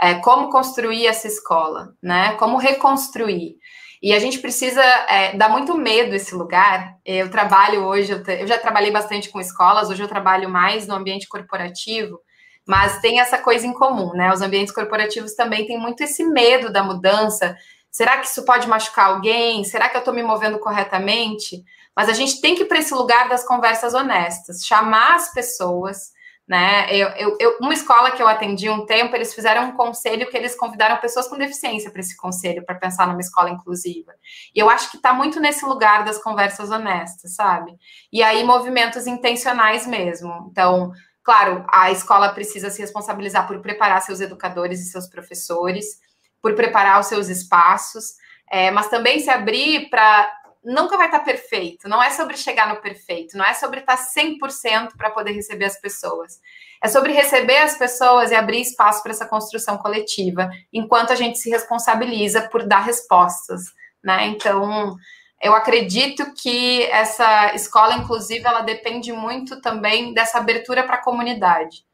É, 0.00 0.14
como 0.14 0.50
construir 0.50 1.06
essa 1.06 1.28
escola, 1.28 1.94
né? 2.02 2.32
Como 2.34 2.56
reconstruir. 2.56 3.56
E 4.02 4.12
a 4.12 4.18
gente 4.18 4.38
precisa 4.38 4.82
é, 4.82 5.36
dar 5.36 5.48
muito 5.48 5.76
medo 5.76 6.14
esse 6.14 6.34
lugar. 6.34 6.96
Eu 7.04 7.30
trabalho 7.30 7.84
hoje, 7.84 8.12
eu, 8.12 8.22
eu, 8.34 8.46
já 8.46 8.58
trabalhei 8.58 8.90
bastante 8.90 9.28
com 9.28 9.40
escolas, 9.40 9.90
hoje 9.90 10.02
eu 10.02 10.08
trabalho 10.08 10.48
mais 10.48 10.86
no 10.86 10.94
ambiente 10.94 11.28
corporativo, 11.28 12.18
mas 12.66 13.00
tem 13.00 13.20
essa 13.20 13.38
coisa 13.38 13.66
em 13.66 13.72
comum, 13.72 14.12
né? 14.14 14.32
Os 14.32 14.40
ambientes 14.40 14.74
corporativos 14.74 15.34
também 15.34 15.66
têm 15.66 15.78
muito 15.78 16.02
esse 16.02 16.24
medo 16.24 16.72
da 16.72 16.82
mudança, 16.82 17.54
Será 17.94 18.18
que 18.18 18.26
isso 18.26 18.44
pode 18.44 18.66
machucar 18.66 19.10
alguém? 19.10 19.62
Será 19.62 19.88
que 19.88 19.96
eu 19.96 20.00
estou 20.00 20.12
me 20.12 20.20
movendo 20.20 20.58
corretamente? 20.58 21.62
Mas 21.96 22.08
a 22.08 22.12
gente 22.12 22.40
tem 22.40 22.54
que 22.54 22.62
ir 22.62 22.66
para 22.66 22.78
esse 22.78 22.94
lugar 22.94 23.28
das 23.28 23.46
conversas 23.46 23.94
honestas, 23.94 24.64
chamar 24.64 25.14
as 25.14 25.32
pessoas, 25.32 26.12
né? 26.46 26.86
Eu, 26.94 27.08
eu, 27.10 27.36
eu, 27.40 27.56
uma 27.60 27.72
escola 27.72 28.10
que 28.10 28.22
eu 28.22 28.28
atendi 28.28 28.68
um 28.68 28.84
tempo, 28.84 29.16
eles 29.16 29.34
fizeram 29.34 29.68
um 29.68 29.72
conselho 29.72 30.28
que 30.28 30.36
eles 30.36 30.54
convidaram 30.54 30.98
pessoas 30.98 31.26
com 31.26 31.38
deficiência 31.38 31.90
para 31.90 32.00
esse 32.00 32.16
conselho, 32.16 32.64
para 32.64 32.74
pensar 32.74 33.06
numa 33.06 33.20
escola 33.20 33.48
inclusiva. 33.48 34.12
E 34.54 34.58
eu 34.58 34.68
acho 34.68 34.90
que 34.90 34.98
está 34.98 35.14
muito 35.14 35.40
nesse 35.40 35.64
lugar 35.64 36.04
das 36.04 36.18
conversas 36.18 36.70
honestas, 36.70 37.34
sabe? 37.34 37.74
E 38.12 38.22
aí, 38.22 38.44
movimentos 38.44 39.06
intencionais 39.06 39.86
mesmo. 39.86 40.48
Então, 40.50 40.92
claro, 41.22 41.64
a 41.72 41.90
escola 41.90 42.28
precisa 42.28 42.68
se 42.68 42.80
responsabilizar 42.82 43.46
por 43.46 43.62
preparar 43.62 44.02
seus 44.02 44.20
educadores 44.20 44.80
e 44.80 44.90
seus 44.90 45.06
professores, 45.06 45.98
por 46.42 46.54
preparar 46.54 47.00
os 47.00 47.06
seus 47.06 47.28
espaços, 47.28 48.16
é, 48.50 48.70
mas 48.70 48.88
também 48.88 49.18
se 49.18 49.30
abrir 49.30 49.88
para 49.88 50.30
nunca 50.64 50.96
vai 50.96 51.06
estar 51.06 51.20
perfeito. 51.20 51.88
Não 51.88 52.02
é 52.02 52.10
sobre 52.10 52.36
chegar 52.36 52.68
no 52.68 52.80
perfeito, 52.80 53.36
não 53.36 53.44
é 53.44 53.54
sobre 53.54 53.80
estar 53.80 53.96
100% 53.96 54.96
para 54.96 55.10
poder 55.10 55.32
receber 55.32 55.66
as 55.66 55.80
pessoas. 55.80 56.40
É 56.82 56.88
sobre 56.88 57.12
receber 57.12 57.58
as 57.58 57.76
pessoas 57.76 58.30
e 58.30 58.34
abrir 58.34 58.60
espaço 58.60 59.02
para 59.02 59.12
essa 59.12 59.26
construção 59.26 59.78
coletiva, 59.78 60.50
enquanto 60.72 61.12
a 61.12 61.16
gente 61.16 61.38
se 61.38 61.50
responsabiliza 61.50 62.42
por 62.48 62.66
dar 62.66 62.80
respostas, 62.80 63.72
né? 64.02 64.26
Então, 64.26 64.96
eu 65.40 65.54
acredito 65.54 66.32
que 66.34 66.82
essa 66.84 67.54
escola 67.54 67.94
inclusive 67.94 68.46
ela 68.46 68.62
depende 68.62 69.12
muito 69.12 69.60
também 69.60 70.14
dessa 70.14 70.38
abertura 70.38 70.82
para 70.82 70.96
a 70.96 71.02
comunidade. 71.02 71.84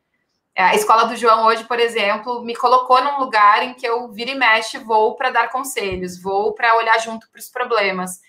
A 0.56 0.74
escola 0.74 1.04
do 1.04 1.16
João 1.16 1.46
hoje, 1.46 1.64
por 1.64 1.78
exemplo, 1.78 2.42
me 2.42 2.54
colocou 2.54 3.02
num 3.02 3.18
lugar 3.18 3.62
em 3.62 3.72
que 3.72 3.86
eu 3.86 4.10
vira 4.12 4.32
e 4.32 4.34
mexe, 4.34 4.78
vou 4.78 5.16
para 5.16 5.30
dar 5.30 5.50
conselhos, 5.50 6.20
vou 6.20 6.52
para 6.52 6.76
olhar 6.76 6.98
junto 6.98 7.30
para 7.30 7.38
os 7.38 7.48
problemas. 7.48 8.20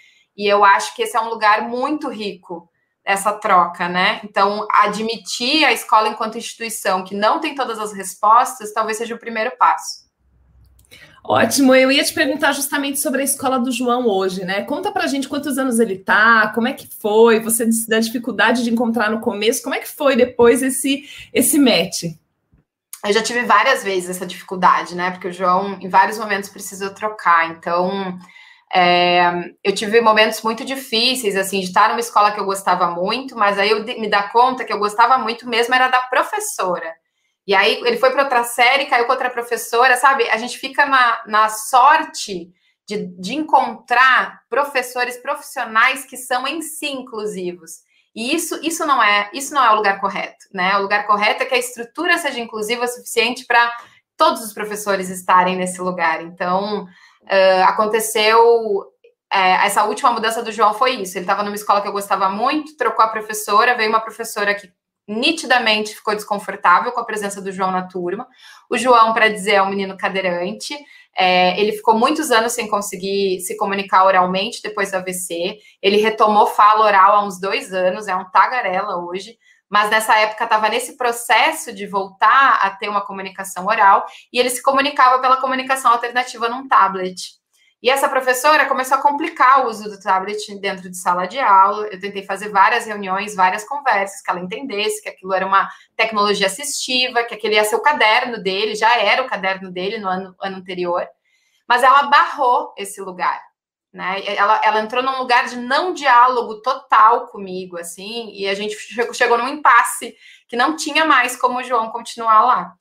E 0.41 0.51
eu 0.51 0.65
acho 0.65 0.95
que 0.95 1.03
esse 1.03 1.15
é 1.15 1.21
um 1.21 1.29
lugar 1.29 1.69
muito 1.69 2.09
rico 2.09 2.67
essa 3.05 3.31
troca, 3.31 3.87
né? 3.87 4.19
Então, 4.23 4.67
admitir 4.71 5.63
a 5.63 5.71
escola 5.71 6.07
enquanto 6.07 6.35
instituição 6.35 7.03
que 7.03 7.13
não 7.13 7.39
tem 7.39 7.53
todas 7.53 7.77
as 7.77 7.93
respostas, 7.93 8.73
talvez 8.73 8.97
seja 8.97 9.13
o 9.13 9.19
primeiro 9.19 9.51
passo. 9.55 10.09
Ótimo, 11.23 11.75
eu 11.75 11.91
ia 11.91 12.03
te 12.03 12.11
perguntar 12.11 12.53
justamente 12.53 12.99
sobre 12.99 13.21
a 13.21 13.23
escola 13.23 13.59
do 13.59 13.71
João 13.71 14.07
hoje, 14.07 14.43
né? 14.43 14.63
Conta 14.63 14.91
pra 14.91 15.05
gente 15.05 15.29
quantos 15.29 15.59
anos 15.59 15.79
ele 15.79 15.99
tá, 15.99 16.51
como 16.55 16.67
é 16.67 16.73
que 16.73 16.89
foi, 16.99 17.39
você 17.39 17.63
disse 17.63 17.87
da 17.87 17.99
dificuldade 17.99 18.63
de 18.63 18.71
encontrar 18.71 19.11
no 19.11 19.21
começo, 19.21 19.61
como 19.61 19.75
é 19.75 19.79
que 19.79 19.87
foi 19.87 20.15
depois 20.15 20.63
esse, 20.63 21.03
esse 21.31 21.59
match? 21.59 22.05
Eu 23.05 23.13
já 23.13 23.21
tive 23.21 23.43
várias 23.43 23.83
vezes 23.83 24.09
essa 24.09 24.25
dificuldade, 24.25 24.95
né? 24.95 25.11
Porque 25.11 25.27
o 25.27 25.33
João, 25.33 25.77
em 25.79 25.87
vários 25.87 26.17
momentos, 26.17 26.49
precisou 26.49 26.89
trocar, 26.89 27.51
então 27.51 28.17
é, 28.73 29.51
eu 29.63 29.73
tive 29.73 29.99
momentos 30.01 30.41
muito 30.41 30.63
difíceis, 30.63 31.35
assim, 31.35 31.59
de 31.59 31.67
estar 31.67 31.89
numa 31.89 31.99
escola 31.99 32.31
que 32.31 32.39
eu 32.39 32.45
gostava 32.45 32.91
muito, 32.91 33.35
mas 33.35 33.59
aí 33.59 33.69
eu 33.69 33.83
me 33.83 34.09
dar 34.09 34.31
conta 34.31 34.63
que 34.63 34.71
eu 34.71 34.79
gostava 34.79 35.17
muito 35.17 35.47
mesmo 35.47 35.75
era 35.75 35.87
da 35.89 35.99
professora. 36.01 36.93
E 37.45 37.53
aí 37.53 37.81
ele 37.85 37.97
foi 37.97 38.11
para 38.11 38.23
outra 38.23 38.43
série, 38.43 38.85
caiu 38.85 39.05
com 39.05 39.11
outra 39.11 39.29
professora, 39.29 39.97
sabe? 39.97 40.29
A 40.29 40.37
gente 40.37 40.57
fica 40.57 40.85
na, 40.85 41.23
na 41.27 41.49
sorte 41.49 42.49
de, 42.87 43.07
de 43.19 43.35
encontrar 43.35 44.41
professores 44.49 45.17
profissionais 45.17 46.05
que 46.05 46.17
são 46.17 46.47
em 46.47 46.61
si 46.61 46.87
inclusivos. 46.87 47.79
E 48.15 48.35
isso, 48.35 48.59
isso 48.61 48.85
não 48.85 49.01
é 49.01 49.29
isso 49.33 49.53
não 49.53 49.63
é 49.63 49.71
o 49.71 49.75
lugar 49.75 49.99
correto, 49.99 50.45
né? 50.53 50.77
O 50.77 50.81
lugar 50.81 51.07
correto 51.07 51.43
é 51.43 51.45
que 51.45 51.55
a 51.55 51.59
estrutura 51.59 52.17
seja 52.17 52.39
inclusiva 52.39 52.85
o 52.85 52.87
suficiente 52.87 53.45
para 53.45 53.71
todos 54.17 54.43
os 54.43 54.53
professores 54.53 55.09
estarem 55.09 55.55
nesse 55.55 55.81
lugar. 55.81 56.21
Então, 56.21 56.87
Uh, 57.23 57.63
aconteceu 57.65 58.91
é, 59.33 59.65
essa 59.65 59.85
última 59.85 60.11
mudança 60.11 60.43
do 60.43 60.51
João 60.51 60.73
foi 60.73 60.95
isso. 60.95 61.17
Ele 61.17 61.23
estava 61.23 61.41
numa 61.41 61.55
escola 61.55 61.81
que 61.81 61.87
eu 61.87 61.93
gostava 61.93 62.29
muito, 62.29 62.75
trocou 62.75 63.05
a 63.05 63.07
professora, 63.07 63.75
veio 63.75 63.89
uma 63.89 64.01
professora 64.01 64.53
que 64.53 64.69
nitidamente 65.07 65.95
ficou 65.95 66.13
desconfortável 66.13 66.91
com 66.91 66.99
a 66.99 67.05
presença 67.05 67.41
do 67.41 67.51
João 67.51 67.71
na 67.71 67.87
turma. 67.87 68.27
O 68.69 68.77
João, 68.77 69.13
para 69.13 69.29
dizer, 69.29 69.53
é 69.53 69.61
um 69.61 69.69
menino 69.69 69.97
cadeirante. 69.97 70.75
É, 71.17 71.59
ele 71.59 71.71
ficou 71.71 71.97
muitos 71.97 72.29
anos 72.29 72.51
sem 72.51 72.67
conseguir 72.67 73.39
se 73.39 73.55
comunicar 73.55 74.05
oralmente 74.05 74.61
depois 74.61 74.91
do 74.91 74.97
AVC. 74.97 75.57
Ele 75.81 75.97
retomou 75.97 76.47
fala 76.47 76.85
oral 76.85 77.15
há 77.15 77.25
uns 77.25 77.39
dois 77.39 77.73
anos, 77.73 78.07
é 78.07 78.15
um 78.15 78.29
tagarela 78.31 78.97
hoje 78.97 79.37
mas 79.71 79.89
nessa 79.89 80.19
época 80.19 80.43
estava 80.43 80.67
nesse 80.67 80.97
processo 80.97 81.73
de 81.73 81.87
voltar 81.87 82.59
a 82.61 82.71
ter 82.71 82.89
uma 82.89 83.05
comunicação 83.05 83.65
oral 83.65 84.05
e 84.31 84.37
ele 84.37 84.49
se 84.49 84.61
comunicava 84.61 85.19
pela 85.21 85.37
comunicação 85.37 85.93
alternativa 85.93 86.49
num 86.49 86.67
tablet. 86.67 87.39
E 87.81 87.89
essa 87.89 88.09
professora 88.09 88.65
começou 88.65 88.97
a 88.97 89.01
complicar 89.01 89.65
o 89.65 89.69
uso 89.69 89.89
do 89.89 89.97
tablet 89.97 90.37
dentro 90.59 90.89
de 90.89 90.97
sala 90.97 91.25
de 91.25 91.39
aula. 91.39 91.87
Eu 91.87 91.99
tentei 92.01 92.23
fazer 92.23 92.49
várias 92.49 92.85
reuniões, 92.85 93.33
várias 93.33 93.63
conversas, 93.63 94.21
que 94.21 94.29
ela 94.29 94.41
entendesse 94.41 95.01
que 95.01 95.07
aquilo 95.07 95.33
era 95.33 95.47
uma 95.47 95.67
tecnologia 95.95 96.47
assistiva, 96.47 97.23
que 97.23 97.33
aquele 97.33 97.55
ia 97.55 97.63
ser 97.63 97.77
o 97.77 97.81
caderno 97.81 98.43
dele, 98.43 98.75
já 98.75 98.99
era 98.99 99.23
o 99.23 99.27
caderno 99.27 99.71
dele 99.71 99.99
no 99.99 100.09
ano, 100.09 100.35
ano 100.41 100.57
anterior. 100.57 101.07
Mas 101.65 101.81
ela 101.81 102.03
barrou 102.03 102.73
esse 102.77 103.01
lugar 103.01 103.41
né? 103.93 104.23
Ela, 104.25 104.61
ela 104.63 104.79
entrou 104.79 105.03
num 105.03 105.19
lugar 105.19 105.47
de 105.47 105.57
não 105.57 105.93
diálogo 105.93 106.61
total 106.61 107.27
comigo, 107.27 107.77
assim, 107.77 108.31
e 108.33 108.47
a 108.47 108.53
gente 108.53 108.75
chegou, 109.13 109.37
num 109.37 109.49
impasse 109.49 110.15
que 110.47 110.55
não 110.55 110.75
tinha 110.75 111.05
mais 111.05 111.35
como 111.35 111.59
o 111.59 111.63
João 111.63 111.89
continuar 111.89 112.41
lá. 112.45 112.73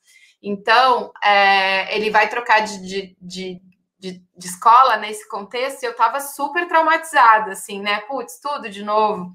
Então, 0.43 1.13
é, 1.23 1.95
ele 1.97 2.11
vai 2.11 2.29
trocar 2.29 2.61
de, 2.61 2.81
de, 2.81 3.17
de, 3.21 3.61
de, 3.99 4.23
de 4.37 4.47
escola 4.47 4.97
nesse 4.97 5.29
contexto, 5.29 5.83
e 5.83 5.87
eu 5.87 5.93
estava 5.93 6.21
super 6.21 6.67
traumatizada, 6.69 7.53
assim, 7.53 7.81
né? 7.81 8.01
Putz, 8.03 8.39
tudo 8.41 8.71
de 8.71 8.85
novo. 8.85 9.35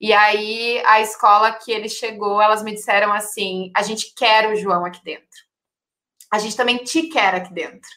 E 0.00 0.14
aí, 0.14 0.82
a 0.86 1.00
escola 1.00 1.52
que 1.52 1.70
ele 1.70 1.88
chegou, 1.88 2.40
elas 2.40 2.62
me 2.62 2.72
disseram 2.72 3.12
assim: 3.12 3.70
a 3.76 3.82
gente 3.82 4.14
quer 4.14 4.50
o 4.50 4.56
João 4.56 4.84
aqui 4.86 5.04
dentro. 5.04 5.28
A 6.32 6.38
gente 6.38 6.56
também 6.56 6.78
te 6.78 7.08
quer 7.08 7.34
aqui 7.34 7.52
dentro. 7.52 7.88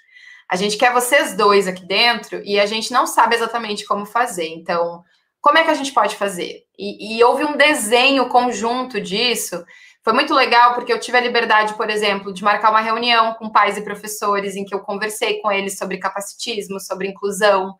A 0.49 0.55
gente 0.55 0.77
quer 0.77 0.93
vocês 0.93 1.35
dois 1.35 1.67
aqui 1.67 1.85
dentro 1.85 2.41
e 2.43 2.59
a 2.59 2.65
gente 2.65 2.91
não 2.91 3.07
sabe 3.07 3.35
exatamente 3.35 3.85
como 3.85 4.05
fazer. 4.05 4.47
Então, 4.47 5.03
como 5.41 5.57
é 5.57 5.63
que 5.63 5.71
a 5.71 5.75
gente 5.75 5.91
pode 5.91 6.15
fazer? 6.15 6.63
E, 6.77 7.17
e 7.17 7.23
houve 7.23 7.43
um 7.43 7.57
desenho 7.57 8.29
conjunto 8.29 9.01
disso. 9.01 9.63
Foi 10.03 10.13
muito 10.13 10.33
legal 10.33 10.73
porque 10.73 10.91
eu 10.91 10.99
tive 10.99 11.17
a 11.17 11.21
liberdade, 11.21 11.73
por 11.75 11.89
exemplo, 11.89 12.33
de 12.33 12.43
marcar 12.43 12.69
uma 12.69 12.81
reunião 12.81 13.33
com 13.35 13.49
pais 13.49 13.77
e 13.77 13.83
professores 13.83 14.55
em 14.55 14.65
que 14.65 14.75
eu 14.75 14.79
conversei 14.79 15.39
com 15.41 15.51
eles 15.51 15.77
sobre 15.77 15.97
capacitismo, 15.97 16.79
sobre 16.79 17.07
inclusão, 17.07 17.75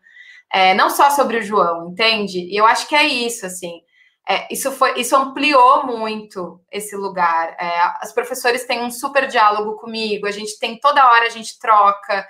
é, 0.52 0.72
não 0.74 0.88
só 0.88 1.10
sobre 1.10 1.38
o 1.38 1.42
João, 1.42 1.90
entende? 1.90 2.38
E 2.38 2.56
eu 2.56 2.66
acho 2.66 2.88
que 2.88 2.94
é 2.94 3.06
isso, 3.06 3.44
assim. 3.44 3.80
É, 4.26 4.46
isso 4.50 4.72
foi, 4.72 4.98
isso 4.98 5.14
ampliou 5.14 5.86
muito 5.86 6.58
esse 6.72 6.96
lugar. 6.96 7.54
É, 7.60 7.80
as 8.00 8.12
professores 8.12 8.64
têm 8.64 8.82
um 8.82 8.90
super 8.90 9.26
diálogo 9.26 9.76
comigo, 9.76 10.26
a 10.26 10.30
gente 10.30 10.58
tem 10.58 10.78
toda 10.78 11.06
hora 11.10 11.26
a 11.26 11.30
gente 11.30 11.58
troca. 11.58 12.26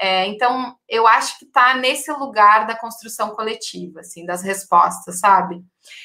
É, 0.00 0.26
então, 0.26 0.76
eu 0.88 1.08
acho 1.08 1.38
que 1.38 1.44
está 1.44 1.74
nesse 1.74 2.10
lugar 2.12 2.66
da 2.66 2.76
construção 2.76 3.30
coletiva, 3.30 4.00
assim, 4.00 4.24
das 4.24 4.42
respostas, 4.42 5.18
sabe? 5.18 5.60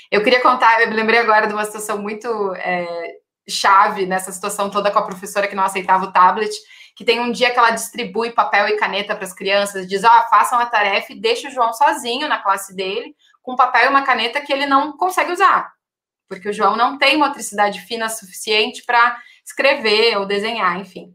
Eu 0.10 0.24
queria 0.24 0.42
contar, 0.42 0.82
eu 0.82 0.90
me 0.90 0.96
lembrei 0.96 1.20
agora 1.20 1.46
de 1.46 1.54
uma 1.54 1.64
situação 1.64 2.02
muito 2.02 2.28
é, 2.56 3.18
chave 3.48 4.08
nessa 4.08 4.32
situação 4.32 4.70
toda 4.70 4.90
com 4.90 4.98
a 4.98 5.06
professora 5.06 5.48
que 5.48 5.56
não 5.56 5.64
aceitava 5.64 6.06
o 6.06 6.12
tablet, 6.12 6.52
que 6.96 7.06
tem 7.06 7.20
um 7.20 7.32
dia 7.32 7.52
que 7.52 7.60
ela 7.60 7.70
distribui 7.70 8.32
papel 8.32 8.68
e 8.68 8.78
caneta 8.78 9.16
para 9.16 9.26
as 9.26 9.34
crianças, 9.34 9.88
diz, 9.88 10.04
ó, 10.04 10.08
oh, 10.08 10.30
façam 10.30 10.60
a 10.60 10.66
tarefa 10.66 11.14
e 11.14 11.20
deixa 11.20 11.48
o 11.48 11.52
João 11.52 11.72
sozinho 11.74 12.28
na 12.28 12.42
classe 12.42 12.76
dele, 12.76 13.16
com 13.42 13.56
papel 13.56 13.86
e 13.86 13.90
uma 13.90 14.04
caneta 14.04 14.42
que 14.42 14.52
ele 14.52 14.66
não 14.66 14.96
consegue 14.98 15.32
usar, 15.32 15.72
porque 16.28 16.50
o 16.50 16.54
João 16.54 16.76
não 16.76 16.98
tem 16.98 17.18
motricidade 17.18 17.82
fina 17.82 18.10
suficiente 18.10 18.84
para 18.86 19.18
escrever 19.46 20.18
ou 20.18 20.26
desenhar, 20.26 20.80
enfim. 20.80 21.14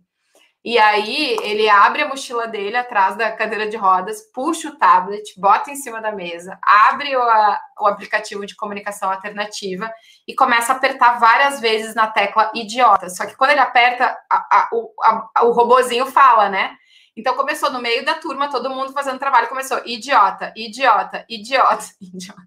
E 0.68 0.78
aí 0.78 1.34
ele 1.40 1.66
abre 1.66 2.02
a 2.02 2.08
mochila 2.08 2.46
dele 2.46 2.76
atrás 2.76 3.16
da 3.16 3.32
cadeira 3.32 3.66
de 3.70 3.76
rodas, 3.78 4.20
puxa 4.34 4.68
o 4.68 4.76
tablet, 4.76 5.32
bota 5.40 5.70
em 5.70 5.76
cima 5.76 5.98
da 5.98 6.12
mesa, 6.12 6.58
abre 6.62 7.16
o, 7.16 7.22
a, 7.22 7.58
o 7.80 7.86
aplicativo 7.86 8.44
de 8.44 8.54
comunicação 8.54 9.10
alternativa 9.10 9.90
e 10.26 10.34
começa 10.34 10.70
a 10.70 10.76
apertar 10.76 11.18
várias 11.18 11.58
vezes 11.58 11.94
na 11.94 12.06
tecla 12.06 12.52
idiota. 12.54 13.08
Só 13.08 13.24
que 13.24 13.34
quando 13.34 13.52
ele 13.52 13.60
aperta, 13.60 14.14
a, 14.30 14.68
a, 14.68 15.44
o, 15.46 15.52
robozinho 15.52 16.04
fala, 16.04 16.50
né? 16.50 16.76
Então 17.16 17.34
começou 17.34 17.72
no 17.72 17.80
meio 17.80 18.04
da 18.04 18.16
turma, 18.16 18.50
todo 18.50 18.68
mundo 18.68 18.92
fazendo 18.92 19.18
trabalho, 19.18 19.48
começou 19.48 19.80
idiota, 19.86 20.52
idiota, 20.54 21.24
idiota, 21.30 21.86
idiota. 21.98 22.42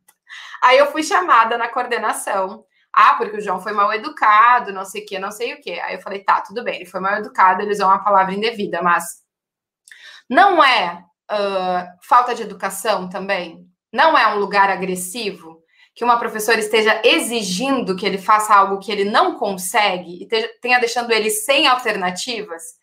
Aí 0.62 0.78
eu 0.78 0.92
fui 0.92 1.02
chamada 1.02 1.58
na 1.58 1.70
coordenação 1.70 2.64
ah, 2.94 3.16
porque 3.16 3.38
o 3.38 3.42
João 3.42 3.60
foi 3.62 3.72
mal 3.74 3.92
educado, 3.94 4.74
não 4.74 4.86
sei 4.86 5.04
o 5.04 5.06
que, 5.06 5.20
não 5.20 5.32
sei 5.32 5.54
o 5.54 5.62
que. 5.62 5.80
Aí 5.80 5.96
eu 5.96 6.02
falei, 6.02 6.24
tá, 6.24 6.42
tudo 6.42 6.64
bem, 6.64 6.76
ele 6.76 6.86
foi 6.86 7.00
mal 7.00 7.16
educado, 7.16 7.62
eles 7.62 7.78
usam 7.78 7.88
uma 7.88 8.04
palavra 8.04 8.34
indevida, 8.34 8.82
mas 8.82 9.22
não 10.30 10.64
é 10.64 11.04
uh, 11.32 11.88
falta 12.02 12.36
de 12.36 12.44
educação 12.44 13.10
também? 13.10 13.66
Não 13.92 14.18
é 14.18 14.28
um 14.34 14.40
lugar 14.40 14.70
agressivo? 14.70 15.62
Que 15.94 16.04
uma 16.04 16.18
professora 16.18 16.60
esteja 16.60 17.02
exigindo 17.04 17.96
que 17.96 18.06
ele 18.06 18.18
faça 18.18 18.56
algo 18.56 18.80
que 18.80 18.92
ele 18.92 19.06
não 19.06 19.36
consegue 19.36 20.24
e 20.24 20.28
tenha 20.62 20.80
deixando 20.80 21.12
ele 21.12 21.30
sem 21.30 21.68
alternativas? 21.68 22.81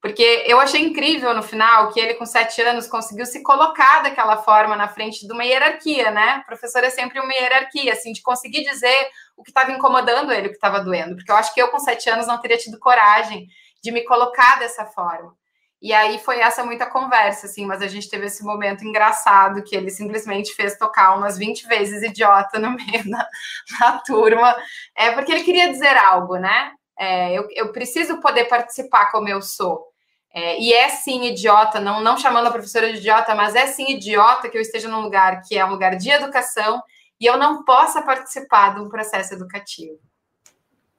Porque 0.00 0.44
eu 0.46 0.58
achei 0.58 0.80
incrível 0.80 1.34
no 1.34 1.42
final 1.42 1.92
que 1.92 2.00
ele, 2.00 2.14
com 2.14 2.24
sete 2.24 2.62
anos, 2.62 2.86
conseguiu 2.86 3.26
se 3.26 3.42
colocar 3.42 4.02
daquela 4.02 4.38
forma 4.38 4.74
na 4.74 4.88
frente 4.88 5.26
de 5.26 5.32
uma 5.32 5.44
hierarquia, 5.44 6.10
né? 6.10 6.42
Professor 6.46 6.82
é 6.82 6.88
sempre 6.88 7.20
uma 7.20 7.32
hierarquia, 7.32 7.92
assim, 7.92 8.12
de 8.12 8.22
conseguir 8.22 8.64
dizer 8.64 9.08
o 9.36 9.42
que 9.42 9.50
estava 9.50 9.72
incomodando 9.72 10.32
ele, 10.32 10.46
o 10.46 10.50
que 10.50 10.56
estava 10.56 10.80
doendo. 10.80 11.16
Porque 11.16 11.30
eu 11.30 11.36
acho 11.36 11.52
que 11.52 11.60
eu, 11.60 11.68
com 11.68 11.78
sete 11.78 12.08
anos, 12.08 12.26
não 12.26 12.40
teria 12.40 12.56
tido 12.56 12.78
coragem 12.78 13.46
de 13.82 13.90
me 13.90 14.02
colocar 14.04 14.58
dessa 14.58 14.86
forma. 14.86 15.34
E 15.82 15.92
aí 15.92 16.18
foi 16.18 16.40
essa 16.40 16.64
muita 16.64 16.86
conversa, 16.86 17.46
assim, 17.46 17.64
mas 17.66 17.80
a 17.80 17.86
gente 17.86 18.08
teve 18.08 18.26
esse 18.26 18.44
momento 18.44 18.84
engraçado 18.84 19.62
que 19.62 19.74
ele 19.74 19.90
simplesmente 19.90 20.54
fez 20.54 20.76
tocar 20.76 21.16
umas 21.16 21.38
20 21.38 21.66
vezes 21.66 22.02
idiota 22.02 22.58
no 22.58 22.70
meio 22.72 23.10
da, 23.10 23.28
da 23.80 23.98
turma. 23.98 24.54
É 24.94 25.10
porque 25.12 25.32
ele 25.32 25.44
queria 25.44 25.70
dizer 25.70 25.96
algo, 25.96 26.36
né? 26.36 26.72
É, 26.98 27.32
eu, 27.32 27.48
eu 27.52 27.72
preciso 27.72 28.20
poder 28.20 28.44
participar 28.44 29.10
como 29.10 29.28
eu 29.28 29.40
sou. 29.40 29.89
É, 30.32 30.60
e 30.60 30.72
é 30.72 30.88
sim 30.88 31.24
idiota, 31.24 31.80
não, 31.80 32.00
não 32.00 32.16
chamando 32.16 32.46
a 32.46 32.52
professora 32.52 32.92
de 32.92 32.98
idiota, 32.98 33.34
mas 33.34 33.54
é 33.54 33.66
sim 33.66 33.90
idiota 33.90 34.48
que 34.48 34.56
eu 34.56 34.62
esteja 34.62 34.88
num 34.88 35.00
lugar 35.00 35.42
que 35.42 35.58
é 35.58 35.64
um 35.64 35.70
lugar 35.70 35.96
de 35.96 36.08
educação 36.08 36.80
e 37.20 37.26
eu 37.26 37.36
não 37.36 37.64
possa 37.64 38.00
participar 38.02 38.74
de 38.74 38.80
um 38.80 38.88
processo 38.88 39.34
educativo. 39.34 39.98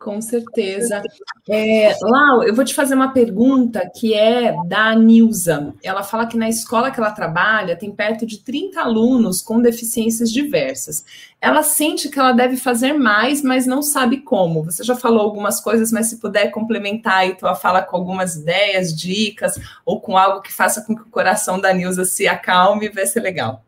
Com 0.01 0.19
certeza. 0.19 0.99
É, 1.47 1.95
Lau, 2.01 2.43
eu 2.43 2.55
vou 2.55 2.65
te 2.65 2.73
fazer 2.73 2.95
uma 2.95 3.13
pergunta 3.13 3.87
que 3.95 4.15
é 4.15 4.51
da 4.65 4.95
Nilza. 4.95 5.75
Ela 5.83 6.01
fala 6.01 6.25
que 6.25 6.35
na 6.35 6.49
escola 6.49 6.89
que 6.89 6.99
ela 6.99 7.11
trabalha 7.11 7.75
tem 7.75 7.91
perto 7.91 8.25
de 8.25 8.39
30 8.39 8.81
alunos 8.81 9.43
com 9.43 9.61
deficiências 9.61 10.31
diversas. 10.31 11.05
Ela 11.39 11.61
sente 11.61 12.09
que 12.09 12.19
ela 12.19 12.31
deve 12.31 12.57
fazer 12.57 12.93
mais, 12.93 13.43
mas 13.43 13.67
não 13.67 13.83
sabe 13.83 14.17
como. 14.21 14.63
Você 14.63 14.83
já 14.83 14.95
falou 14.95 15.21
algumas 15.21 15.61
coisas, 15.61 15.91
mas 15.91 16.07
se 16.07 16.17
puder 16.17 16.49
complementar 16.49 17.17
aí 17.17 17.35
tua 17.35 17.53
fala 17.53 17.83
com 17.83 17.95
algumas 17.95 18.35
ideias, 18.35 18.95
dicas, 18.95 19.59
ou 19.85 20.01
com 20.01 20.17
algo 20.17 20.41
que 20.41 20.51
faça 20.51 20.81
com 20.81 20.95
que 20.95 21.03
o 21.03 21.11
coração 21.11 21.61
da 21.61 21.71
Nilza 21.71 22.05
se 22.05 22.27
acalme, 22.27 22.89
vai 22.89 23.05
ser 23.05 23.19
legal. 23.19 23.63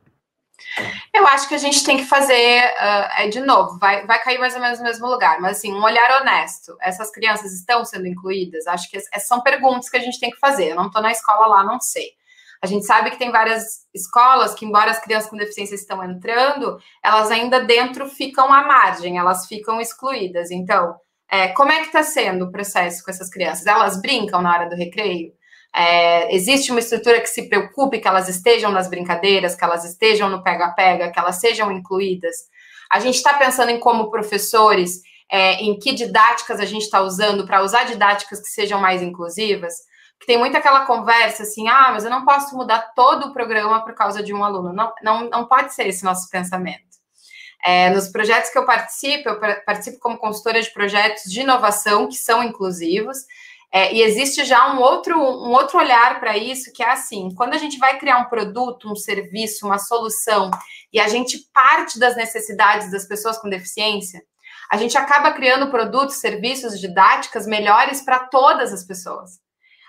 Eu 1.13 1.27
acho 1.27 1.47
que 1.47 1.55
a 1.55 1.59
gente 1.59 1.83
tem 1.83 1.97
que 1.97 2.05
fazer, 2.05 2.63
uh, 2.63 3.21
é, 3.21 3.27
de 3.27 3.39
novo, 3.39 3.77
vai, 3.79 4.05
vai 4.05 4.19
cair 4.19 4.39
mais 4.39 4.55
ou 4.55 4.61
menos 4.61 4.79
no 4.79 4.85
mesmo 4.85 5.07
lugar, 5.07 5.39
mas 5.39 5.57
assim, 5.57 5.73
um 5.73 5.83
olhar 5.83 6.21
honesto. 6.21 6.75
Essas 6.81 7.11
crianças 7.11 7.53
estão 7.53 7.85
sendo 7.85 8.07
incluídas? 8.07 8.67
Acho 8.67 8.89
que 8.89 8.99
são 9.19 9.41
perguntas 9.41 9.89
que 9.89 9.97
a 9.97 10.01
gente 10.01 10.19
tem 10.19 10.31
que 10.31 10.39
fazer. 10.39 10.69
Eu 10.69 10.75
não 10.75 10.87
estou 10.87 11.01
na 11.01 11.11
escola 11.11 11.47
lá, 11.47 11.63
não 11.63 11.79
sei. 11.79 12.11
A 12.63 12.65
gente 12.65 12.85
sabe 12.85 13.11
que 13.11 13.19
tem 13.19 13.29
várias 13.29 13.85
escolas 13.93 14.53
que, 14.53 14.65
embora 14.65 14.89
as 14.89 14.99
crianças 14.99 15.29
com 15.29 15.35
deficiência 15.35 15.75
estão 15.75 16.01
entrando, 16.01 16.79
elas 17.03 17.29
ainda 17.29 17.59
dentro 17.59 18.07
ficam 18.07 18.53
à 18.53 18.63
margem, 18.63 19.17
elas 19.17 19.47
ficam 19.47 19.81
excluídas. 19.81 20.49
Então, 20.49 20.95
é, 21.29 21.49
como 21.49 21.71
é 21.71 21.81
que 21.81 21.87
está 21.87 22.03
sendo 22.03 22.45
o 22.45 22.51
processo 22.51 23.03
com 23.03 23.11
essas 23.11 23.29
crianças? 23.29 23.65
Elas 23.65 24.01
brincam 24.01 24.41
na 24.41 24.53
hora 24.53 24.69
do 24.69 24.75
recreio? 24.75 25.33
É, 25.75 26.33
existe 26.35 26.71
uma 26.71 26.79
estrutura 26.79 27.19
que 27.19 27.27
se 27.27 27.49
preocupe 27.49 27.99
que 27.99 28.07
elas 28.07 28.29
estejam 28.29 28.71
nas 28.71 28.87
brincadeiras, 28.87 29.55
que 29.55 29.63
elas 29.63 29.83
estejam 29.83 30.29
no 30.29 30.43
pega-pega, 30.43 31.11
que 31.11 31.19
elas 31.19 31.37
sejam 31.39 31.71
incluídas. 31.71 32.35
A 32.91 32.99
gente 32.99 33.15
está 33.15 33.33
pensando 33.33 33.69
em 33.69 33.79
como 33.79 34.11
professores, 34.11 35.01
é, 35.31 35.53
em 35.55 35.79
que 35.79 35.93
didáticas 35.93 36.59
a 36.59 36.65
gente 36.65 36.83
está 36.83 37.01
usando 37.01 37.45
para 37.45 37.63
usar 37.63 37.85
didáticas 37.85 38.39
que 38.39 38.49
sejam 38.49 38.79
mais 38.79 39.01
inclusivas. 39.01 39.73
Que 40.19 40.27
tem 40.27 40.37
muita 40.37 40.59
aquela 40.59 40.85
conversa 40.85 41.43
assim, 41.43 41.67
ah, 41.67 41.89
mas 41.91 42.05
eu 42.05 42.11
não 42.11 42.23
posso 42.23 42.55
mudar 42.55 42.93
todo 42.95 43.27
o 43.27 43.33
programa 43.33 43.83
por 43.83 43.95
causa 43.95 44.21
de 44.21 44.31
um 44.31 44.43
aluno. 44.43 44.71
Não, 44.71 44.93
não, 45.01 45.29
não 45.29 45.45
pode 45.47 45.73
ser 45.73 45.87
esse 45.87 46.03
nosso 46.03 46.29
pensamento. 46.29 46.93
É, 47.65 47.89
nos 47.89 48.09
projetos 48.09 48.49
que 48.49 48.57
eu 48.57 48.65
participo, 48.65 49.29
eu 49.29 49.39
participo 49.65 49.97
como 49.99 50.17
consultora 50.17 50.61
de 50.61 50.69
projetos 50.69 51.23
de 51.23 51.41
inovação 51.41 52.07
que 52.07 52.15
são 52.15 52.43
inclusivos. 52.43 53.17
É, 53.75 53.91
e 53.91 54.03
existe 54.03 54.45
já 54.45 54.71
um 54.71 54.79
outro, 54.79 55.17
um 55.17 55.49
outro 55.49 55.79
olhar 55.79 56.19
para 56.19 56.37
isso, 56.37 56.71
que 56.71 56.83
é 56.83 56.91
assim: 56.91 57.33
quando 57.33 57.55
a 57.55 57.57
gente 57.57 57.79
vai 57.79 57.97
criar 57.97 58.19
um 58.19 58.29
produto, 58.29 58.91
um 58.91 58.95
serviço, 58.95 59.65
uma 59.65 59.79
solução, 59.79 60.51
e 60.91 60.99
a 60.99 61.07
gente 61.07 61.39
parte 61.51 61.97
das 61.97 62.15
necessidades 62.15 62.91
das 62.91 63.05
pessoas 63.05 63.39
com 63.39 63.49
deficiência, 63.49 64.21
a 64.69 64.77
gente 64.77 64.95
acaba 64.95 65.31
criando 65.31 65.71
produtos, 65.71 66.17
serviços, 66.17 66.79
didáticas 66.79 67.47
melhores 67.47 68.01
para 68.01 68.19
todas 68.19 68.71
as 68.71 68.83
pessoas. 68.83 69.39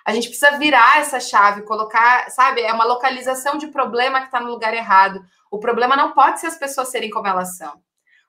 A 0.07 0.14
gente 0.14 0.28
precisa 0.28 0.59
virar 0.59 1.01
essa 1.01 1.20
chave, 1.20 1.62
colocar, 1.62 2.30
sabe, 2.30 2.62
é 2.62 2.72
uma 2.72 2.85
localização 2.85 3.59
de 3.59 3.66
problema 3.66 4.20
que 4.20 4.26
está 4.26 4.41
no 4.41 4.51
lugar 4.51 4.72
errado. 4.72 5.22
O 5.51 5.59
problema 5.59 5.95
não 5.95 6.12
pode 6.12 6.41
ser 6.41 6.47
as 6.47 6.59
pessoas 6.59 6.89
serem 6.89 7.11
como 7.11 7.26
elas 7.26 7.57
são. 7.59 7.74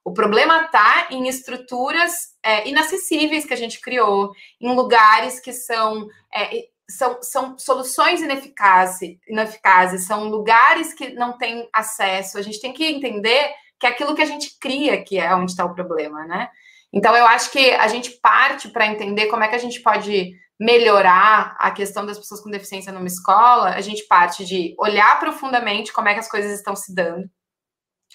O 0.06 0.14
problema 0.14 0.66
está 0.66 1.08
em 1.10 1.28
estruturas 1.28 2.14
é, 2.44 2.70
inacessíveis 2.70 3.44
que 3.44 3.56
a 3.56 3.58
gente 3.58 3.82
criou, 3.82 4.32
em 4.62 4.76
lugares 4.76 5.40
que 5.40 5.52
são, 5.52 6.08
é, 6.32 6.68
são, 6.88 7.18
são 7.24 7.58
soluções 7.58 8.22
ineficazes, 8.22 9.18
ineficazes, 9.28 10.06
são 10.06 10.30
lugares 10.30 10.94
que 10.94 11.16
não 11.16 11.36
têm 11.40 11.68
acesso. 11.74 12.38
A 12.38 12.44
gente 12.44 12.62
tem 12.62 12.72
que 12.72 12.86
entender 12.86 13.52
que 13.80 13.88
é 13.88 13.90
aquilo 13.90 14.14
que 14.14 14.22
a 14.22 14.28
gente 14.28 14.60
cria 14.60 15.04
que 15.04 15.18
é 15.18 15.34
onde 15.34 15.52
está 15.52 15.66
o 15.66 15.74
problema, 15.74 16.24
né? 16.26 16.50
Então, 16.94 17.16
eu 17.16 17.26
acho 17.26 17.52
que 17.52 17.72
a 17.72 17.88
gente 17.88 18.12
parte 18.22 18.70
para 18.70 18.86
entender 18.86 19.26
como 19.26 19.44
é 19.44 19.48
que 19.48 19.56
a 19.56 19.60
gente 19.60 19.82
pode 19.82 20.34
melhorar 20.60 21.58
a 21.60 21.72
questão 21.72 22.06
das 22.06 22.18
pessoas 22.18 22.42
com 22.42 22.50
deficiência 22.50 22.92
numa 22.92 23.08
escola, 23.08 23.72
a 23.72 23.82
gente 23.82 24.08
parte 24.08 24.46
de 24.46 24.74
olhar 24.80 25.20
profundamente 25.20 25.92
como 25.92 26.08
é 26.08 26.14
que 26.14 26.20
as 26.20 26.30
coisas 26.30 26.54
estão 26.54 26.76
se 26.76 26.94
dando, 26.96 27.30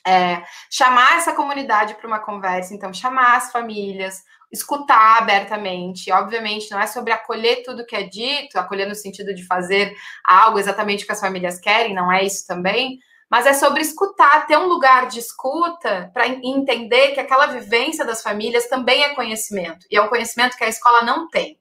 é, 0.07 0.43
chamar 0.71 1.19
essa 1.19 1.33
comunidade 1.33 1.95
para 1.95 2.07
uma 2.07 2.19
conversa, 2.19 2.75
então 2.75 2.93
chamar 2.93 3.37
as 3.37 3.53
famílias, 3.53 4.23
escutar 4.53 5.19
abertamente. 5.19 6.11
Obviamente, 6.11 6.71
não 6.71 6.81
é 6.81 6.87
sobre 6.87 7.13
acolher 7.13 7.63
tudo 7.63 7.87
que 7.87 7.95
é 7.95 8.03
dito, 8.03 8.59
acolher 8.59 8.87
no 8.87 8.95
sentido 8.95 9.35
de 9.35 9.47
fazer 9.47 9.95
algo 10.25 10.59
exatamente 10.59 11.07
que 11.07 11.13
as 11.13 11.21
famílias 11.21 11.61
querem, 11.61 11.95
não 11.95 12.11
é 12.11 12.25
isso 12.25 12.47
também, 12.47 12.99
mas 13.31 13.47
é 13.47 13.53
sobre 13.53 13.81
escutar, 13.81 14.47
ter 14.47 14.57
um 14.57 14.67
lugar 14.67 15.07
de 15.07 15.21
escuta 15.21 16.11
para 16.13 16.27
entender 16.27 17.13
que 17.13 17.21
aquela 17.21 17.47
vivência 17.47 18.05
das 18.05 18.23
famílias 18.23 18.67
também 18.67 19.05
é 19.05 19.15
conhecimento, 19.15 19.87
e 19.89 19.97
é 19.97 20.03
um 20.03 20.09
conhecimento 20.09 20.57
que 20.57 20.65
a 20.65 20.69
escola 20.69 21.03
não 21.03 21.29
tem. 21.29 21.60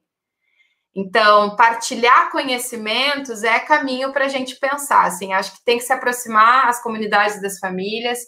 Então, 0.96 1.56
partilhar 1.56 2.32
conhecimentos 2.32 3.44
é 3.44 3.60
caminho 3.60 4.12
para 4.12 4.26
a 4.26 4.30
gente 4.30 4.56
pensar. 4.60 5.06
Assim, 5.06 5.34
acho 5.34 5.54
que 5.54 5.64
tem 5.64 5.78
que 5.78 5.84
se 5.84 5.94
aproximar 5.94 6.68
as 6.68 6.82
comunidades 6.82 7.42
das 7.42 7.60
famílias 7.60 8.20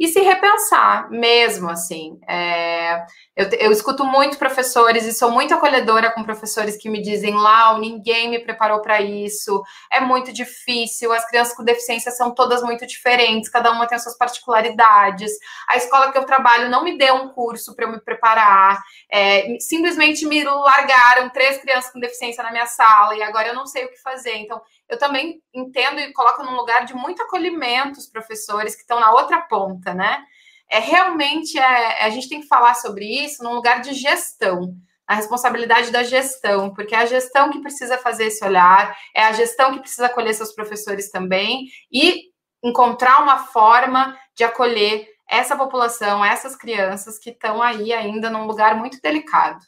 e 0.00 0.08
se 0.08 0.18
repensar 0.20 1.10
mesmo, 1.10 1.68
assim. 1.68 2.18
É, 2.26 3.04
eu, 3.36 3.50
eu, 3.58 3.70
escuto 3.70 4.02
muito 4.02 4.38
professores 4.38 5.04
e 5.04 5.12
sou 5.12 5.30
muito 5.30 5.52
acolhedora 5.52 6.10
com 6.10 6.24
professores 6.24 6.78
que 6.78 6.88
me 6.88 7.02
dizem, 7.02 7.34
Lau, 7.34 7.78
ninguém 7.78 8.30
me 8.30 8.38
preparou 8.38 8.80
para 8.80 9.02
isso, 9.02 9.62
é 9.92 10.00
muito 10.00 10.32
difícil, 10.32 11.12
as 11.12 11.28
crianças 11.28 11.54
com 11.54 11.62
deficiência 11.62 12.10
são 12.10 12.34
todas 12.34 12.62
muito 12.62 12.86
diferentes, 12.86 13.50
cada 13.50 13.70
uma 13.72 13.86
tem 13.86 13.96
as 13.96 14.02
suas 14.02 14.16
particularidades, 14.16 15.32
a 15.68 15.76
escola 15.76 16.10
que 16.10 16.16
eu 16.16 16.24
trabalho 16.24 16.70
não 16.70 16.82
me 16.82 16.96
deu 16.96 17.16
um 17.16 17.28
curso 17.28 17.76
para 17.76 17.84
eu 17.84 17.92
me 17.92 18.00
preparar, 18.00 18.80
é, 19.12 19.58
simplesmente 19.58 20.24
me 20.24 20.42
largaram 20.42 21.28
três 21.28 21.58
crianças 21.58 21.92
com 21.92 22.00
deficiência 22.00 22.42
na 22.42 22.50
minha 22.50 22.66
sala 22.66 23.14
e 23.14 23.22
agora 23.22 23.48
eu 23.48 23.54
não 23.54 23.66
sei 23.66 23.84
o 23.84 23.90
que 23.90 24.00
fazer. 24.00 24.36
Então, 24.36 24.62
eu 24.90 24.98
também 24.98 25.40
entendo 25.54 26.00
e 26.00 26.12
coloco 26.12 26.42
num 26.42 26.56
lugar 26.56 26.84
de 26.84 26.92
muito 26.92 27.22
acolhimento 27.22 27.98
os 27.98 28.08
professores 28.08 28.74
que 28.74 28.82
estão 28.82 28.98
na 28.98 29.12
outra 29.12 29.40
ponta, 29.40 29.94
né? 29.94 30.22
É 30.68 30.80
realmente 30.80 31.58
é, 31.58 32.04
a 32.04 32.10
gente 32.10 32.28
tem 32.28 32.40
que 32.40 32.48
falar 32.48 32.74
sobre 32.74 33.04
isso 33.06 33.42
num 33.42 33.54
lugar 33.54 33.80
de 33.80 33.94
gestão, 33.94 34.74
a 35.06 35.14
responsabilidade 35.14 35.90
da 35.90 36.02
gestão, 36.02 36.72
porque 36.74 36.94
é 36.94 36.98
a 36.98 37.06
gestão 37.06 37.50
que 37.50 37.60
precisa 37.60 37.98
fazer 37.98 38.26
esse 38.26 38.44
olhar, 38.44 38.96
é 39.14 39.22
a 39.22 39.32
gestão 39.32 39.72
que 39.72 39.80
precisa 39.80 40.06
acolher 40.06 40.34
seus 40.34 40.52
professores 40.52 41.10
também 41.10 41.66
e 41.90 42.30
encontrar 42.62 43.22
uma 43.22 43.38
forma 43.38 44.16
de 44.36 44.44
acolher 44.44 45.08
essa 45.28 45.56
população, 45.56 46.24
essas 46.24 46.56
crianças 46.56 47.18
que 47.18 47.30
estão 47.30 47.62
aí 47.62 47.92
ainda 47.92 48.28
num 48.28 48.46
lugar 48.46 48.76
muito 48.76 49.00
delicado. 49.00 49.60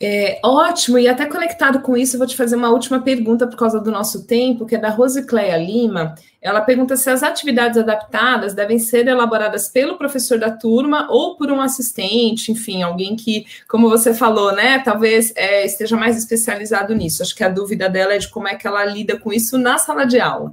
É, 0.00 0.40
ótimo, 0.42 0.98
e 0.98 1.06
até 1.06 1.24
conectado 1.24 1.80
com 1.80 1.96
isso, 1.96 2.16
eu 2.16 2.18
vou 2.18 2.26
te 2.26 2.36
fazer 2.36 2.56
uma 2.56 2.70
última 2.70 3.00
pergunta 3.00 3.46
por 3.46 3.56
causa 3.56 3.80
do 3.80 3.90
nosso 3.90 4.26
tempo, 4.26 4.66
que 4.66 4.74
é 4.74 4.78
da 4.78 4.90
Rosicléia 4.90 5.56
Lima. 5.56 6.14
Ela 6.42 6.60
pergunta 6.60 6.96
se 6.96 7.08
as 7.08 7.22
atividades 7.22 7.78
adaptadas 7.78 8.54
devem 8.54 8.78
ser 8.78 9.06
elaboradas 9.06 9.68
pelo 9.68 9.96
professor 9.96 10.38
da 10.38 10.50
turma 10.50 11.06
ou 11.10 11.36
por 11.36 11.50
um 11.50 11.60
assistente, 11.60 12.52
enfim, 12.52 12.82
alguém 12.82 13.16
que, 13.16 13.46
como 13.68 13.88
você 13.88 14.12
falou, 14.12 14.52
né, 14.52 14.80
talvez 14.80 15.32
é, 15.36 15.64
esteja 15.64 15.96
mais 15.96 16.18
especializado 16.18 16.94
nisso. 16.94 17.22
Acho 17.22 17.34
que 17.34 17.44
a 17.44 17.48
dúvida 17.48 17.88
dela 17.88 18.14
é 18.14 18.18
de 18.18 18.28
como 18.28 18.48
é 18.48 18.56
que 18.56 18.66
ela 18.66 18.84
lida 18.84 19.18
com 19.18 19.32
isso 19.32 19.56
na 19.56 19.78
sala 19.78 20.04
de 20.04 20.20
aula. 20.20 20.52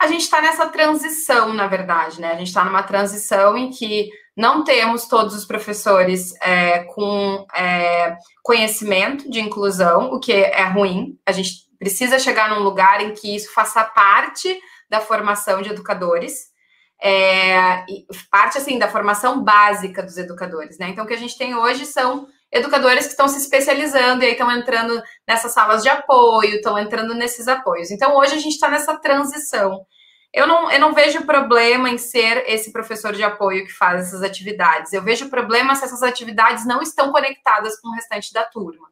A 0.00 0.06
gente 0.06 0.22
está 0.22 0.40
nessa 0.40 0.68
transição, 0.68 1.52
na 1.52 1.66
verdade, 1.66 2.20
né? 2.20 2.32
A 2.32 2.36
gente 2.36 2.48
está 2.48 2.64
numa 2.64 2.82
transição 2.82 3.56
em 3.56 3.70
que 3.70 4.10
não 4.36 4.64
temos 4.64 5.06
todos 5.06 5.34
os 5.34 5.44
professores 5.44 6.34
é, 6.42 6.80
com 6.84 7.46
é, 7.54 8.16
conhecimento 8.42 9.30
de 9.30 9.40
inclusão, 9.40 10.10
o 10.12 10.18
que 10.18 10.32
é 10.32 10.64
ruim. 10.64 11.18
A 11.24 11.32
gente 11.32 11.64
precisa 11.78 12.18
chegar 12.18 12.50
num 12.50 12.62
lugar 12.62 13.00
em 13.00 13.14
que 13.14 13.34
isso 13.34 13.52
faça 13.52 13.84
parte 13.84 14.58
da 14.90 15.00
formação 15.00 15.62
de 15.62 15.70
educadores, 15.70 16.52
é, 17.02 17.84
parte 18.30 18.58
assim 18.58 18.78
da 18.78 18.88
formação 18.88 19.42
básica 19.42 20.02
dos 20.02 20.16
educadores, 20.16 20.78
né? 20.78 20.88
Então, 20.88 21.04
o 21.04 21.06
que 21.06 21.14
a 21.14 21.18
gente 21.18 21.38
tem 21.38 21.54
hoje 21.54 21.86
são 21.86 22.26
educadores 22.54 23.04
que 23.04 23.10
estão 23.10 23.26
se 23.26 23.38
especializando 23.38 24.22
e 24.22 24.26
aí 24.28 24.32
estão 24.32 24.50
entrando 24.50 25.02
nessas 25.26 25.52
salas 25.52 25.82
de 25.82 25.88
apoio, 25.88 26.54
estão 26.54 26.78
entrando 26.78 27.12
nesses 27.12 27.48
apoios. 27.48 27.90
Então, 27.90 28.16
hoje 28.16 28.34
a 28.34 28.38
gente 28.38 28.54
está 28.54 28.70
nessa 28.70 28.96
transição. 28.96 29.84
Eu 30.32 30.46
não, 30.46 30.70
eu 30.70 30.80
não 30.80 30.94
vejo 30.94 31.26
problema 31.26 31.90
em 31.90 31.98
ser 31.98 32.44
esse 32.46 32.72
professor 32.72 33.12
de 33.12 33.22
apoio 33.22 33.64
que 33.66 33.72
faz 33.72 34.06
essas 34.06 34.22
atividades. 34.22 34.92
Eu 34.92 35.02
vejo 35.02 35.28
problema 35.28 35.74
se 35.74 35.84
essas 35.84 36.02
atividades 36.02 36.64
não 36.64 36.80
estão 36.80 37.10
conectadas 37.10 37.80
com 37.80 37.88
o 37.88 37.94
restante 37.94 38.32
da 38.32 38.44
turma. 38.44 38.88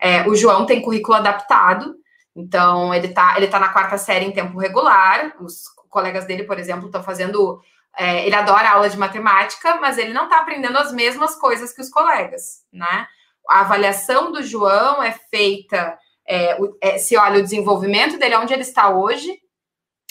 É, 0.00 0.26
o 0.28 0.34
João 0.34 0.66
tem 0.66 0.82
currículo 0.82 1.16
adaptado, 1.16 1.94
então 2.34 2.92
ele 2.92 3.06
está 3.06 3.36
ele 3.36 3.46
tá 3.46 3.58
na 3.58 3.68
quarta 3.68 3.96
série 3.96 4.24
em 4.24 4.32
tempo 4.32 4.58
regular. 4.58 5.34
Os 5.40 5.64
colegas 5.88 6.24
dele, 6.26 6.44
por 6.44 6.58
exemplo, 6.58 6.86
estão 6.86 7.02
fazendo. 7.02 7.60
É, 7.96 8.26
ele 8.26 8.34
adora 8.34 8.70
aula 8.70 8.88
de 8.88 8.98
matemática, 8.98 9.76
mas 9.76 9.98
ele 9.98 10.12
não 10.12 10.24
está 10.24 10.38
aprendendo 10.38 10.76
as 10.78 10.92
mesmas 10.92 11.36
coisas 11.36 11.72
que 11.72 11.80
os 11.80 11.88
colegas, 11.88 12.62
né? 12.72 13.06
A 13.48 13.60
avaliação 13.60 14.32
do 14.32 14.42
João 14.42 15.02
é 15.02 15.12
feita, 15.30 15.96
é, 16.26 16.56
é, 16.80 16.98
se 16.98 17.16
olha 17.16 17.38
o 17.38 17.42
desenvolvimento 17.42 18.18
dele, 18.18 18.36
onde 18.36 18.52
ele 18.52 18.62
está 18.62 18.88
hoje, 18.88 19.38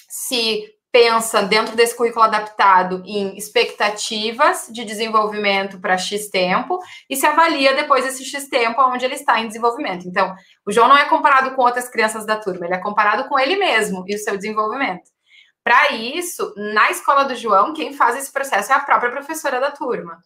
se 0.08 0.74
pensa 0.94 1.42
dentro 1.42 1.76
desse 1.76 1.98
currículo 1.98 2.24
adaptado 2.24 3.02
em 3.04 3.36
expectativas 3.36 4.68
de 4.72 4.86
desenvolvimento 4.86 5.80
para 5.80 5.98
X 5.98 6.30
tempo 6.30 6.78
e 7.10 7.16
se 7.16 7.26
avalia 7.26 7.74
depois 7.74 8.06
esse 8.06 8.24
X 8.24 8.48
tempo 8.48 8.80
onde 8.80 9.04
ele 9.04 9.16
está 9.16 9.42
em 9.42 9.48
desenvolvimento. 9.48 10.08
Então, 10.08 10.36
o 10.68 10.72
João 10.72 10.88
não 10.88 10.96
é 10.96 11.06
comparado 11.06 11.56
com 11.56 11.64
outras 11.64 11.90
crianças 11.90 12.28
da 12.28 12.38
turma, 12.38 12.68
ele 12.68 12.76
é 12.76 12.80
comparado 12.80 13.28
com 13.28 13.40
ele 13.40 13.56
mesmo 13.56 14.06
e 14.08 14.14
o 14.14 14.20
seu 14.20 14.38
desenvolvimento. 14.38 15.10
Para 15.64 15.94
isso, 15.94 16.54
na 16.58 16.92
escola 16.92 17.24
do 17.24 17.36
João, 17.36 17.74
quem 17.74 17.94
faz 17.94 18.18
esse 18.18 18.32
processo 18.32 18.72
é 18.72 18.76
a 18.76 18.82
própria 18.82 19.12
professora 19.12 19.60
da 19.60 19.72
turma. 19.72 20.22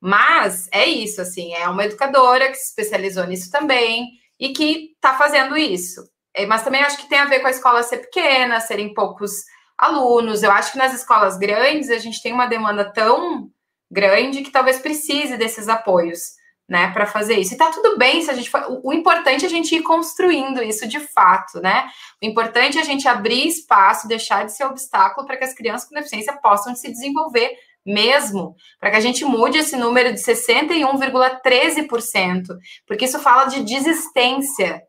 Mas 0.00 0.68
é 0.72 0.86
isso, 0.86 1.20
assim, 1.20 1.54
é 1.54 1.68
uma 1.68 1.84
educadora 1.84 2.48
que 2.48 2.56
se 2.56 2.68
especializou 2.70 3.26
nisso 3.26 3.50
também 3.50 4.08
e 4.38 4.48
que 4.48 4.92
está 4.94 5.16
fazendo 5.16 5.56
isso. 5.56 6.02
É, 6.34 6.46
mas 6.46 6.62
também 6.62 6.82
acho 6.82 6.96
que 6.96 7.08
tem 7.08 7.18
a 7.18 7.26
ver 7.26 7.40
com 7.40 7.48
a 7.48 7.50
escola 7.50 7.82
ser 7.82 7.98
pequena, 7.98 8.60
serem 8.60 8.94
poucos 8.94 9.32
alunos. 9.76 10.42
Eu 10.42 10.50
acho 10.50 10.72
que 10.72 10.78
nas 10.78 10.94
escolas 10.94 11.36
grandes 11.36 11.90
a 11.90 11.98
gente 11.98 12.22
tem 12.22 12.32
uma 12.32 12.46
demanda 12.46 12.90
tão 12.92 13.50
grande 13.90 14.42
que 14.42 14.50
talvez 14.50 14.78
precise 14.78 15.36
desses 15.36 15.68
apoios, 15.68 16.20
né, 16.70 16.90
para 16.92 17.04
fazer 17.04 17.36
isso. 17.36 17.52
E 17.52 17.56
tá 17.56 17.68
tudo 17.72 17.98
bem 17.98 18.22
se 18.22 18.30
a 18.30 18.34
gente 18.34 18.48
for... 18.48 18.64
o, 18.84 18.92
importante 18.92 19.44
é 19.44 19.48
a 19.48 19.50
gente 19.50 19.74
ir 19.74 19.82
construindo 19.82 20.62
isso 20.62 20.86
de 20.86 21.00
fato, 21.00 21.60
né? 21.60 21.90
O 22.22 22.26
importante 22.26 22.78
é 22.78 22.80
a 22.80 22.84
gente 22.84 23.08
abrir 23.08 23.48
espaço, 23.48 24.06
deixar 24.06 24.46
de 24.46 24.56
ser 24.56 24.62
obstáculo 24.64 25.26
para 25.26 25.36
que 25.36 25.42
as 25.42 25.52
crianças 25.52 25.88
com 25.88 25.96
deficiência 25.96 26.32
possam 26.34 26.76
se 26.76 26.88
desenvolver 26.88 27.50
mesmo, 27.84 28.54
para 28.78 28.92
que 28.92 28.96
a 28.96 29.00
gente 29.00 29.24
mude 29.24 29.58
esse 29.58 29.74
número 29.74 30.12
de 30.12 30.20
61,13%, 30.20 32.56
porque 32.86 33.06
isso 33.06 33.18
fala 33.18 33.46
de 33.46 33.64
desistência 33.64 34.80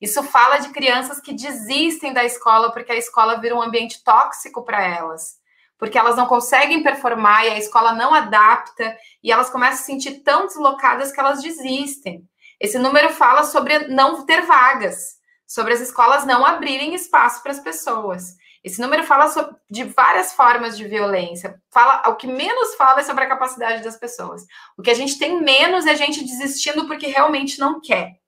isso 0.00 0.22
fala 0.22 0.58
de 0.58 0.68
crianças 0.68 1.20
que 1.20 1.32
desistem 1.32 2.12
da 2.12 2.24
escola 2.24 2.72
porque 2.72 2.92
a 2.92 2.96
escola 2.96 3.40
vira 3.40 3.56
um 3.56 3.62
ambiente 3.62 4.02
tóxico 4.04 4.64
para 4.64 4.84
elas, 4.84 5.37
porque 5.78 5.96
elas 5.96 6.16
não 6.16 6.26
conseguem 6.26 6.82
performar 6.82 7.46
e 7.46 7.50
a 7.50 7.58
escola 7.58 7.92
não 7.92 8.12
adapta 8.12 8.96
e 9.22 9.30
elas 9.30 9.48
começam 9.48 9.74
a 9.74 9.78
se 9.78 9.84
sentir 9.84 10.22
tão 10.22 10.46
deslocadas 10.46 11.12
que 11.12 11.20
elas 11.20 11.40
desistem. 11.40 12.28
Esse 12.60 12.78
número 12.78 13.10
fala 13.10 13.44
sobre 13.44 13.86
não 13.88 14.26
ter 14.26 14.42
vagas, 14.42 15.18
sobre 15.46 15.72
as 15.72 15.80
escolas 15.80 16.26
não 16.26 16.44
abrirem 16.44 16.94
espaço 16.94 17.42
para 17.42 17.52
as 17.52 17.60
pessoas. 17.60 18.36
Esse 18.62 18.80
número 18.80 19.04
fala 19.04 19.28
sobre, 19.28 19.54
de 19.70 19.84
várias 19.84 20.32
formas 20.32 20.76
de 20.76 20.84
violência. 20.84 21.60
Fala, 21.70 22.08
o 22.08 22.16
que 22.16 22.26
menos 22.26 22.74
fala 22.74 23.00
é 23.00 23.04
sobre 23.04 23.24
a 23.24 23.28
capacidade 23.28 23.82
das 23.82 23.96
pessoas. 23.96 24.44
O 24.76 24.82
que 24.82 24.90
a 24.90 24.94
gente 24.94 25.18
tem 25.18 25.40
menos 25.40 25.86
é 25.86 25.92
a 25.92 25.94
gente 25.94 26.24
desistindo 26.24 26.86
porque 26.86 27.06
realmente 27.06 27.60
não 27.60 27.80
quer. 27.80 28.18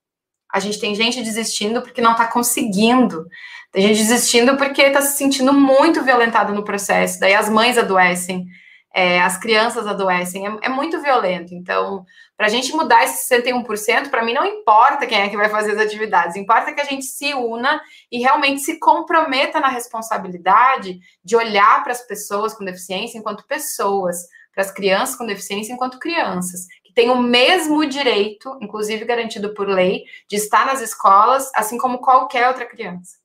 A 0.53 0.59
gente 0.61 0.81
tem 0.81 0.95
gente 0.95 1.23
desistindo 1.23 1.83
porque 1.83 2.01
não 2.01 2.13
está 2.13 2.27
conseguindo. 2.27 3.27
Tem 3.73 3.87
gente 3.87 3.99
desistindo 3.99 4.57
porque 4.57 4.83
está 4.83 5.01
se 5.01 5.17
sentindo 5.17 5.53
muito 5.53 6.03
violentado 6.03 6.53
no 6.53 6.65
processo. 6.65 7.21
Daí 7.21 7.35
as 7.35 7.49
mães 7.49 7.79
adoecem, 7.79 8.47
é, 8.93 9.21
as 9.21 9.39
crianças 9.39 9.87
adoecem. 9.87 10.47
É, 10.47 10.57
é 10.63 10.69
muito 10.69 11.01
violento. 11.01 11.55
Então, 11.55 12.05
para 12.37 12.47
a 12.47 12.51
gente 12.51 12.73
mudar 12.73 13.05
esse 13.05 13.29
61%, 13.29 14.09
para 14.09 14.25
mim 14.25 14.33
não 14.33 14.47
importa 14.47 15.07
quem 15.07 15.21
é 15.21 15.29
que 15.29 15.37
vai 15.37 15.51
fazer 15.51 15.73
as 15.73 15.79
atividades, 15.79 16.37
importa 16.37 16.73
que 16.73 16.81
a 16.81 16.85
gente 16.85 17.05
se 17.05 17.35
una 17.35 17.81
e 18.11 18.19
realmente 18.19 18.63
se 18.63 18.79
comprometa 18.79 19.61
na 19.61 19.69
responsabilidade 19.69 20.99
de 21.23 21.37
olhar 21.37 21.83
para 21.83 21.93
as 21.93 22.01
pessoas 22.07 22.55
com 22.55 22.65
deficiência 22.65 23.19
enquanto 23.19 23.47
pessoas, 23.47 24.17
para 24.55 24.65
as 24.65 24.71
crianças 24.71 25.17
com 25.17 25.27
deficiência 25.27 25.73
enquanto 25.73 25.99
crianças, 25.99 26.63
que 26.91 26.95
têm 26.95 27.11
o 27.11 27.23
mesmo 27.23 27.87
direito, 27.87 28.59
inclusive 28.61 29.05
garantido 29.05 29.55
por 29.55 29.69
lei, 29.69 30.05
de 30.29 30.37
estar 30.37 30.67
nas 30.67 30.81
escolas, 30.81 31.51
assim 31.55 31.79
como 31.79 31.99
qualquer 31.99 32.49
outra 32.49 32.67
criança. 32.67 33.19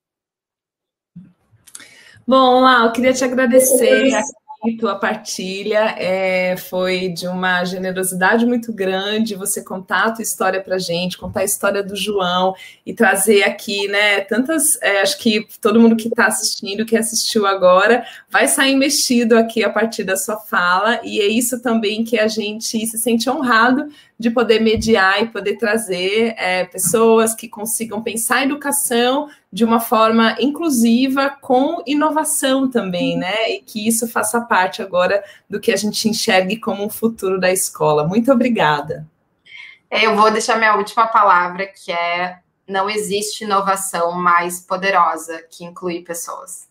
Bom, 2.28 2.61
Lau, 2.61 2.86
eu 2.86 2.91
queria 2.91 3.13
te 3.13 3.24
agradecer 3.24 4.11
tua 4.79 4.95
partilha 4.95 5.95
é, 5.97 6.57
foi 6.57 7.09
de 7.09 7.27
uma 7.27 7.63
generosidade 7.63 8.45
muito 8.45 8.73
grande, 8.73 9.35
você 9.35 9.63
contar 9.63 10.05
a 10.05 10.11
tua 10.11 10.23
história 10.23 10.61
para 10.61 10.77
gente, 10.79 11.17
contar 11.17 11.41
a 11.41 11.45
história 11.45 11.83
do 11.83 11.95
João 11.95 12.55
e 12.85 12.93
trazer 12.93 13.43
aqui, 13.43 13.87
né, 13.87 14.21
tantas, 14.21 14.81
é, 14.81 15.01
acho 15.01 15.19
que 15.19 15.47
todo 15.61 15.79
mundo 15.79 15.95
que 15.95 16.07
está 16.07 16.25
assistindo, 16.25 16.85
que 16.85 16.97
assistiu 16.97 17.45
agora, 17.45 18.05
vai 18.29 18.47
sair 18.47 18.75
mexido 18.75 19.37
aqui 19.37 19.63
a 19.63 19.69
partir 19.69 20.03
da 20.03 20.17
sua 20.17 20.37
fala, 20.37 20.99
e 21.03 21.19
é 21.19 21.27
isso 21.27 21.61
também 21.61 22.03
que 22.03 22.17
a 22.17 22.27
gente 22.27 22.85
se 22.87 22.97
sente 22.97 23.29
honrado 23.29 23.87
de 24.18 24.32
poder 24.32 24.61
mediar 24.61 25.22
e 25.22 25.28
poder 25.28 25.57
trazer 25.57 26.34
é, 26.38 26.63
pessoas 26.66 27.34
que 27.36 27.49
consigam 27.49 28.01
pensar 28.01 28.38
a 28.38 28.43
educação 28.43 29.30
de 29.51 29.66
uma 29.66 29.80
forma 29.80 30.36
inclusiva, 30.39 31.30
com 31.41 31.84
inovação 31.86 32.70
também, 32.70 33.18
né? 33.18 33.51
E 33.51 33.61
que 33.61 33.88
isso 33.88 34.07
faça 34.07 34.41
parte 34.41 34.82
agora 34.82 35.24
do 35.49 35.59
que 35.59 35.72
a 35.72 35.78
gente 35.78 36.07
enxergue 36.07 36.57
como 36.57 36.86
o 36.86 36.89
futuro 36.89 37.39
da 37.39 37.51
escola. 37.51 38.07
Muito 38.07 38.32
obrigada. 38.32 39.05
É, 39.89 40.05
eu 40.05 40.16
vou 40.16 40.32
deixar 40.32 40.57
minha 40.57 40.76
última 40.76 41.07
palavra, 41.07 41.68
que 41.68 41.91
é 41.91 42.39
não 42.68 42.89
existe 42.89 43.43
inovação 43.43 44.11
mais 44.13 44.59
poderosa 44.59 45.43
que 45.49 45.63
inclui 45.63 46.01
pessoas. 46.01 46.68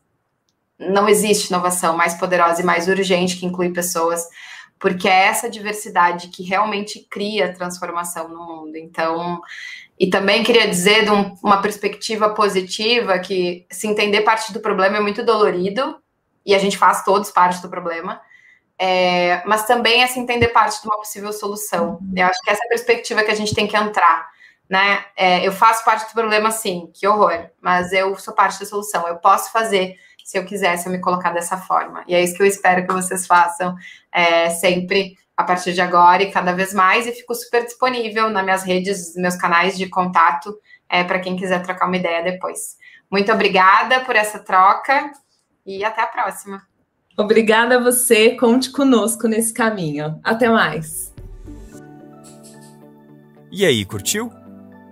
Não 0.79 1.09
existe 1.09 1.49
inovação 1.49 1.97
mais 1.97 2.15
poderosa 2.15 2.61
e 2.61 2.65
mais 2.65 2.89
urgente 2.89 3.37
que 3.37 3.47
inclui 3.47 3.71
pessoas 3.71 4.27
porque 4.85 5.09
é 5.09 5.29
essa 5.29 5.49
diversidade 5.49 6.29
que 6.29 6.43
realmente 6.43 7.07
cria 7.11 7.55
transformação 7.55 8.29
no 8.29 8.45
mundo. 8.45 8.77
Então, 8.77 9.41
e 9.99 10.11
também 10.11 10.45
queria 10.45 10.69
dizer 10.69 11.05
de 11.05 11.11
um, 11.11 11.35
uma 11.43 11.63
perspectiva 11.63 12.35
positiva 12.35 13.19
que 13.19 13.67
se 13.73 13.87
entender 13.87 14.21
parte 14.21 14.53
do 14.53 14.61
problema 14.61 14.99
é 14.99 15.01
muito 15.01 15.25
dolorido 15.25 15.97
e 16.45 16.55
a 16.55 16.59
gente 16.59 16.77
faz 16.77 17.03
todos 17.03 17.31
parte 17.31 17.63
do 17.63 17.71
problema. 17.71 18.21
É, 18.79 19.43
mas 19.47 19.67
também 19.67 20.03
é 20.03 20.07
se 20.07 20.21
entender 20.21 20.49
parte 20.49 20.83
de 20.83 20.87
uma 20.87 20.99
possível 20.99 21.33
solução. 21.33 21.99
Eu 22.15 22.27
acho 22.27 22.43
que 22.43 22.51
essa 22.51 22.63
é 22.63 22.67
a 22.67 22.69
perspectiva 22.69 23.25
que 23.25 23.31
a 23.31 23.35
gente 23.35 23.55
tem 23.55 23.67
que 23.67 23.79
entrar, 23.79 24.29
né? 24.69 25.03
É, 25.17 25.47
eu 25.47 25.53
faço 25.53 25.83
parte 25.83 26.11
do 26.11 26.13
problema, 26.13 26.51
sim, 26.51 26.91
que 26.93 27.09
horror, 27.09 27.49
mas 27.59 27.91
eu 27.91 28.15
sou 28.19 28.35
parte 28.35 28.61
da 28.61 28.67
solução. 28.67 29.09
Eu 29.09 29.17
posso 29.17 29.51
fazer 29.51 29.97
se 30.25 30.39
eu 30.39 30.45
quisesse 30.47 30.87
eu 30.87 30.93
me 30.93 30.99
colocar 31.01 31.33
dessa 31.33 31.59
forma. 31.59 32.03
E 32.09 32.15
é 32.15 32.25
isso 32.25 32.35
que 32.35 32.43
eu 32.43 32.47
espero 32.47 32.87
que 32.87 32.93
vocês 32.93 33.27
façam 33.27 33.77
é, 34.11 34.49
sempre 34.49 35.17
a 35.37 35.45
partir 35.45 35.75
de 35.75 35.83
agora 35.83 36.23
e 36.23 36.33
cada 36.33 36.53
vez 36.53 36.73
mais. 36.73 37.07
E 37.07 37.13
fico 37.13 37.35
super 37.35 37.63
disponível 37.63 38.31
nas 38.31 38.43
minhas 38.43 38.63
redes, 38.63 39.15
meus 39.17 39.37
canais 39.37 39.77
de 39.77 39.87
contato, 39.87 40.57
é, 40.89 41.05
para 41.05 41.21
quem 41.21 41.37
quiser 41.37 41.63
trocar 41.63 41.87
uma 41.87 41.99
ideia 41.99 42.23
depois. 42.23 42.77
Muito 43.11 43.31
obrigada 43.31 44.01
por 44.01 44.17
essa 44.17 44.39
troca 44.39 45.13
e 45.67 45.85
até 45.85 46.01
a 46.01 46.07
próxima. 46.07 46.63
Obrigada 47.19 47.77
a 47.77 47.83
você, 47.83 48.35
conte 48.37 48.73
conosco 48.73 49.29
nesse 49.29 49.53
caminho. 49.53 50.19
Até 50.25 50.49
mais. 50.49 51.15
E 53.53 53.65
aí, 53.65 53.85
curtiu? 53.85 54.33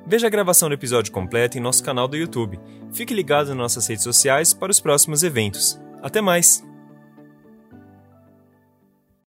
Veja 0.07 0.27
a 0.27 0.31
gravação 0.31 0.69
do 0.69 0.75
episódio 0.75 1.11
completo 1.11 1.57
em 1.57 1.61
nosso 1.61 1.83
canal 1.83 2.07
do 2.07 2.17
YouTube. 2.17 2.61
Fique 2.93 3.15
ligado 3.15 3.49
nas 3.49 3.57
nossas 3.57 3.87
redes 3.87 4.05
sociais 4.05 4.53
para 4.53 4.71
os 4.71 4.81
próximos 4.81 5.23
eventos. 5.23 5.81
Até 6.03 6.21
mais! 6.21 6.63